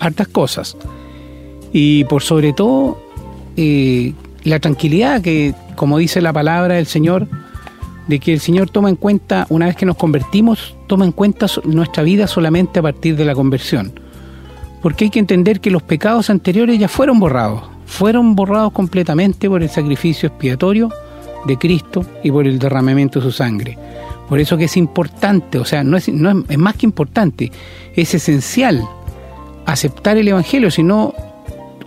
hartas 0.00 0.28
cosas. 0.28 0.76
Y 1.72 2.04
por 2.04 2.22
sobre 2.22 2.52
todo, 2.52 3.00
eh, 3.56 4.12
la 4.44 4.58
tranquilidad 4.58 5.20
que, 5.22 5.54
como 5.76 5.98
dice 5.98 6.20
la 6.20 6.32
palabra 6.32 6.74
del 6.74 6.86
Señor, 6.86 7.28
de 8.08 8.18
que 8.18 8.32
el 8.32 8.40
Señor 8.40 8.70
toma 8.70 8.88
en 8.88 8.96
cuenta, 8.96 9.46
una 9.50 9.66
vez 9.66 9.76
que 9.76 9.86
nos 9.86 9.96
convertimos, 9.96 10.74
toma 10.86 11.04
en 11.04 11.12
cuenta 11.12 11.46
nuestra 11.64 12.02
vida 12.02 12.26
solamente 12.26 12.80
a 12.80 12.82
partir 12.82 13.16
de 13.16 13.24
la 13.24 13.34
conversión. 13.34 13.92
Porque 14.82 15.04
hay 15.04 15.10
que 15.10 15.18
entender 15.20 15.60
que 15.60 15.70
los 15.70 15.82
pecados 15.82 16.30
anteriores 16.30 16.78
ya 16.78 16.88
fueron 16.88 17.20
borrados, 17.20 17.62
fueron 17.86 18.34
borrados 18.34 18.72
completamente 18.72 19.48
por 19.48 19.62
el 19.62 19.68
sacrificio 19.68 20.28
expiatorio 20.28 20.90
de 21.46 21.56
Cristo 21.56 22.04
y 22.24 22.30
por 22.30 22.46
el 22.46 22.58
derramamiento 22.58 23.20
de 23.20 23.26
su 23.26 23.32
sangre. 23.32 23.78
Por 24.28 24.40
eso 24.40 24.56
que 24.56 24.64
es 24.64 24.76
importante, 24.76 25.58
o 25.58 25.64
sea, 25.64 25.82
no 25.82 25.96
es, 25.96 26.08
no 26.08 26.44
es, 26.48 26.58
más 26.58 26.76
que 26.76 26.86
importante, 26.86 27.50
es 27.94 28.14
esencial 28.14 28.86
aceptar 29.64 30.16
el 30.16 30.28
Evangelio, 30.28 30.70
si 30.70 30.82
no 30.82 31.14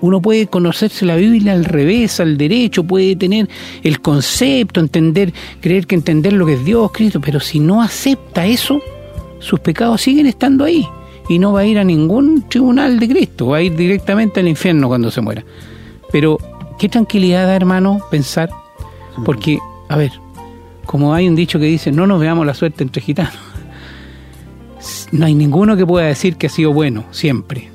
uno 0.01 0.19
puede 0.19 0.47
conocerse 0.47 1.05
la 1.05 1.15
Biblia 1.15 1.53
al 1.53 1.63
revés, 1.63 2.19
al 2.19 2.37
derecho, 2.37 2.83
puede 2.83 3.15
tener 3.15 3.47
el 3.83 4.01
concepto, 4.01 4.79
entender, 4.79 5.31
creer 5.61 5.85
que 5.85 5.95
entender 5.95 6.33
lo 6.33 6.47
que 6.47 6.53
es 6.53 6.65
Dios, 6.65 6.91
Cristo, 6.91 7.21
pero 7.21 7.39
si 7.39 7.59
no 7.59 7.81
acepta 7.83 8.47
eso, 8.47 8.81
sus 9.39 9.59
pecados 9.59 10.01
siguen 10.01 10.25
estando 10.25 10.65
ahí 10.65 10.87
y 11.29 11.37
no 11.37 11.53
va 11.53 11.61
a 11.61 11.65
ir 11.65 11.77
a 11.77 11.83
ningún 11.83 12.47
tribunal 12.49 12.99
de 12.99 13.07
Cristo, 13.07 13.47
va 13.47 13.57
a 13.57 13.61
ir 13.61 13.75
directamente 13.75 14.39
al 14.39 14.47
infierno 14.47 14.87
cuando 14.87 15.11
se 15.11 15.21
muera. 15.21 15.43
Pero 16.11 16.39
qué 16.79 16.89
tranquilidad 16.89 17.45
da, 17.45 17.55
hermano, 17.55 18.01
pensar 18.09 18.49
porque, 19.23 19.59
a 19.87 19.97
ver, 19.97 20.11
como 20.91 21.13
hay 21.13 21.29
un 21.29 21.35
dicho 21.35 21.57
que 21.57 21.67
dice, 21.67 21.89
no 21.89 22.05
nos 22.05 22.19
veamos 22.19 22.45
la 22.45 22.53
suerte 22.53 22.83
entre 22.83 23.01
gitanos. 23.01 23.33
No 25.13 25.25
hay 25.25 25.35
ninguno 25.35 25.77
que 25.77 25.85
pueda 25.85 26.07
decir 26.07 26.37
que 26.37 26.47
ha 26.47 26.49
sido 26.49 26.73
bueno, 26.73 27.05
siempre. 27.11 27.69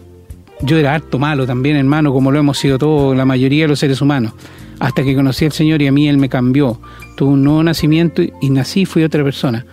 Yo 0.61 0.77
era 0.77 0.95
harto 0.95 1.19
malo 1.19 1.47
también, 1.47 1.77
hermano, 1.77 2.13
como 2.13 2.33
lo 2.33 2.39
hemos 2.39 2.59
sido 2.59 2.79
todos, 2.79 3.17
la 3.17 3.25
mayoría 3.25 3.65
de 3.65 3.69
los 3.69 3.79
seres 3.79 4.03
humanos. 4.03 4.33
Hasta 4.81 5.05
que 5.05 5.15
conocí 5.15 5.45
al 5.45 5.53
Señor 5.53 5.81
y 5.81 5.87
a 5.87 5.93
mí 5.93 6.09
Él 6.09 6.19
me 6.19 6.29
cambió. 6.29 6.81
Tuve 7.17 7.31
un 7.31 7.45
nuevo 7.45 7.63
nacimiento 7.63 8.23
y 8.23 8.51
nací 8.51 8.85
fui 8.85 9.05
otra 9.05 9.23
persona. 9.23 9.65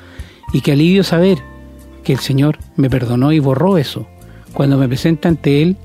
Y 0.53 0.61
qué 0.61 0.73
alivio 0.73 1.03
saber 1.03 1.39
que 2.03 2.13
el 2.13 2.19
Señor 2.19 2.59
me 2.75 2.89
perdonó 2.89 3.31
y 3.31 3.39
borró 3.39 3.77
eso. 3.77 4.05
Cuando 4.53 4.77
me 4.77 4.87
presenta 4.87 5.27
ante 5.27 5.61
Él, 5.61 5.75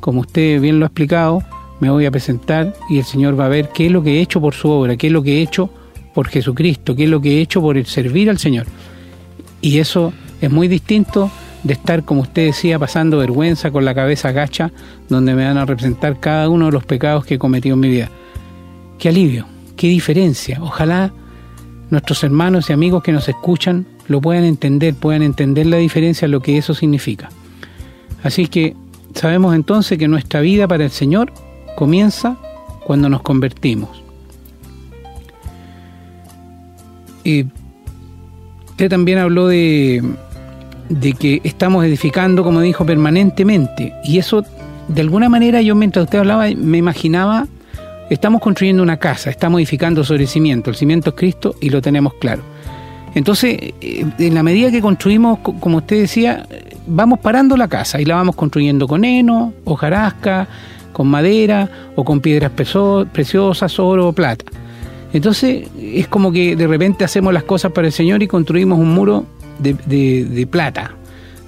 como 0.00 0.20
usted 0.20 0.60
bien 0.60 0.78
lo 0.78 0.84
ha 0.84 0.88
explicado, 0.88 1.42
me 1.80 1.90
voy 1.90 2.06
a 2.06 2.10
presentar 2.10 2.74
y 2.90 2.98
el 2.98 3.04
Señor 3.04 3.40
va 3.40 3.46
a 3.46 3.48
ver 3.48 3.70
qué 3.70 3.86
es 3.86 3.92
lo 3.92 4.02
que 4.02 4.18
he 4.18 4.20
hecho 4.20 4.40
por 4.40 4.54
su 4.54 4.68
obra, 4.68 4.96
qué 4.96 5.06
es 5.06 5.12
lo 5.12 5.22
que 5.22 5.38
he 5.38 5.42
hecho 5.42 5.70
por 6.14 6.28
Jesucristo, 6.28 6.94
qué 6.94 7.04
es 7.04 7.10
lo 7.10 7.20
que 7.20 7.38
he 7.38 7.40
hecho 7.40 7.60
por 7.60 7.76
el 7.76 7.86
servir 7.86 8.30
al 8.30 8.38
Señor. 8.38 8.66
Y 9.60 9.78
eso 9.78 10.12
es 10.40 10.50
muy 10.50 10.68
distinto 10.68 11.30
de 11.62 11.74
estar, 11.74 12.04
como 12.04 12.22
usted 12.22 12.46
decía, 12.46 12.78
pasando 12.78 13.18
vergüenza 13.18 13.70
con 13.70 13.84
la 13.84 13.94
cabeza 13.94 14.32
gacha, 14.32 14.70
donde 15.08 15.34
me 15.34 15.44
van 15.44 15.58
a 15.58 15.66
representar 15.66 16.18
cada 16.18 16.48
uno 16.48 16.66
de 16.66 16.72
los 16.72 16.84
pecados 16.84 17.24
que 17.24 17.34
he 17.34 17.38
cometido 17.38 17.74
en 17.74 17.80
mi 17.80 17.88
vida. 17.88 18.10
Qué 18.98 19.08
alivio, 19.08 19.46
qué 19.76 19.88
diferencia. 19.88 20.58
Ojalá 20.62 21.12
nuestros 21.90 22.22
hermanos 22.24 22.70
y 22.70 22.72
amigos 22.72 23.02
que 23.02 23.12
nos 23.12 23.28
escuchan 23.28 23.86
lo 24.08 24.20
puedan 24.20 24.44
entender, 24.44 24.94
puedan 24.94 25.22
entender 25.22 25.66
la 25.66 25.76
diferencia, 25.76 26.26
lo 26.28 26.40
que 26.40 26.56
eso 26.56 26.74
significa. 26.74 27.28
Así 28.22 28.48
que 28.48 28.74
sabemos 29.14 29.54
entonces 29.54 29.98
que 29.98 30.08
nuestra 30.08 30.40
vida 30.40 30.66
para 30.66 30.84
el 30.84 30.90
Señor 30.90 31.32
comienza 31.76 32.36
cuando 32.84 33.08
nos 33.08 33.22
convertimos. 33.22 34.02
Y 37.24 37.46
usted 38.68 38.88
también 38.88 39.18
habló 39.18 39.48
de, 39.48 40.02
de 40.88 41.12
que 41.12 41.40
estamos 41.44 41.84
edificando, 41.84 42.44
como 42.44 42.60
dijo, 42.60 42.84
permanentemente. 42.84 43.94
Y 44.04 44.18
eso, 44.18 44.44
de 44.88 45.00
alguna 45.00 45.28
manera, 45.28 45.62
yo 45.62 45.74
mientras 45.74 46.04
usted 46.04 46.18
hablaba, 46.18 46.46
me 46.56 46.78
imaginaba, 46.78 47.46
estamos 48.10 48.40
construyendo 48.40 48.82
una 48.82 48.98
casa, 48.98 49.30
estamos 49.30 49.60
edificando 49.60 50.04
sobre 50.04 50.26
cimiento. 50.26 50.70
El 50.70 50.76
cimiento 50.76 51.10
es 51.10 51.16
Cristo 51.16 51.54
y 51.60 51.70
lo 51.70 51.80
tenemos 51.80 52.14
claro. 52.14 52.42
Entonces, 53.14 53.58
eh, 53.80 54.04
en 54.18 54.34
la 54.34 54.42
medida 54.42 54.70
que 54.70 54.80
construimos, 54.80 55.38
como 55.38 55.78
usted 55.78 56.00
decía, 56.00 56.46
vamos 56.86 57.18
parando 57.20 57.56
la 57.56 57.68
casa 57.68 58.00
y 58.00 58.04
la 58.04 58.16
vamos 58.16 58.36
construyendo 58.36 58.86
con 58.86 59.04
heno, 59.04 59.52
hojarasca, 59.64 60.48
con 60.92 61.08
madera 61.08 61.68
o 61.96 62.04
con 62.04 62.20
piedras 62.20 62.50
preciosas, 62.52 63.78
oro 63.78 64.08
o 64.08 64.12
plata. 64.12 64.44
Entonces 65.12 65.68
es 65.80 66.08
como 66.08 66.30
que 66.32 66.56
de 66.56 66.66
repente 66.66 67.04
hacemos 67.04 67.32
las 67.32 67.42
cosas 67.42 67.72
para 67.72 67.88
el 67.88 67.92
Señor 67.92 68.22
y 68.22 68.28
construimos 68.28 68.78
un 68.78 68.94
muro 68.94 69.26
de, 69.58 70.48
plata. 70.50 70.94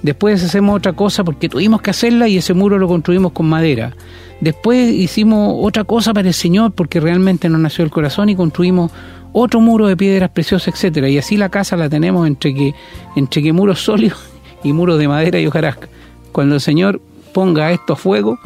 Después 0.01 0.43
hacemos 0.43 0.75
otra 0.75 0.93
cosa 0.93 1.23
porque 1.23 1.47
tuvimos 1.47 1.81
que 1.81 1.89
hacerla 1.89 2.27
y 2.27 2.37
ese 2.37 2.53
muro 2.53 2.77
lo 2.77 2.87
construimos 2.87 3.31
con 3.31 3.47
madera. 3.47 3.95
Después 4.41 4.91
hicimos 4.91 5.55
otra 5.61 5.85
cosa 5.85 6.13
para 6.13 6.27
el 6.27 6.33
Señor 6.33 6.73
porque 6.73 6.99
realmente 6.99 7.47
nos 7.47 7.61
nació 7.61 7.85
el 7.85 7.91
corazón 7.91 8.29
y 8.29 8.35
construimos 8.35 8.91
otro 9.31 9.61
muro 9.61 9.87
de 9.87 9.95
piedras 9.95 10.29
preciosas, 10.29 10.73
etcétera. 10.73 11.07
Y 11.07 11.17
así 11.17 11.37
la 11.37 11.49
casa 11.49 11.77
la 11.77 11.89
tenemos 11.89 12.27
entre 12.27 12.53
que, 12.53 12.73
entre 13.15 13.41
que 13.41 13.53
muros 13.53 13.79
sólidos 13.83 14.19
y 14.63 14.73
muros 14.73 14.99
de 14.99 15.07
madera 15.07 15.39
y 15.39 15.47
hojarasca. 15.47 15.87
Cuando 16.33 16.55
el 16.55 16.61
Señor 16.61 17.01
ponga 17.33 17.71
esto 17.71 17.93
a 17.93 17.95
fuego, 17.95 18.37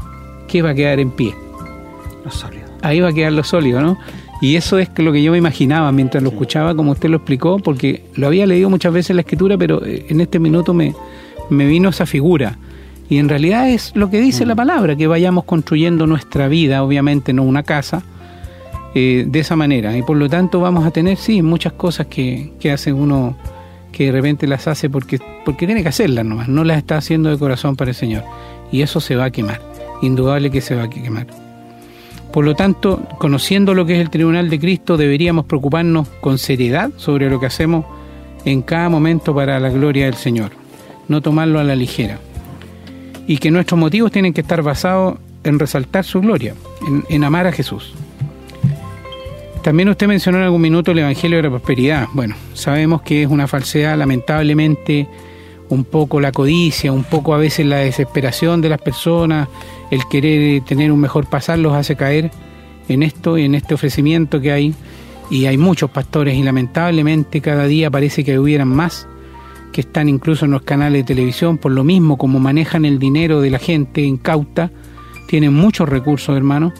¿qué 0.48 0.62
va 0.62 0.72
a 0.72 0.76
quedar 0.76 1.00
en 1.00 1.10
pie? 1.10 1.34
Lo 2.24 2.30
sólido. 2.30 2.68
Ahí 2.82 3.00
va 3.00 3.10
a 3.10 3.14
quedar 3.14 3.34
lo 3.34 3.44
sólido, 3.44 3.82
¿no? 3.82 3.98
Y 4.42 4.56
eso 4.56 4.78
es 4.78 4.90
lo 4.98 5.12
que 5.12 5.24
yo 5.24 5.32
me 5.32 5.38
imaginaba 5.38 5.92
mientras 5.92 6.22
lo 6.24 6.30
escuchaba, 6.30 6.76
como 6.76 6.92
usted 6.92 7.10
lo 7.10 7.18
explicó, 7.18 7.58
porque 7.60 8.04
lo 8.16 8.28
había 8.28 8.46
leído 8.46 8.70
muchas 8.70 8.94
veces 8.94 9.12
en 9.12 9.16
la 9.18 9.22
escritura, 9.22 9.58
pero 9.58 9.84
eh, 9.84 10.06
en 10.10 10.22
este 10.22 10.40
minuto 10.40 10.74
me, 10.74 10.94
me 11.50 11.66
vino 11.66 11.90
esa 11.90 12.06
figura. 12.06 12.58
Y 13.10 13.18
en 13.18 13.30
realidad 13.30 13.70
es 13.70 13.94
lo 13.96 14.10
que 14.10 14.20
dice 14.20 14.46
la 14.46 14.54
mm. 14.54 14.58
palabra, 14.58 14.96
que 14.96 15.08
vayamos 15.08 15.46
construyendo 15.46 16.06
nuestra 16.06 16.48
vida, 16.48 16.84
obviamente 16.84 17.34
no 17.34 17.44
una 17.44 17.64
casa, 17.64 18.04
eh, 18.94 19.26
de 19.28 19.40
esa 19.40 19.56
manera. 19.56 19.98
Y 19.98 20.04
por 20.04 20.18
lo 20.18 20.30
tanto 20.30 20.60
vamos 20.60 20.86
a 20.86 20.92
tener, 20.92 21.18
sí, 21.18 21.42
muchas 21.42 21.74
cosas 21.74 22.08
que, 22.08 22.54
que 22.60 22.72
hace 22.72 22.94
uno 22.94 23.36
que 23.92 24.06
de 24.06 24.12
repente 24.12 24.46
las 24.46 24.68
hace 24.68 24.90
porque, 24.90 25.20
porque 25.44 25.66
tiene 25.66 25.82
que 25.82 25.90
hacerlas 25.90 26.24
nomás, 26.24 26.48
no 26.48 26.64
las 26.64 26.78
está 26.78 26.98
haciendo 26.98 27.32
de 27.32 27.38
corazón 27.38 27.76
para 27.76 27.90
el 27.90 27.96
Señor. 27.96 28.24
Y 28.72 28.82
eso 28.82 29.00
se 29.00 29.16
va 29.16 29.26
a 29.26 29.32
quemar 29.32 29.62
indudable 30.02 30.52
que 30.52 30.62
se 30.62 30.76
va 30.76 30.84
a 30.84 30.90
quemar. 30.90 31.47
Por 32.38 32.46
lo 32.46 32.54
tanto, 32.54 33.02
conociendo 33.18 33.74
lo 33.74 33.88
que 33.88 33.96
es 33.96 34.00
el 34.00 34.12
Tribunal 34.12 34.48
de 34.48 34.60
Cristo, 34.60 34.96
deberíamos 34.96 35.46
preocuparnos 35.46 36.08
con 36.22 36.38
seriedad 36.38 36.92
sobre 36.96 37.32
lo 37.32 37.40
que 37.40 37.48
hacemos 37.48 37.84
en 38.46 38.62
cada 38.62 38.90
momento 38.90 39.34
para 39.34 39.60
la 39.60 39.72
gloria 39.72 40.06
del 40.06 40.14
Señor, 40.14 40.52
no 41.08 41.20
tomarlo 41.20 41.58
a 41.58 41.64
la 41.64 41.76
ligera. 41.76 42.20
Y 43.26 43.40
que 43.40 43.50
nuestros 43.50 43.80
motivos 43.80 44.12
tienen 44.12 44.34
que 44.34 44.42
estar 44.42 44.62
basados 44.62 45.18
en 45.44 45.58
resaltar 45.58 46.04
su 46.04 46.22
gloria, 46.22 46.54
en, 47.10 47.24
amar 47.24 47.48
a 47.48 47.52
Jesús. 47.52 47.96
También 49.64 49.90
usted 49.90 50.06
mencionó 50.06 50.38
en 50.38 50.44
algún 50.44 50.62
minuto 50.62 50.92
el 50.92 51.00
Evangelio 51.00 51.38
de 51.38 51.44
la 51.44 51.50
Prosperidad. 51.50 52.08
Bueno, 52.14 52.36
sabemos 52.54 53.02
que 53.02 53.24
es 53.24 53.30
una 53.30 53.48
falsedad, 53.48 53.98
lamentablemente, 53.98 55.08
un 55.70 55.84
poco 55.84 56.20
la 56.20 56.32
codicia, 56.32 56.92
un 56.92 57.04
poco 57.04 57.34
a 57.34 57.38
veces 57.38 57.66
la 57.66 57.78
desesperación 57.78 58.62
de 58.62 58.70
las 58.70 58.82
personas, 58.82 59.48
el 59.92 60.02
querer 60.10 60.62
tener 60.62 60.92
un 60.92 61.00
mejor 61.00 61.28
pasar 61.28 61.60
los 61.60 61.74
hace 61.74 61.96
caer 61.96 62.32
en 62.90 63.04
esto 63.04 63.38
y 63.38 63.44
en 63.44 63.56
este 63.56 63.74
ofrecimiento 63.74 64.40
que 64.40 64.52
hay. 64.52 64.74
Y 65.30 65.46
hay 65.46 65.58
muchos 65.58 65.90
pastores 65.92 66.36
y 66.36 66.44
lamentablemente 66.44 67.42
cada 67.42 67.66
día 67.66 67.92
parece 67.92 68.24
que 68.24 68.40
hubieran 68.40 68.70
más 68.70 69.08
que 69.74 69.82
están 69.82 70.08
incluso 70.08 70.46
en 70.46 70.52
los 70.52 70.62
canales 70.62 71.02
de 71.02 71.14
televisión 71.14 71.58
por 71.58 71.74
lo 71.74 71.84
mismo 71.84 72.18
como 72.18 72.40
manejan 72.40 72.86
el 72.86 72.98
dinero 72.98 73.42
de 73.42 73.50
la 73.50 73.60
gente 73.60 74.02
incauta, 74.02 74.72
tienen 75.28 75.54
muchos 75.54 75.90
recursos 75.90 76.36
hermanos, 76.36 76.74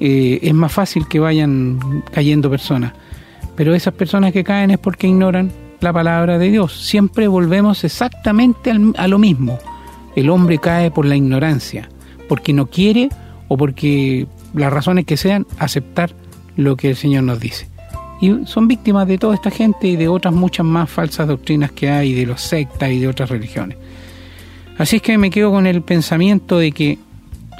eh, 0.00 0.40
es 0.42 0.54
más 0.54 0.72
fácil 0.72 1.06
que 1.06 1.20
vayan 1.20 2.02
cayendo 2.10 2.50
personas. 2.50 2.94
Pero 3.54 3.74
esas 3.74 3.94
personas 3.94 4.32
que 4.32 4.42
caen 4.42 4.70
es 4.70 4.78
porque 4.78 5.06
ignoran 5.06 5.52
la 5.82 5.92
palabra 5.92 6.38
de 6.38 6.50
Dios. 6.50 6.86
Siempre 6.86 7.28
volvemos 7.28 7.84
exactamente 7.84 8.72
a 8.96 9.08
lo 9.08 9.18
mismo. 9.18 9.58
El 10.14 10.30
hombre 10.30 10.58
cae 10.58 10.90
por 10.90 11.04
la 11.04 11.16
ignorancia 11.16 11.88
porque 12.28 12.52
no 12.52 12.66
quiere 12.66 13.08
o 13.48 13.56
porque 13.56 14.26
las 14.54 14.72
razones 14.72 15.04
que 15.04 15.16
sean 15.16 15.46
aceptar 15.58 16.14
lo 16.56 16.76
que 16.76 16.90
el 16.90 16.96
Señor 16.96 17.24
nos 17.24 17.40
dice. 17.40 17.68
Y 18.20 18.46
son 18.46 18.68
víctimas 18.68 19.08
de 19.08 19.18
toda 19.18 19.34
esta 19.34 19.50
gente 19.50 19.88
y 19.88 19.96
de 19.96 20.08
otras 20.08 20.32
muchas 20.32 20.64
más 20.64 20.88
falsas 20.88 21.26
doctrinas 21.26 21.72
que 21.72 21.90
hay, 21.90 22.14
de 22.14 22.26
los 22.26 22.40
sectas 22.40 22.90
y 22.90 23.00
de 23.00 23.08
otras 23.08 23.30
religiones. 23.30 23.76
Así 24.78 24.96
es 24.96 25.02
que 25.02 25.18
me 25.18 25.30
quedo 25.30 25.50
con 25.50 25.66
el 25.66 25.82
pensamiento 25.82 26.58
de 26.58 26.72
que 26.72 26.98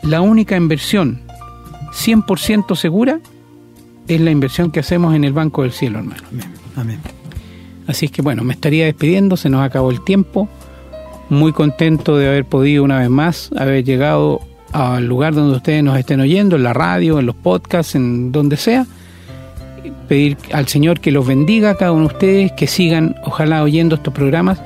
la 0.03 0.21
única 0.21 0.57
inversión 0.57 1.21
100% 1.93 2.77
segura 2.77 3.21
es 4.09 4.21
la 4.21 4.31
inversión 4.31 4.71
que 4.71 4.81
hacemos 4.81 5.15
en 5.15 5.25
el 5.25 5.33
Banco 5.33 5.63
del 5.63 5.73
Cielo, 5.73 5.99
hermano. 5.99 6.23
Amén. 6.77 7.01
Así 7.87 8.07
es 8.07 8.13
que 8.13 8.23
bueno, 8.23 8.45
me 8.45 8.53
estaría 8.53 8.85
despidiendo, 8.85 9.37
se 9.37 9.49
nos 9.49 9.63
acabó 9.63 9.91
el 9.91 10.03
tiempo. 10.03 10.49
Muy 11.29 11.53
contento 11.53 12.17
de 12.17 12.29
haber 12.29 12.45
podido 12.45 12.85
una 12.85 12.99
vez 12.99 13.11
más 13.11 13.51
haber 13.57 13.85
llegado 13.85 14.41
al 14.73 15.07
lugar 15.07 15.35
donde 15.35 15.57
ustedes 15.57 15.83
nos 15.83 15.99
estén 15.99 16.21
oyendo, 16.21 16.57
en 16.57 16.63
la 16.63 16.73
radio, 16.73 17.19
en 17.19 17.27
los 17.27 17.35
podcasts, 17.35 17.95
en 17.95 18.33
donde 18.33 18.57
sea. 18.57 18.87
Pedir 20.09 20.37
al 20.53 20.69
Señor 20.69 21.01
que 21.01 21.11
los 21.11 21.27
bendiga 21.27 21.71
a 21.71 21.75
cada 21.75 21.93
uno 21.93 22.09
de 22.09 22.15
ustedes, 22.15 22.53
que 22.53 22.67
sigan, 22.67 23.17
ojalá, 23.25 23.63
oyendo 23.63 23.97
estos 23.97 24.15
programas 24.15 24.63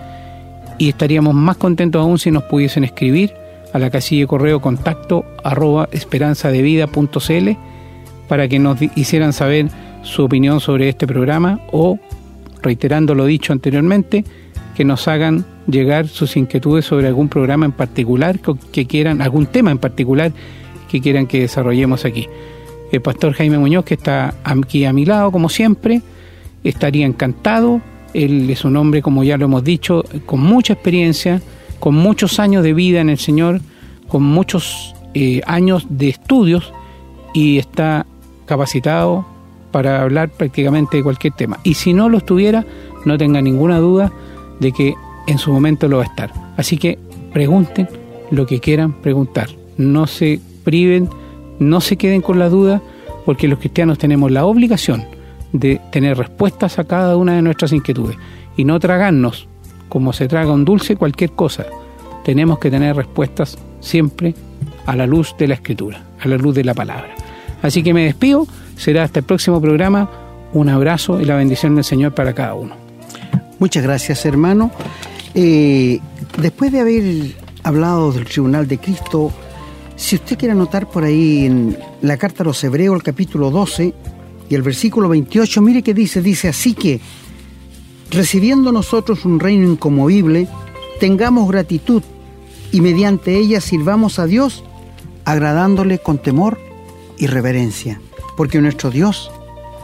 y 0.78 0.88
estaríamos 0.88 1.34
más 1.34 1.56
contentos 1.56 2.00
aún 2.00 2.18
si 2.18 2.30
nos 2.30 2.44
pudiesen 2.44 2.84
escribir 2.84 3.32
a 3.72 3.78
la 3.78 3.90
casilla 3.90 4.22
de 4.22 4.26
correo 4.26 4.60
contacto 4.60 5.24
arroba 5.42 5.88
esperanzadevida.cl 5.92 7.50
para 8.28 8.48
que 8.48 8.58
nos 8.58 8.78
hicieran 8.96 9.32
saber 9.32 9.68
su 10.02 10.24
opinión 10.24 10.60
sobre 10.60 10.88
este 10.88 11.06
programa 11.06 11.60
o, 11.72 11.98
reiterando 12.62 13.14
lo 13.14 13.26
dicho 13.26 13.52
anteriormente, 13.52 14.24
que 14.74 14.84
nos 14.84 15.08
hagan 15.08 15.44
llegar 15.66 16.08
sus 16.08 16.36
inquietudes 16.36 16.84
sobre 16.84 17.06
algún 17.06 17.28
programa 17.28 17.66
en 17.66 17.72
particular 17.72 18.38
que 18.72 18.86
quieran, 18.86 19.22
algún 19.22 19.46
tema 19.46 19.70
en 19.70 19.78
particular 19.78 20.32
que 20.90 21.00
quieran 21.00 21.26
que 21.26 21.40
desarrollemos 21.40 22.04
aquí. 22.04 22.28
El 22.92 23.00
pastor 23.00 23.32
Jaime 23.32 23.58
Muñoz, 23.58 23.84
que 23.84 23.94
está 23.94 24.34
aquí 24.44 24.84
a 24.84 24.92
mi 24.92 25.04
lado, 25.04 25.32
como 25.32 25.48
siempre, 25.48 26.02
estaría 26.62 27.06
encantado. 27.06 27.80
Él 28.14 28.48
es 28.48 28.64
un 28.64 28.76
hombre, 28.76 29.02
como 29.02 29.24
ya 29.24 29.36
lo 29.36 29.46
hemos 29.46 29.64
dicho, 29.64 30.04
con 30.24 30.40
mucha 30.40 30.74
experiencia, 30.74 31.42
con 31.80 31.94
muchos 31.94 32.38
años 32.38 32.62
de 32.62 32.72
vida 32.72 33.00
en 33.00 33.10
el 33.10 33.18
Señor, 33.18 33.60
con 34.08 34.22
muchos 34.22 34.94
eh, 35.14 35.40
años 35.46 35.86
de 35.88 36.10
estudios 36.10 36.72
y 37.34 37.58
está 37.58 38.06
capacitado 38.46 39.26
para 39.76 40.00
hablar 40.00 40.30
prácticamente 40.30 40.96
de 40.96 41.02
cualquier 41.02 41.34
tema. 41.34 41.58
Y 41.62 41.74
si 41.74 41.92
no 41.92 42.08
lo 42.08 42.16
estuviera, 42.16 42.64
no 43.04 43.18
tenga 43.18 43.42
ninguna 43.42 43.76
duda 43.76 44.10
de 44.58 44.72
que 44.72 44.94
en 45.26 45.36
su 45.36 45.52
momento 45.52 45.86
lo 45.86 45.98
va 45.98 46.04
a 46.04 46.06
estar. 46.06 46.32
Así 46.56 46.78
que 46.78 46.98
pregunten 47.34 47.86
lo 48.30 48.46
que 48.46 48.58
quieran 48.58 48.94
preguntar. 48.94 49.50
No 49.76 50.06
se 50.06 50.40
priven, 50.64 51.10
no 51.58 51.82
se 51.82 51.98
queden 51.98 52.22
con 52.22 52.38
la 52.38 52.48
duda, 52.48 52.80
porque 53.26 53.48
los 53.48 53.58
cristianos 53.58 53.98
tenemos 53.98 54.30
la 54.30 54.46
obligación 54.46 55.04
de 55.52 55.78
tener 55.92 56.16
respuestas 56.16 56.78
a 56.78 56.84
cada 56.84 57.14
una 57.18 57.34
de 57.34 57.42
nuestras 57.42 57.74
inquietudes 57.74 58.16
y 58.56 58.64
no 58.64 58.80
tragarnos 58.80 59.46
como 59.90 60.14
se 60.14 60.26
traga 60.26 60.54
un 60.54 60.64
dulce 60.64 60.96
cualquier 60.96 61.32
cosa. 61.32 61.66
Tenemos 62.24 62.60
que 62.60 62.70
tener 62.70 62.96
respuestas 62.96 63.58
siempre 63.80 64.34
a 64.86 64.96
la 64.96 65.06
luz 65.06 65.34
de 65.38 65.48
la 65.48 65.54
escritura, 65.54 66.02
a 66.18 66.28
la 66.28 66.38
luz 66.38 66.54
de 66.54 66.64
la 66.64 66.72
palabra. 66.72 67.14
Así 67.60 67.82
que 67.82 67.92
me 67.92 68.06
despido, 68.06 68.46
será 68.76 69.04
hasta 69.04 69.20
el 69.20 69.24
próximo 69.24 69.60
programa. 69.60 70.10
Un 70.52 70.68
abrazo 70.68 71.20
y 71.20 71.24
la 71.24 71.36
bendición 71.36 71.74
del 71.74 71.84
Señor 71.84 72.14
para 72.14 72.34
cada 72.34 72.54
uno. 72.54 72.76
Muchas 73.58 73.82
gracias, 73.82 74.24
hermano. 74.26 74.70
Eh, 75.34 75.98
después 76.38 76.72
de 76.72 76.80
haber 76.80 77.36
hablado 77.62 78.12
del 78.12 78.24
Tribunal 78.24 78.68
de 78.68 78.78
Cristo, 78.78 79.32
si 79.96 80.16
usted 80.16 80.38
quiere 80.38 80.52
anotar 80.52 80.88
por 80.88 81.04
ahí 81.04 81.46
en 81.46 81.76
la 82.02 82.16
carta 82.16 82.42
a 82.42 82.46
los 82.46 82.62
Hebreos, 82.62 82.96
el 82.96 83.02
capítulo 83.02 83.50
12 83.50 83.94
y 84.48 84.54
el 84.54 84.62
versículo 84.62 85.08
28, 85.08 85.62
mire 85.62 85.82
que 85.82 85.94
dice, 85.94 86.20
dice 86.20 86.48
así 86.48 86.74
que, 86.74 87.00
recibiendo 88.10 88.72
nosotros 88.72 89.24
un 89.24 89.40
reino 89.40 89.70
incomovible, 89.70 90.48
tengamos 91.00 91.48
gratitud 91.48 92.02
y 92.72 92.80
mediante 92.82 93.36
ella 93.36 93.60
sirvamos 93.60 94.18
a 94.18 94.26
Dios, 94.26 94.64
agradándole 95.24 95.98
con 95.98 96.18
temor 96.18 96.58
y 97.18 97.26
reverencia, 97.26 98.00
porque 98.36 98.60
nuestro 98.60 98.90
Dios 98.90 99.30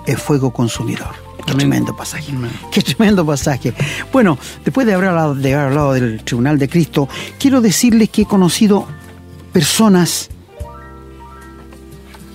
es 0.07 0.21
fuego 0.21 0.53
consumidor. 0.53 1.15
Qué 1.45 1.53
tremendo 1.55 1.97
pasaje. 1.97 2.33
Qué 2.71 2.83
tremendo 2.83 3.27
pasaje. 3.27 3.75
Bueno, 4.13 4.39
después 4.65 4.87
de 4.87 4.95
haber, 4.95 5.09
hablado, 5.09 5.35
de 5.35 5.55
haber 5.55 5.67
hablado 5.69 5.93
del 5.93 6.23
Tribunal 6.23 6.59
de 6.59 6.69
Cristo, 6.69 7.09
quiero 7.39 7.61
decirles 7.61 8.11
que 8.11 8.23
he 8.23 8.27
conocido 8.27 8.87
personas 9.53 10.31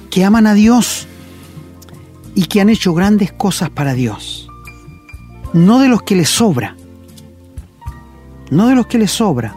que 0.09 0.25
aman 0.25 0.47
a 0.47 0.53
Dios 0.53 1.07
y 2.35 2.45
que 2.45 2.61
han 2.61 2.69
hecho 2.69 2.93
grandes 2.93 3.31
cosas 3.31 3.69
para 3.69 3.93
Dios. 3.93 4.49
No 5.53 5.79
de 5.79 5.87
los 5.87 6.03
que 6.03 6.15
les 6.15 6.29
sobra, 6.29 6.75
no 8.51 8.67
de 8.67 8.75
los 8.75 8.87
que 8.87 8.97
les 8.97 9.11
sobra, 9.11 9.55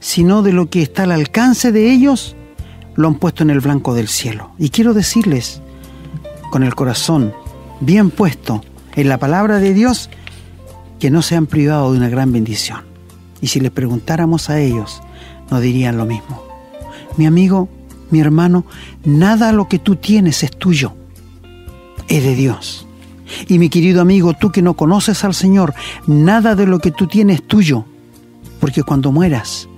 sino 0.00 0.42
de 0.42 0.52
lo 0.52 0.68
que 0.68 0.82
está 0.82 1.04
al 1.04 1.12
alcance 1.12 1.72
de 1.72 1.90
ellos, 1.90 2.36
lo 2.96 3.08
han 3.08 3.14
puesto 3.14 3.42
en 3.44 3.50
el 3.50 3.60
blanco 3.60 3.94
del 3.94 4.08
cielo. 4.08 4.50
Y 4.58 4.70
quiero 4.70 4.92
decirles, 4.92 5.62
con 6.50 6.62
el 6.62 6.74
corazón 6.74 7.32
bien 7.80 8.10
puesto, 8.10 8.62
en 8.94 9.08
la 9.08 9.18
palabra 9.18 9.58
de 9.58 9.74
Dios 9.74 10.10
que 10.98 11.10
no 11.10 11.22
se 11.22 11.36
han 11.36 11.46
privado 11.46 11.92
de 11.92 11.98
una 11.98 12.08
gran 12.08 12.32
bendición. 12.32 12.80
Y 13.40 13.48
si 13.48 13.60
les 13.60 13.70
preguntáramos 13.70 14.50
a 14.50 14.58
ellos, 14.58 15.00
nos 15.50 15.60
dirían 15.60 15.96
lo 15.96 16.04
mismo. 16.04 16.42
Mi 17.16 17.26
amigo, 17.26 17.68
mi 18.10 18.20
hermano, 18.20 18.64
nada 19.04 19.52
lo 19.52 19.68
que 19.68 19.78
tú 19.78 19.96
tienes 19.96 20.42
es 20.42 20.50
tuyo, 20.50 20.94
es 22.08 22.24
de 22.24 22.34
Dios. 22.34 22.86
Y 23.46 23.58
mi 23.58 23.68
querido 23.68 24.00
amigo, 24.00 24.34
tú 24.34 24.50
que 24.50 24.62
no 24.62 24.74
conoces 24.74 25.22
al 25.24 25.34
Señor, 25.34 25.74
nada 26.06 26.54
de 26.54 26.66
lo 26.66 26.78
que 26.80 26.90
tú 26.90 27.06
tienes 27.06 27.40
es 27.40 27.46
tuyo, 27.46 27.84
porque 28.58 28.82
cuando 28.82 29.12
mueras 29.12 29.68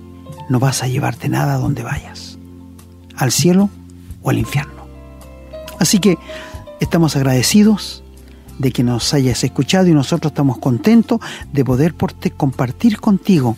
no 0.49 0.59
vas 0.59 0.83
a 0.83 0.87
llevarte 0.87 1.29
nada 1.29 1.55
a 1.55 1.57
donde 1.57 1.83
vayas, 1.83 2.37
al 3.15 3.31
cielo 3.31 3.69
o 4.21 4.29
al 4.29 4.37
infierno. 4.37 4.81
Así 5.79 5.99
que 5.99 6.17
estamos 6.81 7.15
agradecidos 7.15 8.03
de 8.57 8.71
que 8.71 8.83
nos 8.83 9.13
hayas 9.13 9.43
escuchado 9.43 9.87
y 9.87 9.93
nosotros 9.93 10.31
estamos 10.31 10.57
contentos 10.57 11.19
de 11.53 11.63
poder 11.63 11.95
compartir 12.35 12.99
contigo 12.99 13.55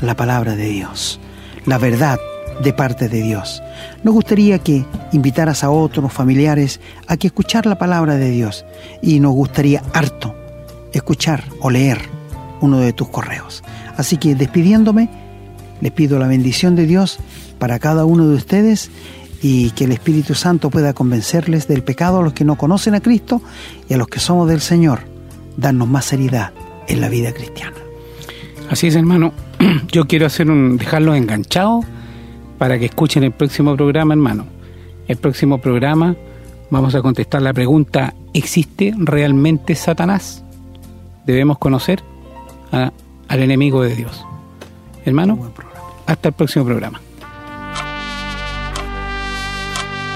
la 0.00 0.16
palabra 0.16 0.56
de 0.56 0.68
Dios, 0.68 1.20
la 1.66 1.76
verdad 1.76 2.18
de 2.62 2.72
parte 2.72 3.08
de 3.08 3.22
Dios. 3.22 3.62
Nos 4.02 4.14
gustaría 4.14 4.58
que 4.60 4.84
invitaras 5.12 5.64
a 5.64 5.70
otros 5.70 6.12
familiares 6.12 6.80
a 7.08 7.16
que 7.16 7.26
escuchar 7.26 7.66
la 7.66 7.78
palabra 7.78 8.16
de 8.16 8.30
Dios 8.30 8.64
y 9.02 9.20
nos 9.20 9.32
gustaría 9.34 9.82
harto 9.92 10.34
escuchar 10.92 11.44
o 11.60 11.70
leer 11.70 11.98
uno 12.60 12.78
de 12.78 12.92
tus 12.92 13.08
correos. 13.08 13.62
Así 13.96 14.16
que 14.16 14.34
despidiéndome, 14.34 15.08
les 15.80 15.92
pido 15.92 16.18
la 16.18 16.28
bendición 16.28 16.76
de 16.76 16.86
Dios 16.86 17.18
para 17.58 17.78
cada 17.78 18.04
uno 18.04 18.28
de 18.28 18.36
ustedes 18.36 18.90
y 19.42 19.70
que 19.72 19.84
el 19.84 19.92
Espíritu 19.92 20.34
Santo 20.34 20.70
pueda 20.70 20.94
convencerles 20.94 21.66
del 21.66 21.82
pecado 21.82 22.20
a 22.20 22.22
los 22.22 22.32
que 22.32 22.44
no 22.44 22.56
conocen 22.56 22.94
a 22.94 23.00
Cristo 23.00 23.42
y 23.88 23.94
a 23.94 23.96
los 23.96 24.06
que 24.06 24.20
somos 24.20 24.48
del 24.48 24.60
Señor, 24.60 25.00
darnos 25.56 25.88
más 25.88 26.04
seriedad 26.04 26.52
en 26.86 27.00
la 27.00 27.08
vida 27.08 27.32
cristiana. 27.32 27.76
Así 28.70 28.86
es, 28.86 28.94
hermano. 28.94 29.32
Yo 29.90 30.06
quiero 30.06 30.26
hacer 30.26 30.48
un 30.48 30.76
dejarlos 30.76 31.16
enganchados 31.16 31.84
para 32.56 32.78
que 32.78 32.86
escuchen 32.86 33.24
el 33.24 33.32
próximo 33.32 33.76
programa, 33.76 34.14
hermano. 34.14 34.46
El 35.08 35.16
próximo 35.16 35.58
programa 35.58 36.14
vamos 36.70 36.94
a 36.94 37.02
contestar 37.02 37.42
la 37.42 37.52
pregunta, 37.52 38.14
¿existe 38.32 38.94
realmente 38.96 39.74
Satanás? 39.74 40.44
Debemos 41.26 41.58
conocer 41.58 42.02
al 42.70 43.42
enemigo 43.42 43.82
de 43.82 43.94
Dios. 43.94 44.24
Hermano, 45.04 45.52
hasta 46.06 46.28
el 46.28 46.34
próximo 46.34 46.64
programa. 46.64 47.00